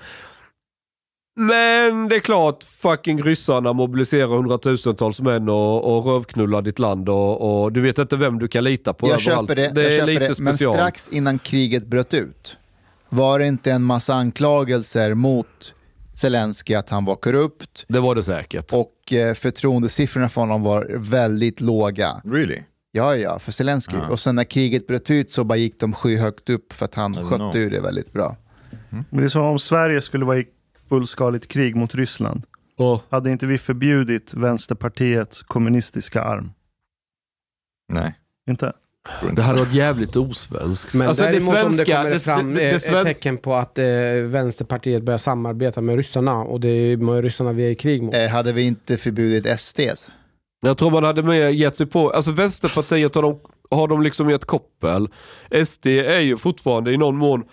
[1.41, 7.63] Men det är klart, fucking ryssarna mobiliserar hundratusentals män och, och rövknullar ditt land och,
[7.63, 9.49] och du vet inte vem du kan lita på Jag överallt.
[9.49, 10.41] köper det, det jag är köper lite det.
[10.41, 10.75] men special.
[10.75, 12.57] strax innan kriget bröt ut
[13.09, 15.75] var det inte en massa anklagelser mot
[16.15, 18.73] Zelensky att han var korrupt Det var det säkert.
[18.73, 22.21] och eh, förtroendesiffrorna för honom var väldigt låga.
[22.25, 22.59] Really?
[22.93, 23.97] Ja, ja, för Zelensky.
[23.97, 24.09] Ah.
[24.09, 27.15] Och sen när kriget bröt ut så bara gick de skyhögt upp för att han
[27.15, 27.57] skötte know.
[27.57, 28.37] ur det väldigt bra.
[28.91, 30.47] Men det är som om Sverige skulle vara i
[30.89, 32.43] fullskaligt krig mot Ryssland.
[32.79, 36.51] Och, Hade inte vi förbjudit Vänsterpartiets kommunistiska arm?
[37.93, 38.15] Nej.
[38.51, 38.73] Inte?
[39.33, 40.95] det hade varit jävligt osvenskt.
[40.95, 43.05] Men Alltså, det däremot om det svenska- kommer det- fram det- det eh, sven- ett
[43.05, 43.85] tecken på att eh,
[44.25, 48.15] Vänsterpartiet börjar samarbeta med ryssarna och det är ryssarna vi är i krig mot.
[48.15, 49.81] Eh, hade vi inte förbjudit SD?
[50.61, 53.41] Jag tror man hade mer gett sig på, alltså Vänsterpartiet har de,
[53.71, 55.09] har de liksom gett koppel.
[55.65, 57.45] SD är ju fortfarande i någon mån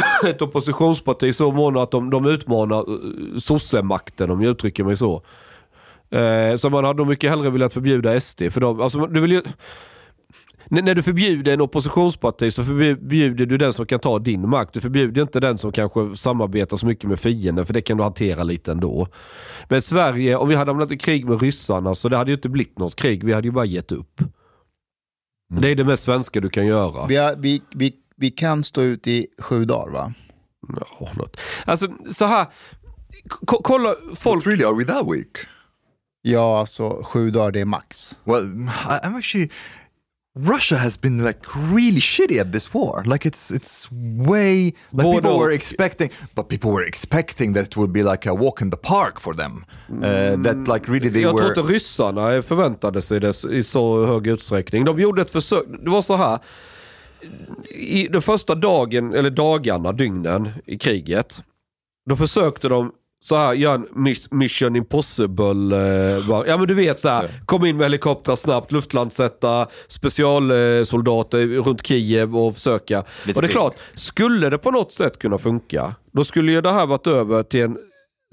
[0.26, 5.22] ett oppositionsparti så mån att de, de utmanar uh, sossemakten om jag uttrycker mig så.
[6.10, 8.42] Eh, så man hade nog mycket hellre velat förbjuda SD.
[8.50, 9.42] För de, alltså, du vill ju,
[10.68, 14.74] när, du förbjuder en oppositionsparti så förbjuder du den som kan ta din makt.
[14.74, 18.02] Du förbjuder inte den som kanske samarbetar så mycket med fienden för det kan du
[18.02, 19.08] hantera lite ändå.
[19.68, 22.48] Men Sverige, om vi hade hamnat i krig med ryssarna så det hade ju inte
[22.48, 23.24] blivit något krig.
[23.24, 24.20] Vi hade ju bara gett upp.
[25.60, 27.06] Det är det mest svenska du kan göra.
[27.06, 30.12] Vi, har, vi, vi, vi kan stå ut i sju dagar va?
[31.00, 31.40] Ja, något.
[31.64, 32.46] Alltså så här.
[33.46, 34.44] K- kolla folk.
[34.44, 35.46] But really, are we that weak?
[36.22, 38.16] Ja, alltså sju dagar det är max.
[38.24, 38.42] Well,
[39.04, 39.48] I'm actually.
[40.38, 41.38] Russia has been like
[41.72, 43.04] really shitty at this war.
[43.04, 43.88] Like it's it's
[44.28, 48.26] way like Både people were expecting, but people were expecting that it would be like
[48.30, 49.64] a walk in the park for them.
[49.88, 51.48] Uh, that like really they Jag tror were.
[51.60, 54.84] inte ryssarna förväntade sig det i så hög utsträckning.
[54.84, 55.64] De gjorde ett försök.
[55.84, 56.38] Det var så här.
[57.70, 61.42] I den första dagen, eller dagarna, dygnen i kriget.
[62.10, 65.76] Då försökte de så här, gör en mis- mission impossible.
[65.76, 71.86] Eh, ja men du vet så här, kom in med helikoptrar snabbt, luftlandsätta, specialsoldater runt
[71.86, 73.00] Kiev och försöka.
[73.00, 73.06] och
[73.42, 76.86] det är klart, skulle det på något sätt kunna funka, då skulle ju det här
[76.86, 77.78] varit över till en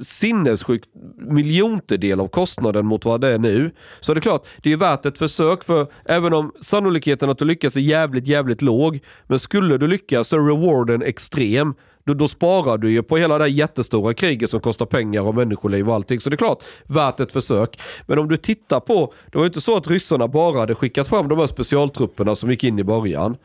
[0.02, 3.72] sinnessjukt miljontedel av kostnaden mot vad det är nu.
[4.00, 7.46] Så det är klart, det är värt ett försök för även om sannolikheten att du
[7.46, 9.00] lyckas är jävligt, jävligt låg.
[9.28, 11.74] Men skulle du lyckas så är rewarden extrem.
[12.06, 15.36] Då, då sparar du ju på hela det här jättestora kriget som kostar pengar och
[15.36, 16.20] människoliv och allting.
[16.20, 17.80] Så det är klart, värt ett försök.
[18.08, 21.08] Men om du tittar på, det var ju inte så att ryssarna bara hade skickat
[21.08, 23.38] fram de här specialtrupperna som gick in i början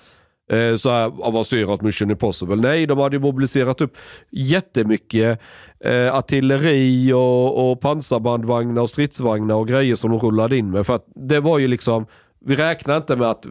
[0.48, 2.56] eh, så här avancerat Mission Impossible.
[2.56, 3.96] Nej, de hade ju mobiliserat upp
[4.30, 5.40] jättemycket
[5.84, 10.86] eh, artilleri och, och pansarbandvagnar och stridsvagnar och grejer som de rullade in med.
[10.86, 12.06] För att det var ju liksom,
[12.44, 13.46] vi räknar inte med att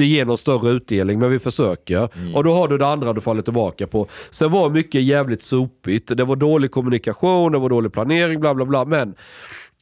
[0.00, 2.08] det ger någon större utdelning, men vi försöker.
[2.34, 4.06] Och då har du det andra du faller tillbaka på.
[4.30, 6.16] Sen var mycket jävligt sopigt.
[6.16, 8.84] Det var dålig kommunikation, det var dålig planering, bla bla bla.
[8.84, 9.14] Men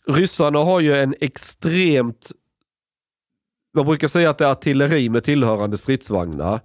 [0.09, 2.31] ryssarna har ju en extremt
[3.79, 6.61] man brukar säga att det är artilleri med tillhörande stridsvagnar.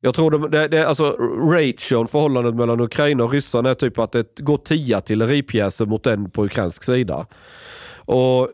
[0.00, 1.10] Jag tror de, det, det, alltså
[1.50, 6.30] ration, förhållandet mellan Ukraina och ryssarna är typ att det går 10 artilleripjäser mot en
[6.30, 7.26] på ukrainsk sida.
[7.96, 8.48] Och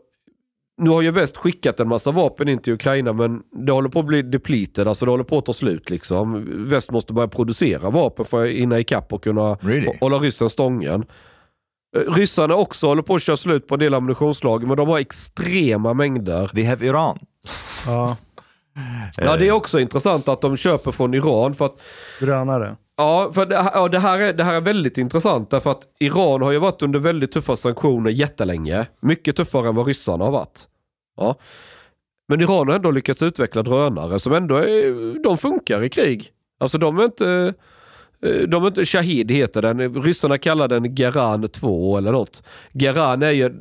[0.81, 3.99] nu har ju väst skickat en massa vapen in till Ukraina men det håller på
[3.99, 6.45] att bli depleted, alltså det håller på att ta slut liksom.
[6.69, 9.97] Väst måste börja producera vapen för att hinna ikapp och kunna Really?
[9.99, 11.05] hålla ryssen stången.
[11.97, 14.99] Eh, Ryssarna också håller på att köra slut på en del ammunitionslager men de har
[14.99, 16.47] extrema mängder.
[16.47, 17.19] They have Iran.
[17.87, 18.17] Ja,
[19.17, 21.53] Ja, det är också intressant att de köper från Iran.
[21.53, 21.81] för att
[22.19, 22.75] drönare.
[22.97, 26.41] Ja, för det, ja, det, här är, det här är väldigt intressant därför att Iran
[26.41, 28.85] har ju varit under väldigt tuffa sanktioner jättelänge.
[29.01, 30.67] Mycket tuffare än vad ryssarna har varit.
[31.17, 31.35] Ja.
[32.27, 36.29] Men Iran har ändå lyckats utveckla drönare som ändå är, de funkar i krig.
[36.59, 37.53] Alltså de är inte...
[38.25, 42.43] eh, De är inte, Shahid heter den, ryssarna kallar den Geran 2 eller något.
[42.73, 43.51] Geran är ju, eh,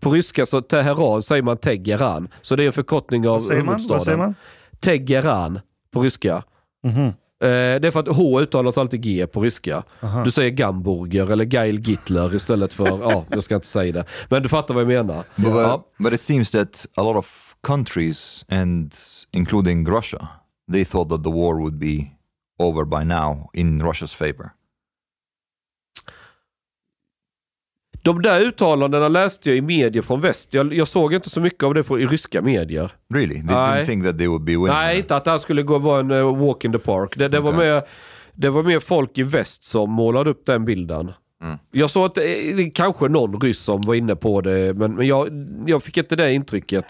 [0.00, 2.28] på ryska så Teheran säger man Tegeran.
[2.42, 3.68] Så det är en förkortning av Vad säger man?
[3.68, 3.96] huvudstaden.
[3.98, 4.34] Vad säger man?
[4.80, 5.60] Tegeran
[5.92, 6.42] på ryska.
[6.84, 7.12] Mhm.
[7.42, 9.82] Eh, det är för att H uttalas alltid G på ryska.
[10.02, 10.24] Aha.
[10.24, 14.04] Du säger Gamburger eller Geil Gittler istället för, ja, jag ska inte säga det.
[14.28, 15.24] Men du fattar vad jag menar.
[15.36, 15.84] But, Ja.
[15.98, 18.94] but it seems that a lot of countries, and
[19.32, 20.28] including Russia,
[20.72, 22.06] they thought that the war would be
[22.60, 24.50] over by now in Russia's favor.
[28.02, 30.54] De där uttalandena läste jag i medier från väst.
[30.54, 32.92] Jag, jag såg inte så mycket av det för, i ryska medier.
[33.14, 33.34] Really?
[33.34, 33.82] They Nej.
[33.82, 34.66] didn't think that they would be winning.
[34.66, 37.16] Nej, inte att det här skulle gå vara en eh, walk in the park.
[37.16, 37.82] Det, det, var mer,
[38.34, 41.12] det var mer folk i väst som målade upp den bilden.
[41.42, 41.58] Mm.
[41.70, 45.06] Jag såg att det, det kanske någon ryss som var inne på det, men, men
[45.06, 45.28] jag,
[45.66, 46.84] jag fick inte det intrycket.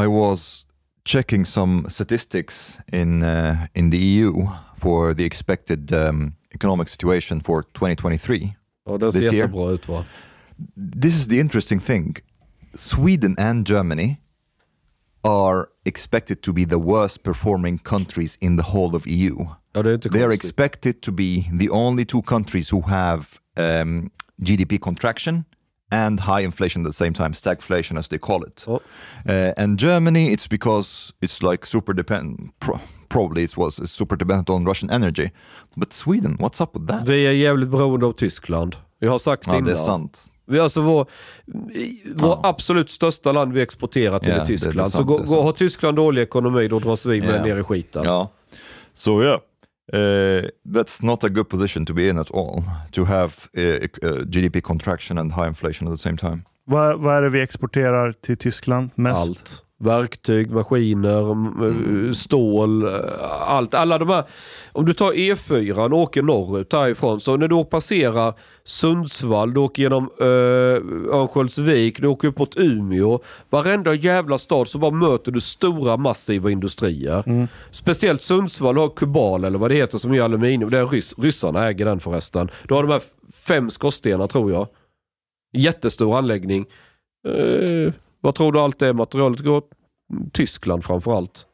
[0.00, 0.66] I was
[1.04, 4.46] checking some statistics in uh, in the EU
[4.78, 8.54] for the expected um, economic situation for 2023.
[8.86, 9.50] Ja, den ser This year.
[9.54, 10.04] ut va?
[11.00, 12.16] This is the interesting thing.
[12.74, 14.18] Sweden and Germany
[15.24, 19.46] are expected to be the worst performing countries in the whole of EU.
[19.74, 23.26] Ja, det är inte They are expected to be the only two countries who have
[23.56, 24.10] um,
[24.42, 25.44] GDP contraction
[25.94, 28.64] and high inflation at the same time, stagflation as they call it.
[28.66, 28.80] Oh.
[29.28, 32.50] Uh, and Germany, it's because it's like super dependent.
[32.60, 35.30] Pro- probably it was super dependent on Russian energy.
[35.76, 37.08] But Sweden, what's up with that?
[37.08, 38.76] Vi är jävligt beroende av Tyskland.
[38.98, 39.76] Jag har sagt Ja, det är innan.
[39.84, 40.30] sant.
[40.46, 41.06] Vi är alltså vår,
[42.14, 44.90] vår absolut största land vi exporterar till Ja, är det- det är Tyskland.
[44.90, 47.44] Så sant, gå, det är gå, har Tyskland dålig ekonomi då dras vi med Ja.
[47.44, 48.04] ner i skiten.
[48.04, 48.26] Yeah.
[48.94, 49.40] So yeah,
[49.92, 52.62] uh, that's not a good position to be in at all.
[52.90, 56.44] To have uh, uh, GDP contraction and high inflation at the same time.
[56.66, 59.18] Vad, vad är det vi exporterar till Tyskland mest?
[59.18, 59.62] Allt.
[59.84, 63.00] Verktyg, maskiner, m- stål, eh,
[63.48, 63.74] allt.
[63.74, 64.24] Alla de här.
[64.72, 67.20] Om du tar E4 och åker norrut härifrån.
[67.20, 68.34] Så när du passerar
[68.64, 70.26] Sundsvall, du åker genom uh,
[71.14, 73.18] Örnsköldsvik, du åker upp mot Umeå.
[73.50, 77.48] Varenda jävla stad så bara möter du stora massiva industrier.
[77.70, 80.70] Speciellt Sundsvall har Kubal eller vad det heter som gör aluminium.
[80.70, 82.50] Det är rys- ryssarna äger den förresten.
[82.68, 83.02] Du har de här
[83.48, 84.66] fem skorstenar tror jag.
[85.56, 86.66] Jättestor anläggning.
[87.28, 87.92] Eh,
[88.24, 89.62] vad tror du allt det materialet går?
[90.32, 91.46] Tyskland framförallt.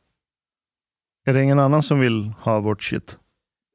[1.26, 3.18] Är det ingen annan som vill ha vårt shit?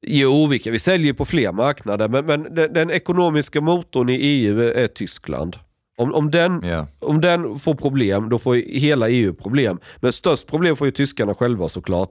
[0.08, 4.16] Jo, vi, kan, vi säljer på fler marknader, men, men den, den ekonomiska motorn i
[4.16, 5.60] EU är, är Tyskland.
[5.98, 6.86] Om, om, den, Yeah.
[7.00, 9.80] om den får problem, då får hela EU problem.
[10.00, 12.10] Men störst problem får ju tyskarna själva såklart.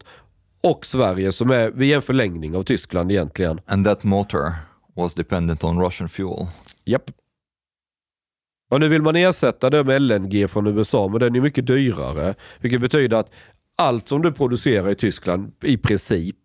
[0.63, 3.61] Och Sverige som är, vi är en förlängning av Tyskland egentligen.
[3.67, 4.53] And that motor
[4.97, 6.47] was dependent on Russian fuel.
[6.85, 7.11] Japp.
[8.71, 12.35] Och nu vill man ersätta det med LNG från USA, men den är mycket dyrare.
[12.61, 13.31] Vilket betyder att
[13.77, 16.37] allt som du producerar i Tyskland i princip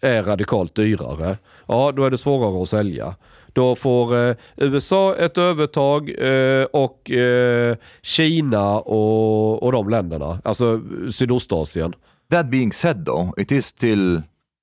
[0.00, 1.38] är radikalt dyrare,
[1.68, 3.14] ja då är det svårare att sälja.
[3.52, 10.80] Då får eh, USA ett övertag eh, och eh, Kina och, och de länderna, alltså
[11.10, 11.92] Sydostasien.
[12.30, 14.22] That being said though, it is still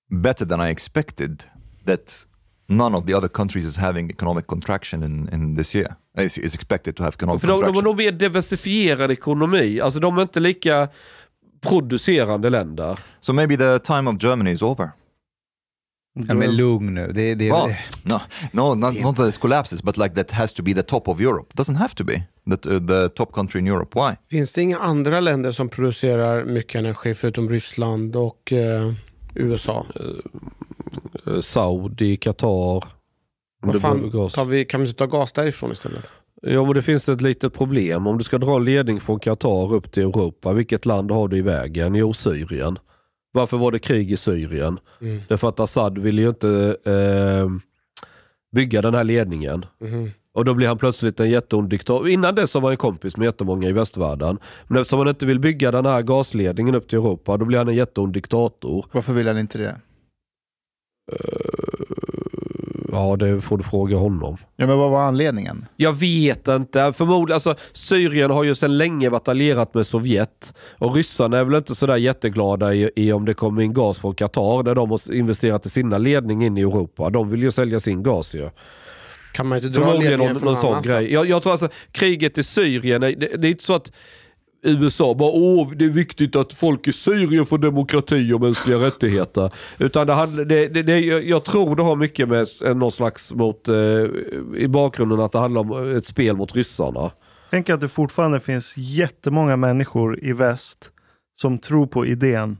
[0.10, 1.44] better than I expected
[1.86, 2.27] that
[2.70, 5.96] none of the other countries is having economic contraction in, in this year.
[6.18, 7.76] Is, is expected to have economic För de, de contraction.
[7.76, 10.90] har nog mer diversifierad ekonomi, alltså de är inte lika
[11.62, 13.00] producerande länder.
[13.20, 14.91] So maybe the time of Germany is over.
[16.28, 17.12] Ja, men lugn nu.
[17.16, 18.22] Det, det, Well, no,
[18.52, 21.22] no, not, not that it collapses, but like that has to be the top of
[21.22, 21.54] Europe.
[21.54, 24.00] Doesn't have to be that uh, the top country in Europe.
[24.00, 24.16] Why?
[24.30, 28.94] Finns det inga andra länder som producerar mycket energi förutom Ryssland och eh,
[29.36, 29.86] USA?
[29.96, 30.06] Eh,
[31.42, 32.84] Saudi, Qatar.
[33.82, 34.34] fan, gas.
[34.34, 36.06] tar vi, kan vi inte ta gas därifrån istället?
[36.42, 38.08] Ja, men det finns ett litet problem.
[38.08, 41.38] Om du ska dra en ledning från Qatar upp till Europa, vilket land har du
[41.38, 41.96] i vägen?
[41.96, 42.80] Jo, Syrien.
[43.32, 44.80] Varför var det krig i Syrien?
[45.02, 45.22] Mm.
[45.28, 47.50] Därför att Assad ville ju inte eh,
[48.56, 49.66] bygga den här ledningen.
[49.82, 50.12] Mhm.
[50.34, 52.10] Och då blir han plötsligt en jätteond diktator.
[52.10, 54.38] Innan dess var han ju kompis med jättemånga i västvärlden.
[54.68, 57.68] Men eftersom han inte vill bygga den här gasledningen upp till Europa, då blir han
[57.68, 58.86] en jätteond diktator.
[58.92, 59.76] Varför vill han inte det?
[62.91, 64.38] Ja, det får du fråga honom.
[64.56, 65.65] Ja, men vad var anledningen?
[65.76, 66.94] Jag vet inte.
[66.94, 70.53] Förmodligen, alltså, Syrien har ju sedan länge varit allierat med Sovjet.
[70.77, 74.15] Och ryssarna är väl inte sådär jätteglada i, i om det kommer in gas från
[74.15, 77.10] Qatar, där de har investerat i sina ledning in i Europa.
[77.10, 78.49] De vill ju sälja sin gas ju.
[79.34, 80.88] Kan man inte dra Förmodligen ledningen någon, från någon annanstans?
[80.88, 81.14] grej.
[81.14, 83.91] Jag, jag tror alltså, kriget i Syrien, det, det är inte så att
[84.64, 89.52] USA bara åh, det är viktigt att folk i Syrien får demokrati och mänskliga rättigheter.
[89.77, 93.34] Utan det, handl- det, det, det, jag tror det har mycket med s- någon slags
[93.34, 93.76] mot, eh,
[94.57, 97.11] i bakgrunden att det handlar om ett spel mot ryssarna.
[97.52, 100.91] Tänk att det fortfarande finns jättemånga människor i väst
[101.41, 102.57] som tror på idén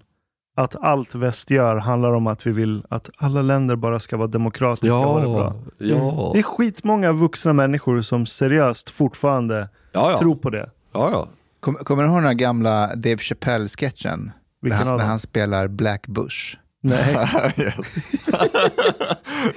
[0.58, 4.28] att allt väst gör handlar om att vi vill att alla länder bara ska vara
[4.28, 5.56] demokratiska och ha det bra.
[5.78, 6.30] ja.
[6.34, 10.20] Det är skitmånga vuxna människor som seriöst fortfarande Ja, ja.
[10.20, 10.70] tror på det.
[10.94, 11.28] Ja, ja.
[11.60, 14.32] Kom, kommer du ihåg den här gamla Dave Chappelle-sketchen?
[14.62, 16.58] När Vilken han, av när han spelar Black Bush.
[16.82, 17.14] Nej.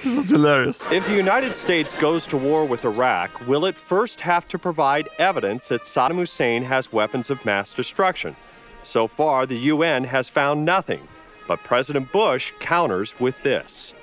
[0.03, 0.81] That's hilarious.
[0.91, 5.07] If the United States goes to war with Iraq, will it first have to provide
[5.17, 8.35] evidence that Saddam Hussein has weapons of mass destruction?
[8.83, 10.99] So far, the UN has found nothing.
[11.47, 13.93] But President Bush counters with this.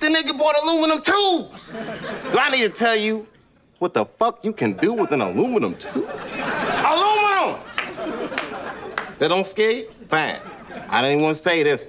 [0.00, 1.70] The nigga bought aluminum tubes.
[2.32, 3.26] Do I need to tell you
[3.78, 6.08] what the fuck you can do with an aluminum tube?
[6.84, 7.07] Aluminum!
[9.18, 9.90] That don't scare you?
[10.08, 10.36] Fine.
[10.88, 11.88] I didn't even want to say this.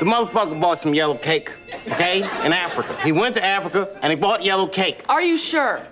[0.00, 1.52] The motherfucker bought some yellow cake,
[1.88, 2.96] okay, in Africa.
[3.02, 5.04] He went to Africa and he bought yellow cake.
[5.10, 5.82] Are you sure?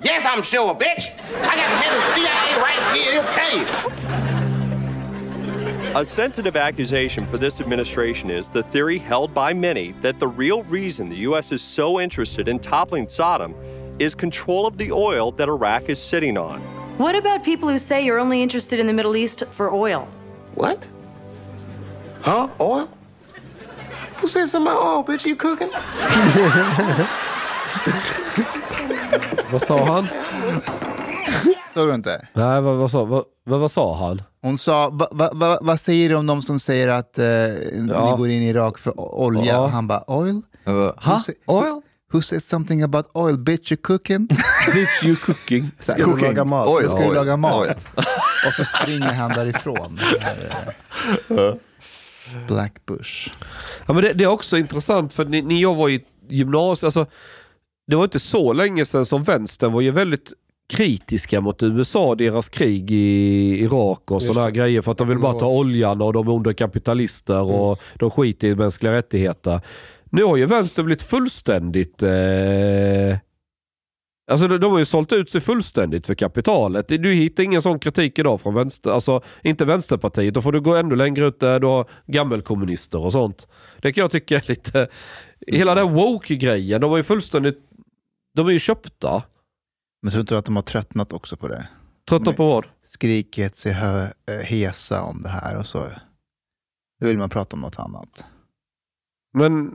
[0.00, 1.12] Yes, I'm sure, bitch.
[1.42, 3.12] I got the head of CIA right here.
[3.12, 3.66] He'll tell you.
[5.94, 10.62] A sensitive accusation for this administration is the theory held by many that the real
[10.62, 11.52] reason the U.S.
[11.52, 13.54] is so interested in toppling Saddam
[14.00, 16.81] is control of the oil that Iraq is sitting on.
[16.98, 20.06] What about people who say you're only interested in the Middle East for oil?
[20.54, 20.88] What?
[22.22, 22.48] Huh?
[22.60, 22.88] Oil?
[24.20, 25.26] Who said something about oil, bitch?
[25.26, 25.68] You cooking?
[29.52, 30.08] Vad sa han?
[31.74, 32.28] Såg du inte?
[32.32, 34.22] Nej, vad, vad, sa, vad, vad, sa han?
[34.42, 37.24] Hon sa, va, va, va, vad säger du om de som säger att eh,
[37.72, 39.44] ni går in i Irak för olja?
[39.44, 39.66] Ja.
[39.66, 40.40] Han bara, oil?
[40.68, 41.80] Uh, say- Oil?
[42.12, 43.36] Who said something about oil?
[43.36, 44.26] Bitch you cooking?
[44.72, 45.70] Bitch you cooking.
[45.80, 46.26] Ska du cooking.
[46.26, 46.66] laga mat?
[46.68, 47.86] Oil, Ska du oil, laga mat?
[48.46, 49.98] Och så springer han därifrån.
[52.48, 53.32] Black Bush.
[53.86, 57.06] Ja, men det, det är också intressant för ni, när jag var i gymnasiet, alltså,
[57.86, 60.32] det var inte så länge sedan som vänstern var ju väldigt
[60.72, 65.18] kritiska mot USA och deras krig i Irak och sådana grejer för att de vill
[65.18, 67.54] bara ta oljan och de är onda kapitalister Mm.
[67.54, 69.60] och de skiter i mänskliga rättigheter.
[70.12, 73.18] Nu har ju vänstern blivit fullständigt eh,
[74.30, 76.88] Alltså de, de har ju sålt ut sig fullständigt för kapitalet.
[76.88, 80.34] Du hittar ingen sån kritik idag från vänster, alltså inte Vänsterpartiet.
[80.34, 83.48] Då får du gå ännu längre ut där du har gammelkommunister och sånt.
[83.80, 84.88] Det kan jag tycka är lite...
[85.46, 87.58] Hela den woke-grejen, de var ju fullständigt...
[88.34, 89.22] De är ju köpta.
[90.02, 91.68] Men tror inte du att de har tröttnat också på det?
[92.08, 92.66] Tröttna på vad?
[92.84, 95.86] Skriket sig eh, hesa om det här och så.
[97.00, 98.26] Nu vill man prata om något annat.
[99.34, 99.70] Men...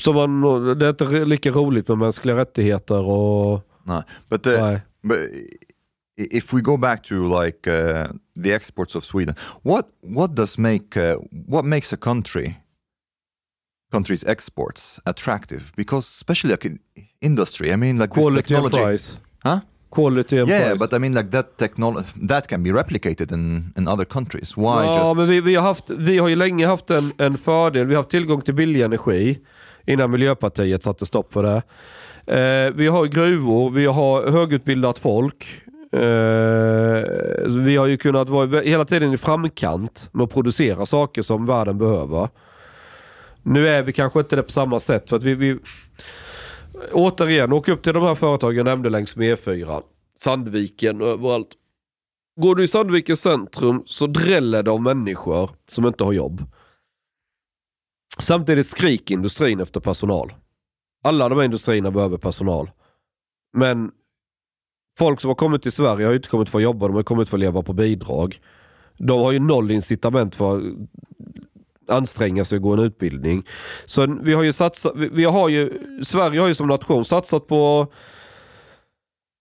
[0.00, 0.40] Så man,
[0.78, 3.60] det är inte lika roligt med mänskliga rättigheter och...
[3.84, 4.80] No, but the, Nej.
[5.02, 5.18] but
[6.18, 8.08] if we go back to like uh,
[8.42, 12.54] the exports of Sweden, what what does make uh, what makes a country
[13.92, 15.62] country's exports attractive?
[15.76, 16.78] Because especially like in
[17.20, 19.18] industry, I mean, like this Quality and technology, price.
[19.44, 19.60] huh?
[19.90, 20.78] Quality and Yeah, price.
[20.78, 24.56] but I mean, like that technology that can be replicated in in other countries.
[24.56, 25.16] Why ja, just?
[25.16, 27.86] men vi, vi, har haft, vi har ju länge haft en, en fördel.
[27.86, 29.38] Vi har haft tillgång till billig energi
[29.88, 31.62] innan Miljöpartiet satte stopp för det.
[32.26, 35.46] Eh, vi har gruvor, vi har högutbildat folk.
[35.92, 36.00] Eh,
[37.64, 41.78] vi har ju kunnat vara hela tiden i framkant med att producera saker som världen
[41.78, 42.28] behöver.
[43.42, 45.58] Nu är vi kanske inte det på samma sätt för att vi, vi
[46.92, 49.82] återigen, åk upp till de här företagen jag nämnde längs med E4.
[50.18, 51.48] Sandviken och överallt.
[52.40, 56.42] Går du i Sandvikens centrum så dräller det av människor som inte har jobb.
[58.18, 60.32] Samtidigt skriker industrin efter personal.
[61.04, 62.70] Alla de här industrierna behöver personal.
[63.56, 63.90] Men
[64.98, 67.02] folk som har kommit till Sverige har ju inte kommit för att jobba, de har
[67.02, 68.40] kommit för att leva på bidrag.
[68.98, 70.62] De har ju noll incitament för att
[71.88, 73.46] anstränga sig och gå en utbildning.
[73.86, 77.46] Så vi har ju satsat, vi- vi har ju, Sverige har ju som nation satsat
[77.46, 77.92] på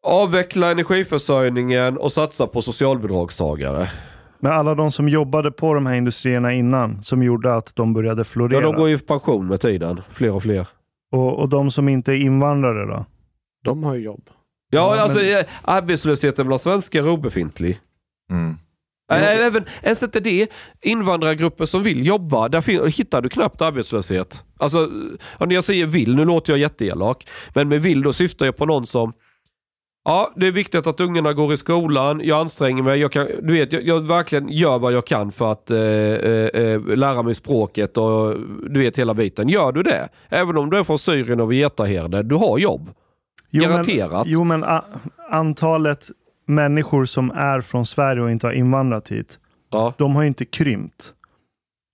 [0.07, 3.89] avveckla energiförsörjningen och satsa på socialbidragstagare.
[4.39, 8.19] Men alla de som jobbade på de här industrierna innan, som gjorde att de började
[8.19, 8.61] Ja, florera.
[8.61, 10.67] de går ju i pension med tiden, fler och fler.
[11.11, 13.05] och, och de som inte är invandrare då?
[13.63, 14.29] De har ju jobb.
[14.69, 17.79] Ja, Ja, alltså men- eh, arbetslösheten bland svenskar är obefintlig.
[18.31, 18.55] Mm.
[19.11, 20.47] Äh, Även, ens inte det,
[20.81, 24.43] invandrargrupper som vill jobba, där hittar du knappt arbetslöshet.
[24.59, 24.89] Alltså,
[25.39, 28.57] ja, när jag säger vill, nu låter jag jätteelak, men med vill då syftar jag
[28.57, 29.13] på någon som
[30.09, 33.53] Ja, det är viktigt att ungarna går i skolan, jag anstränger mig, jag, kan, du
[33.53, 37.35] vet, jag, jag verkligen gör vad jag kan för att eh, eh, eh, lära mig
[37.35, 38.35] språket och
[38.69, 39.49] du vet hela biten.
[39.49, 42.89] Gör du det, även om du är från Syrien och Vetaherde, du har jobb.
[43.51, 44.11] Garanterat.
[44.11, 44.83] Men, jo, men a,
[45.29, 46.07] antalet
[46.45, 49.39] människor som är från Sverige och inte har invandrat hit,
[49.97, 51.13] de har inte krympt.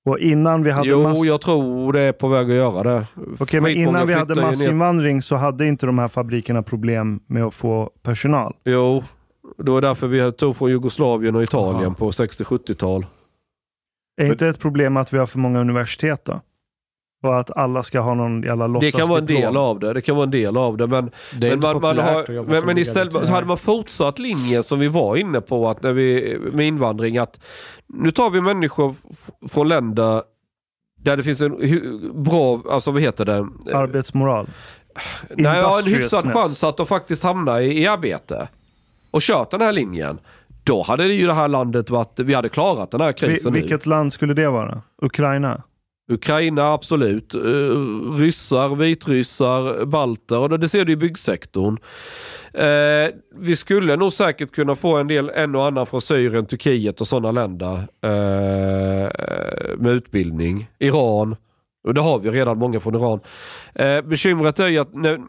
[0.06, 1.26] Och innan vi hade Jo, mass...
[1.26, 3.08] jag tror det är på väg att göra det.
[3.40, 7.54] Okej, men innan vi hade massinvandring så hade inte de här fabrikerna problem med att
[7.54, 8.56] få personal.
[8.66, 9.04] Jo,
[9.58, 13.06] det var därför vi tog från Jugoslavien och Italien på 60-70-tal.
[14.22, 16.42] Är inte ett problem att vi har för många universitet då?
[17.24, 19.94] Och att alla ska ha någon jävla Det kan vara en del av det.
[19.94, 20.88] Det kan vara en del av det.
[20.88, 24.88] Men, Det men, man, man har, men, men istället hade man fortsatt linjen som vi
[24.88, 27.18] var inne på att när vi, med invandring.
[27.18, 27.40] att
[27.88, 28.96] Nu tar vi människor
[29.50, 30.22] från länder
[31.04, 33.48] där det finns en bra, alltså vad heter det?
[33.74, 34.48] Arbetsmoral.
[35.30, 38.48] Nej, ja, en hyfsad chans att de faktiskt hamnar i, i arbete.
[39.12, 40.20] Och kört den här linjen.
[40.64, 43.60] Då hade det ju det här landet varit, vi hade klarat den här krisen nu.
[43.60, 44.82] vilket land skulle det vara?
[45.02, 45.62] Ukraina?
[46.12, 47.36] Ukraina, absolut.
[47.36, 47.40] Eh,
[48.18, 50.40] ryssar, vitryssar, balter.
[50.40, 51.78] Och det ser du i byggsektorn.
[52.54, 57.02] Eh, vi skulle nog säkert kunna få en del, en och annan från Syrien, Turkiet
[57.02, 59.12] och sådana länder eh,
[59.78, 60.68] med utbildning.
[60.80, 61.36] Iran.
[61.94, 63.20] Det har vi redan många från Iran.
[63.76, 65.20] Eh, bekymret är ju att när,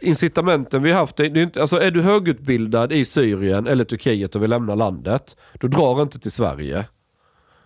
[0.00, 3.84] incitamenten vi har haft, det, det är, inte, alltså är du högutbildad i Syrien eller
[3.84, 6.84] Turkiet och vill lämna landet, då drar inte till Sverige.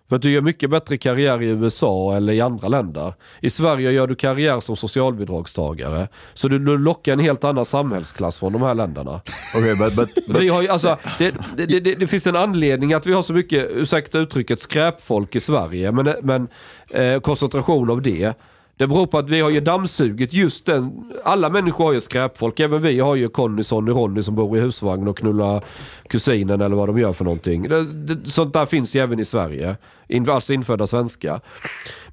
[0.08, 3.14] För att du gör mycket bättre karriär i USA eller i andra länder.
[3.40, 6.08] I Sverige gör du karriär som socialbidragstagare.
[6.34, 9.20] Så du, du lockar en helt annan samhällsklass från de här länderna.
[9.56, 10.08] Okay, but, but,
[10.40, 13.32] Vi har ju, alltså, det, det, det, det finns en anledning att vi har så
[13.32, 15.92] mycket, ursäkta uttrycket, skräpfolk i Sverige.
[15.92, 16.48] Men, men
[16.90, 18.34] eh, koncentration av det.
[18.78, 21.12] Det beror på att vi har ju dammsugit just den.
[21.24, 22.60] Alla människor har ju skräpfolk.
[22.60, 25.64] Även vi har ju Conny, Sonny, Ronny som bor i husvagn och knullar
[26.08, 27.66] kusinen eller vad de gör för någonting.
[28.24, 29.76] Sånt där finns ju även i Sverige.
[30.08, 31.40] In, alltså infödda svenskar.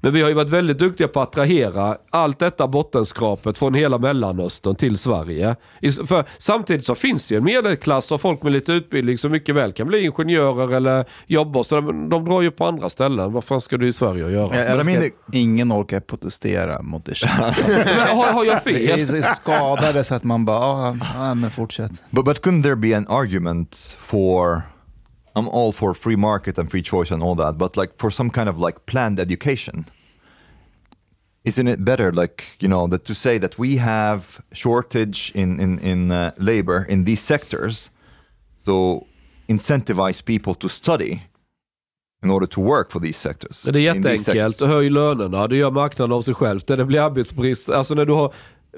[0.00, 3.98] Men vi har ju varit väldigt duktiga på att attrahera allt detta bottenskrapet från hela
[3.98, 5.56] Mellanöstern till Sverige.
[6.06, 9.54] För samtidigt så finns det ju en medelklass av folk med lite utbildning som mycket
[9.54, 11.64] väl kan bli ingenjörer eller jobba.
[11.64, 13.32] Så de, de drar ju på andra ställen.
[13.32, 14.56] Vad fan ska du i Sverige att göra?
[14.56, 17.14] Jag älskar att ingen orkar protestera mot det.
[17.66, 19.06] Men har, har jag fel?
[19.06, 21.92] Det är skadade så att man bara, ja, ja men fortsätt.
[22.10, 24.62] But but couldn't there be an argument for?
[25.36, 28.30] I'm all for free market and free choice and all that, but like for some
[28.30, 29.84] kind of like planned education.
[31.44, 35.78] Isn't it better, like you know, that to say that we have shortage in in
[35.78, 37.90] in uh, labor in these sectors,
[38.64, 39.06] so
[39.48, 41.22] incentivize people to study
[42.22, 43.62] in order to work for these sectors.
[43.62, 44.60] Det är jätteenkelt.
[44.60, 45.46] Höj lönerna.
[45.46, 46.60] Det gör marknaden av sig själv.
[46.68, 48.32] När det blir arbetsbrist, alltså när du har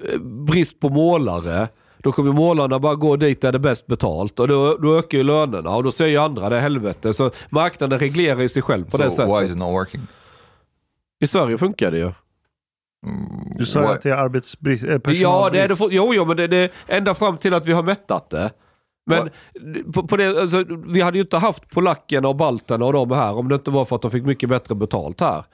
[0.05, 1.69] eh, brist på målare,
[2.03, 4.41] då kommer målarna bara gå dit där det är bäst betalt.
[4.41, 7.15] Och då, då ökar ju lönerna och då säger ju andra det helvete.
[7.15, 9.29] Så marknaden reglerar ju sig själv på So det sättet.
[9.29, 10.01] why is it not working?
[11.21, 12.13] I Sverige funkar det ju.
[13.59, 15.77] Du sa att det är arbetsbrist, eh, Ja, det är det.
[15.91, 18.51] Jo, jo, men det, det är ända fram till att vi har mättat det.
[19.07, 19.31] Men
[19.93, 23.35] på, på det, alltså, vi hade ju inte haft polackerna och balterna och de här
[23.37, 25.45] om det inte var för att de fick mycket bättre betalt här.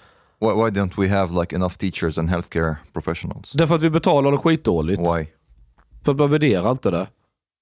[0.40, 3.52] Why, why don't we have like enough teachers and healthcare professionals?
[3.52, 5.00] Därför att vi betalar det skitdåligt.
[5.00, 5.26] Why?
[6.04, 7.06] För att man värderar inte det.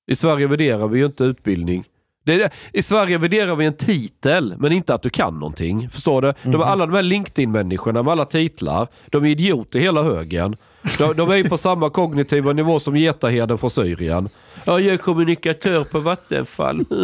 [0.06, 1.84] I Sverige värderar vi ju inte utbildning.
[2.24, 2.50] Det är, det.
[2.72, 5.90] I Sverige värderar vi en titel, men inte att du kan någonting.
[5.90, 6.32] Förstår du?
[6.42, 10.56] De, alla de här LinkedIn-människorna med alla titlar, de är idioter hela högen.
[10.98, 14.28] De, de är ju på samma kognitiva nivå som Getaheden från Syrien.
[14.64, 16.84] Ja, jag är kommunikatör på Vattenfall.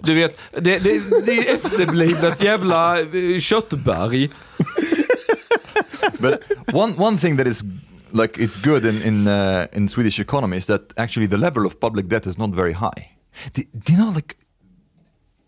[0.00, 4.30] Du vet, det, det, det är efterblivet jävla eh, köttberg.
[6.20, 6.34] but
[6.72, 7.62] one one thing that is
[8.12, 11.80] like it's good in in uh, in Swedish economy is that actually the level of
[11.80, 13.16] public debt is not very high.
[13.52, 14.36] Do, do you know like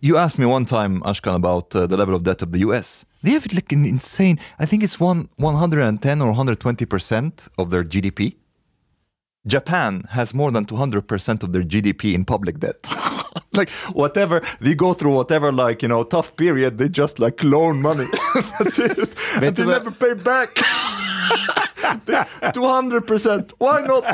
[0.01, 3.07] you asked me one time Ashkan about uh, the level of debt of the US.
[3.23, 4.39] They have like an insane.
[4.59, 8.37] I think it's one 110 or 120 percent of their GDP.
[9.47, 12.95] Japan has more than 200 percent of their GDP in public debt.
[13.57, 17.81] like whatever they go through, whatever like you know tough period, they just like loan
[17.81, 18.07] money.
[18.59, 19.09] That's it.
[19.43, 20.59] and they never pay back.
[22.55, 23.53] 200 percent.
[23.61, 24.05] Why not?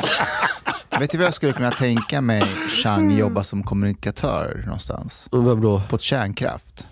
[0.99, 2.43] Vet du vad jag skulle kunna tänka mig
[2.83, 5.27] Chang jobba som kommunikatör någonstans?
[5.31, 5.81] Vem då?
[5.89, 6.87] På ett kärnkraft.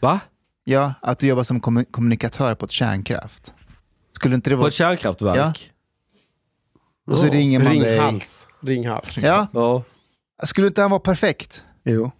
[0.00, 0.20] Va?
[0.64, 3.52] Ja, att du jobbar som kommu- kommunikatör på ett kärnkraft.
[4.16, 4.64] Skulle inte det vara...
[4.64, 5.36] På ett kärnkraftverk?
[5.36, 5.52] Ja.
[7.10, 7.98] Och så ringer man dig.
[7.98, 8.46] Ringhals.
[8.60, 9.18] Ringhals.
[9.18, 9.46] Ja.
[9.52, 9.82] ja.
[10.44, 11.64] Skulle inte han vara perfekt?
[11.84, 12.10] Jo.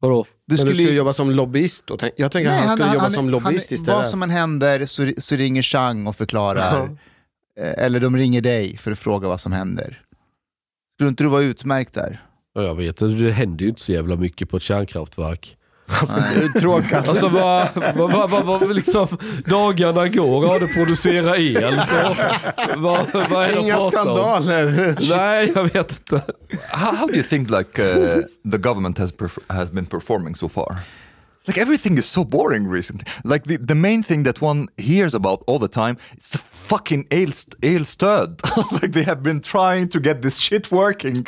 [0.00, 0.26] Vadå?
[0.46, 1.98] Du skulle skulle, ju- jobba som lobbyist då?
[2.16, 3.96] Jag tänker att han skulle jobba som lobbyist han, istället.
[3.96, 6.98] Vad som än händer så, så ringer Chang och förklarar.
[7.58, 10.02] Eh, Eller de ringer dig för att fråga vad som händer.
[10.96, 12.22] Skulle inte du vara utmärkt där?
[12.54, 15.54] Ja, Jag vet inte, det händer ju inte så jävla mycket på ett kärnkraftverk.
[16.60, 16.92] Tråkigt.
[17.08, 19.08] Alltså vad, vad, vad, vad, vad liksom,
[19.46, 21.80] dagarna går, ja det producerar el.
[21.86, 22.16] Så,
[22.76, 23.90] vad, vad är Inga om?
[23.90, 24.96] skandaler.
[25.16, 26.22] Nej, jag vet inte.
[26.70, 28.22] How, how do you think like uh,
[28.52, 29.12] the government has
[29.46, 30.76] has been performing so far?
[31.48, 33.04] Like everything is so boring recently.
[33.24, 37.06] Like the, the main thing that one hears about all the time is the fucking
[37.10, 38.40] el elstöd.
[38.82, 41.26] like they have been trying to get this shit working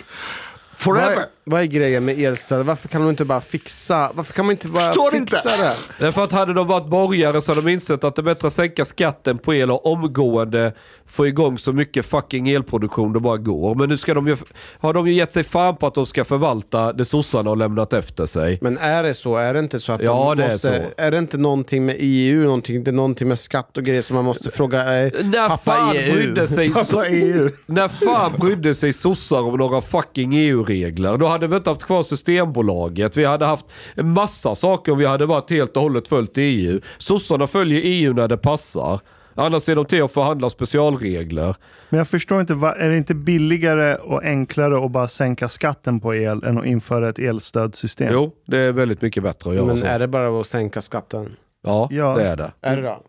[0.77, 1.15] forever.
[1.17, 2.67] Vad, vad är grejen med elstöd?
[2.67, 5.63] Varför kan de inte bara fixa, varför kan man inte bara Förstår fixa inte.
[5.63, 5.75] det?
[6.05, 8.53] Därför att hade de varit borgare så hade de insett att det är bättre att
[8.53, 10.73] sänka skatten på el och omgående
[11.07, 13.75] få igång så mycket fucking elproduktion det bara går.
[13.75, 14.37] Men nu ska de ju,
[14.81, 17.93] har de ju gett sig fan på att de ska förvalta det sossarna har lämnat
[17.93, 18.59] efter sig.
[18.63, 19.37] Men är det så?
[19.37, 21.03] Är det inte så att Ja, de det är måste, så.
[21.03, 24.17] är det inte någonting med EU, någonting, det är någonting med skatt och grejer som
[24.17, 26.13] man måste fråga eh, När pappa fan EU?
[26.15, 27.51] brydde sig Pappa EU.
[27.67, 31.19] När fan brydde sig sossar om några fucking EU-regler?
[31.41, 33.17] Hade vi inte haft kvar Systembolaget.
[33.17, 36.81] Vi hade haft en massa saker om vi hade varit helt och hållet följt EU.
[36.99, 39.01] Sossarna följer EU när det passar.
[39.35, 41.55] Annars är de till att förhandla specialregler.
[41.89, 46.15] Men jag förstår inte, är det inte billigare och enklare att bara sänka skatten på
[46.15, 48.09] el än att införa ett elstödssystem?
[48.13, 49.87] Jo, det är väldigt mycket bättre att göra Men så.
[49.87, 51.37] är det bara att sänka skatten?
[51.65, 52.15] Ja, Ja.
[52.17, 52.53] det är det.
[52.61, 53.01] Är det då?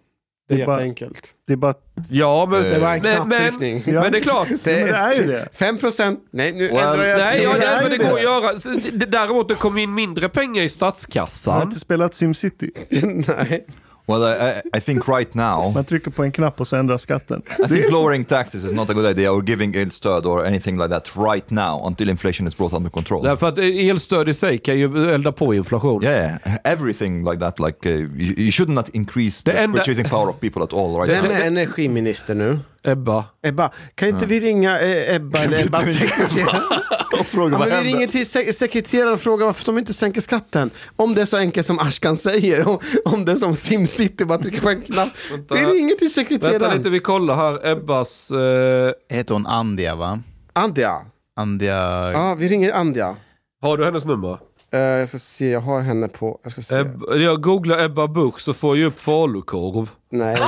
[0.55, 1.27] Det är, är jätteenkelt.
[1.47, 1.73] Det är bara...
[2.09, 3.83] Ja, men, Det var en men, men, knapptryckning.
[3.95, 4.47] men det är klart.
[4.63, 5.47] Det men det är ju det.
[5.53, 6.19] 5 procent.
[6.31, 7.43] Nej, nu Well, ändrar jag Nej, till.
[7.49, 9.07] ja, nej, är men det går att göra.
[9.07, 11.61] Däremot det kom in mindre pengar i Har statskassan.
[11.67, 12.71] inte spelat SimCity?
[13.27, 13.65] Nej.
[14.11, 17.41] Well, I, I, think right now, Man trycker på en knapp och så ändras skatten.
[17.65, 20.89] I think lowering taxes is not a good idea or giving elstöd or anything like
[20.89, 23.23] that right now until inflation is brought under control.
[23.23, 26.03] Därför att elstöd i sig kan ju elda på inflation.
[26.03, 26.15] Yeah,
[26.45, 27.59] yeah, everything like that.
[27.59, 30.73] Like uh, you, you should not increase Det the enda- purchasing power of people at
[30.73, 31.33] all right Vem now.
[31.41, 32.59] är energiminister nu?
[32.83, 33.25] Ebba.
[33.43, 33.71] Ebba.
[33.95, 36.61] Kan inte vi ringa eh, Ebba eller Ebbas sekreterare?
[37.25, 37.83] Fråga Ja, vad men vi händer?
[37.93, 40.69] ringer till sek- sekreteraren och frågar varför de inte sänker skatten.
[40.95, 44.37] Om det är så enkelt som Ashkan säger, om, om det är som SimCity, bara
[44.37, 45.09] trycka på en knapp.
[45.31, 45.55] Vänta.
[45.55, 46.77] Vi ringer till Vänta sekreteraren.
[46.77, 47.67] lite, vi kollar här.
[47.67, 48.31] Ebbas...
[48.31, 50.19] Eh, Heter hon Andia va?
[50.53, 50.97] Andia.
[51.35, 52.11] Andia...
[52.11, 53.15] Ja, vi ringer Andia.
[53.61, 54.37] har du hennes nummer?
[54.73, 56.39] Eh, jag ska se, jag har henne på...
[56.43, 56.75] Jag ska se.
[56.75, 59.89] Eb, jag googlar Ebba Busch så får jag upp falukorv.
[60.11, 60.37] Nej.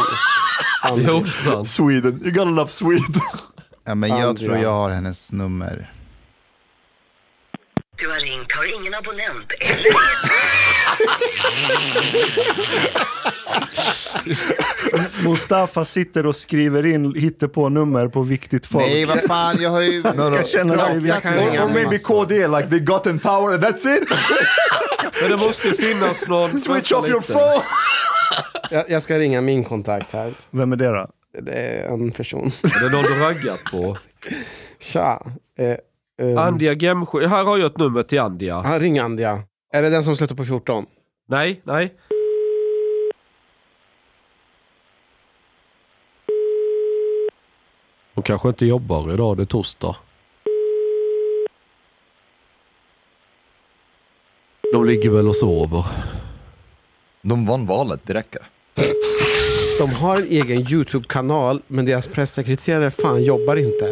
[0.90, 1.70] Jo, det är sant.
[1.70, 3.22] Sweden, you gotta love Sweden.
[3.86, 4.48] Ja, men jag Andrea.
[4.50, 5.92] tror jag har hennes nummer.
[7.96, 9.52] Du har ringt, har ingen abonnent
[15.24, 18.86] Mustafa sitter och skriver in på nummer på viktigt folk.
[18.86, 20.02] Nej, vad fan, jag har ju...
[20.02, 21.52] Ska känna sig jag kan viktig.
[21.52, 24.08] ringa or maybe KD, like they got in power and that's it.
[25.22, 26.62] Men det måste ju finnas någon...
[26.62, 27.64] Switch off your phone.
[28.74, 30.34] Jag, jag ska ringa min kontakt här.
[30.50, 31.08] Vem är det då?
[31.42, 32.48] Det är en person.
[32.64, 33.98] Är det någon du raggat på?
[34.80, 35.26] Tja.
[35.58, 37.28] Eh, eh, Andia Gemsjö.
[37.28, 38.62] Här har jag ett nummer till Andia.
[38.66, 39.44] Ja, ring Andia.
[39.74, 40.86] Är det den som slutar på 14?
[41.28, 41.94] Nej, nej.
[48.14, 49.96] Hon kanske inte jobbar idag, det är torsdag.
[54.74, 55.86] De ligger väl och sover.
[57.22, 58.42] De vann valet, det räcker.
[59.80, 63.92] De har en egen YouTube-kanal, men deras pressekreterare fan jobbar inte.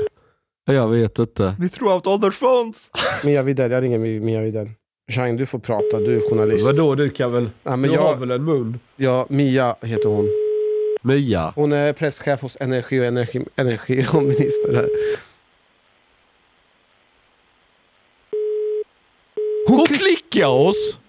[0.65, 1.55] Jag vet inte.
[1.81, 2.89] Out all their phones.
[3.23, 4.69] Mia Widell, jag ringer Mia Widell.
[5.11, 6.65] Chang, du får prata, du är journalist.
[6.65, 7.49] Vadå, du kan väl...
[7.63, 8.79] Ja, men du jag- har väl en mun?
[8.95, 10.29] Ja, Mia heter hon.
[11.01, 11.53] Mia?
[11.55, 14.89] Hon är presschef hos Energi och energi, energi och minister där.
[19.67, 20.99] Hon, klickar oss!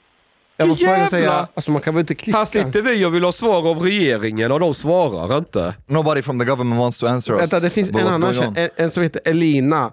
[0.62, 1.48] Ja, vad fan jag Jävla- säga?
[1.54, 2.38] Alltså man kan väl inte klicka?
[2.38, 5.74] Här sitter vi och vill ha svar av regeringen och de svarar inte.
[5.86, 7.42] Nobody from the government wants to answer us.
[7.42, 9.92] Vänta, det finns en annan en, en som heter Elina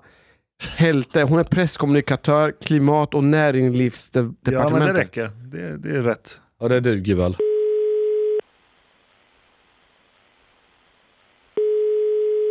[0.77, 1.23] Helte.
[1.23, 4.97] Hon är presskommunikatör, klimat och Ja, men det näringslivsdepartementet.
[4.97, 5.31] räcker.
[5.51, 6.39] Det, det är rätt.
[6.61, 7.35] Ja, det duger väl.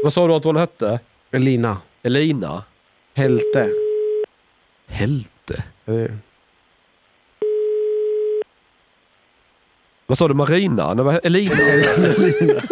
[0.03, 1.01] Vad sa du att hon hette?
[1.31, 2.65] Elina Elina?
[3.15, 3.69] Helte.
[4.87, 5.63] Helte?
[10.09, 10.35] Vad sa du?
[10.35, 10.95] Marina?
[10.95, 11.55] Nej, vad- Elina?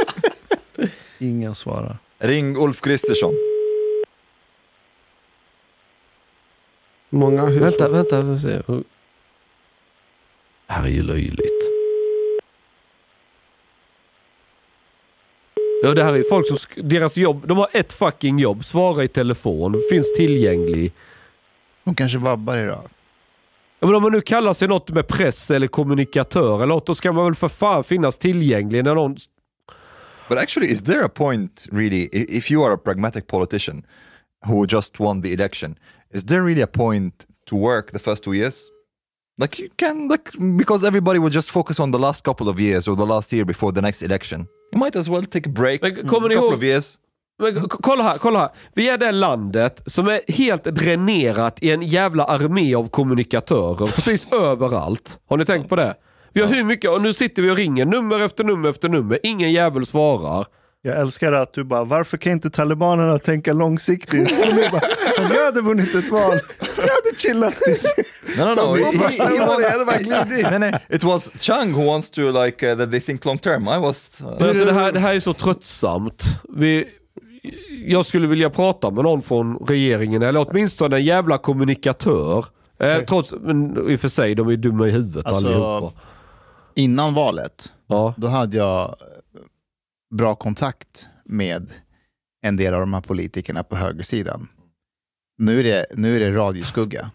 [1.18, 1.98] Ingen svarar.
[2.18, 3.34] Ring Ulf Kristersson.
[7.10, 7.62] Många hushåll.
[7.62, 8.22] vänta, vänta.
[8.22, 8.62] vi får se.
[10.66, 11.62] Det här är ju löjligt.
[15.82, 16.56] Ja, det här är ju folk som...
[16.56, 17.48] sk- Deras jobb...
[17.48, 18.64] De har ett fucking jobb.
[18.64, 19.80] Svara i telefon.
[19.90, 20.92] Finns tillgänglig.
[21.84, 22.88] De kanske vabbar idag.
[23.80, 26.94] Ja, men om man nu kallar sig något med press eller kommunikatör eller något, då
[26.94, 29.16] ska man väl för fan finnas tillgänglig när någon...
[30.28, 33.86] But actually, is there a point really, if you are a pragmatic politician
[34.46, 35.78] who just won the election,
[36.14, 38.54] is there really a point to work the first two years?
[39.38, 42.88] Like you can, like because everybody will just focus on the last couple of years
[42.88, 44.48] or the last year before the next election.
[44.72, 46.98] You might as well take a break, a ni couple ihåg- of years.
[47.38, 48.48] Men, kolla här, kolla här.
[48.74, 54.32] Vi är det landet som är helt dränerat i en jävla armé av kommunikatörer precis
[54.32, 55.18] överallt.
[55.28, 55.94] Har ni tänkt på det?
[56.32, 59.18] Vi har hur mycket, och nu sitter vi och ringer nummer efter nummer efter nummer.
[59.22, 60.46] Ingen jävel svarar.
[60.82, 64.28] Jag älskar att du bara, varför kan inte talibanerna tänka långsiktigt?
[64.72, 64.80] Bara,
[65.26, 66.38] Om jag hade vunnit ett val,
[66.76, 67.84] jag hade chillat tills...
[68.38, 68.54] No, no, no.
[68.74, 71.30] De he- bara, he- he "Ja, was- det hade varit glidit." no, no, it was
[71.42, 73.62] Chang who wants to like uh, that they think long term.
[73.62, 74.10] I was.
[74.20, 76.22] Uh, Men alltså det, här, det här är så tröttsamt.
[76.56, 76.88] Vi,
[77.86, 82.44] jag skulle vilja prata med någon från regeringen, eller åtminstone en jävla kommunikatör.
[82.78, 85.92] Eh, trots, men i och för sig, de är dumma i huvudet Alltså, allihopa.
[86.74, 88.14] Innan valet, Ja.
[88.16, 88.94] då hade jag eh,
[90.14, 91.70] bra kontakt med
[92.42, 94.48] en del av de här politikerna på högersidan.
[95.38, 97.10] Nu är det, nu är det radioskugga.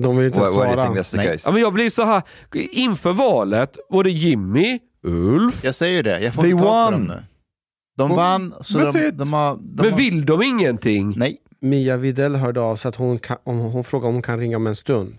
[0.00, 1.36] De vill inte you svara.
[1.44, 2.22] Ja, men jag blir så här,
[2.72, 7.04] inför valet, både Jimmy, Ulf, Jag säger det, jag får They inte tag på dem
[7.04, 7.22] nu.
[7.96, 9.56] De Well, vann, så de, de har...
[9.56, 11.14] De men har, vill de ingenting?
[11.16, 14.38] Nej, Mia Widell hörde av sig att hon, kan, om, hon frågade om hon kan
[14.38, 15.16] ringa om en stund.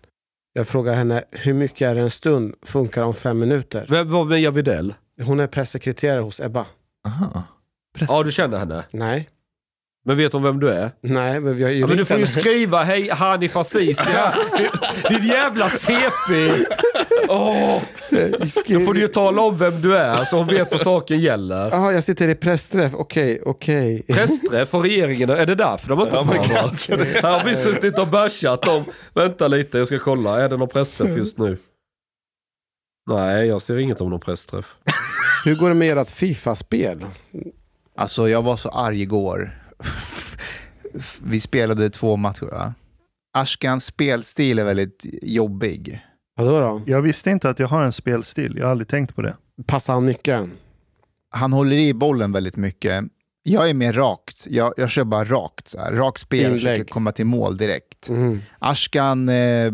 [0.53, 2.55] Jag frågade henne, hur mycket är en stund?
[2.61, 3.85] Funkar om fem minuter?
[3.89, 4.93] Vem var Mia Widell?
[5.21, 6.65] Hon är pressekreterare hos Ebba.
[7.07, 7.43] Aha.
[7.99, 8.83] Ja, du känner henne.
[8.91, 9.29] Nej,
[10.07, 10.91] Men vet hon vem du är?
[11.01, 14.03] nej, men vi har ju Ja, men du får ju skriva hej Hanif Azizi.
[14.15, 14.33] Ja.
[15.09, 16.51] Din jävla CP!
[17.29, 17.81] Åh,
[18.67, 21.69] då får du ju tala om vem du är så hon vet vad saken gäller.
[21.71, 22.93] Jaha, jag sitter i pressträff.
[22.93, 24.03] Okej, okej.
[24.07, 27.21] Pressträff för regeringen, är det därför de inte svarar?
[27.21, 28.83] Här har vi suttit och bärsat om.
[29.13, 30.41] Vänta lite, jag ska kolla.
[30.41, 31.57] Är det någon pressträff just nu?
[33.09, 34.75] Nej, jag ser inget om någon pressträff.
[35.45, 37.05] Hur går det med ert Fifa-spel?
[37.97, 39.64] alltså jag var så arg igår.
[41.23, 42.45] Vi spelade två matcher.
[42.45, 42.73] Va?
[43.33, 46.05] Ashkans spelstil är väldigt jobbig.
[46.37, 46.81] Vadå då?
[46.85, 48.53] Jag visste inte att jag har en spelstil.
[48.57, 49.35] Jag har aldrig tänkt på det.
[49.65, 50.51] Passar han nyckeln?
[51.29, 53.05] Han håller i bollen väldigt mycket.
[53.43, 54.47] Jag är mer rakt.
[54.47, 55.67] Jag, jag kör bara rakt.
[55.67, 55.93] Så här.
[55.93, 58.09] Rakt spel, försöker komma till mål direkt.
[58.09, 58.41] Mm.
[58.59, 59.71] Ashkan eh,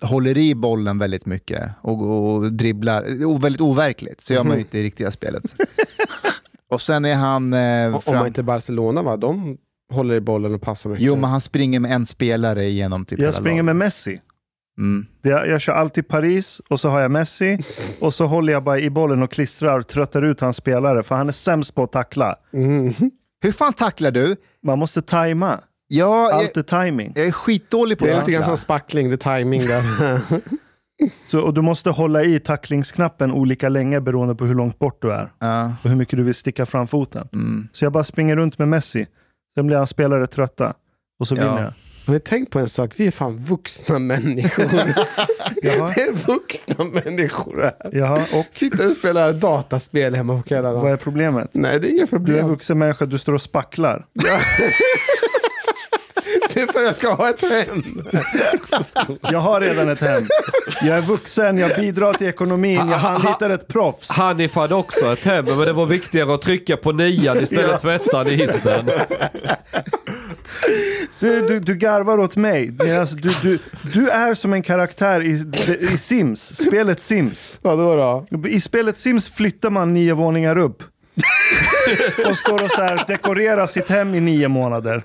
[0.00, 3.24] håller i bollen väldigt mycket och, och dribblar.
[3.24, 4.20] O, väldigt overkligt.
[4.20, 5.54] Så gör man ju inte i riktiga spelet.
[6.74, 7.52] Och sen är han...
[7.52, 8.26] Eh, Om man fram...
[8.26, 9.16] inte Barcelona va?
[9.16, 9.58] De
[9.92, 11.04] håller i bollen och passar mycket.
[11.04, 13.64] Jo, men han springer med en spelare genom typ Jag springer laget.
[13.64, 14.20] med Messi.
[14.78, 15.06] Mm.
[15.22, 17.58] Det- Jag, jag kör alltid Paris och så har jag Messi
[18.00, 21.14] och så håller jag bara i bollen och klistrar och tröttar ut hans spelare för
[21.14, 22.36] han är sämst på att tackla.
[22.54, 22.92] Mm.
[23.42, 24.36] Hur fan tacklar du?
[24.62, 25.60] Man måste tajma.
[25.88, 27.12] Ja, Allt är timing.
[27.16, 29.82] jag är skitdålig på Det är att lite grann som spackling, det är timing där.
[31.26, 35.12] Så, och du måste hålla i tacklingsknappen olika länge beroende på hur långt bort du
[35.12, 35.72] är Ja.
[35.82, 37.28] och hur mycket du vill sticka fram foten.
[37.32, 37.68] Mm.
[37.72, 39.06] Så jag bara springer runt med Messi.
[39.56, 40.74] Sen blir hans spelare trötta
[41.20, 41.40] och så Ja.
[41.40, 41.72] vinner jag.
[42.06, 42.92] Har ni tänkt på en sak?
[42.96, 44.64] Vi är fan vuxna människor.
[45.62, 45.92] Jaha.
[45.94, 47.90] Det är vuxna människor här.
[47.92, 50.74] Jaha, och Sitter och spelar dataspel hemma på kvällarna.
[50.80, 51.50] vad är problemet?
[51.52, 52.38] Nej, det är inga Du är problem.
[52.38, 54.04] en vuxen människa, du står och spacklar.
[56.54, 58.02] Det är för att jag ska ha ett hem.
[59.20, 60.26] Jag har redan ett hem.
[60.82, 64.08] Jag är vuxen, jag bidrar till ekonomin, jag anlitar ett proffs.
[64.10, 67.88] Hanif hade också ett hem, men det var viktigare att trycka på nian istället för
[67.94, 68.90] ettan i hissen.
[71.10, 72.70] Så du, du garvar åt mig.
[72.78, 73.58] Medans du, du,
[73.92, 75.44] du är som en karaktär i,
[75.92, 77.58] i Sims, spelet Sims.
[77.62, 78.48] Vadå då?
[78.48, 80.82] I spelet Sims flyttar man nio våningar upp.
[82.28, 85.02] och står och så här dekorerar sitt hem i nio månader.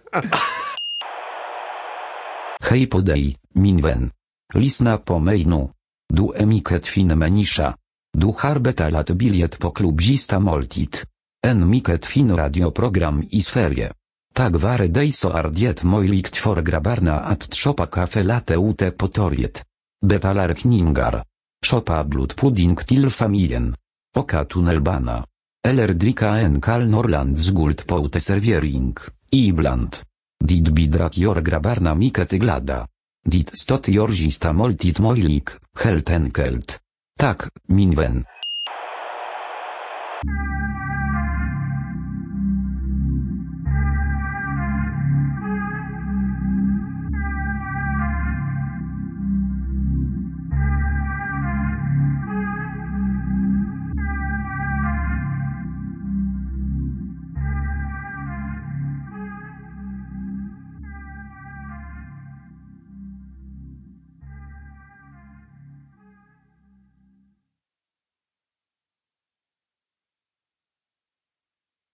[2.70, 4.12] Hej på dig, min vän.
[4.54, 5.70] Lisna po mejnu.
[6.14, 7.76] Du emiket fin menisza.
[8.18, 11.06] Du har betalat bilet po klubzista moltit.
[11.48, 13.92] En miket fin radioprogram i sferie.
[14.34, 19.64] Tak ware dejso ardiet moilikt for grabarna at trzopa kafe late ute potoriet.
[20.06, 21.24] Betalar kningar.
[21.66, 23.76] Szopa blut pudding til familien.
[24.16, 25.26] Oka tunnelbana.
[25.68, 28.98] Eller drika en kal norland z guld poute serviering.
[29.32, 30.09] Ibland.
[30.40, 32.88] Dit bidrak jor grabarna miket glada.
[33.22, 36.80] Dit stot jorzista moltit moilik, helt enkelt.
[37.20, 38.24] Tak, minwen.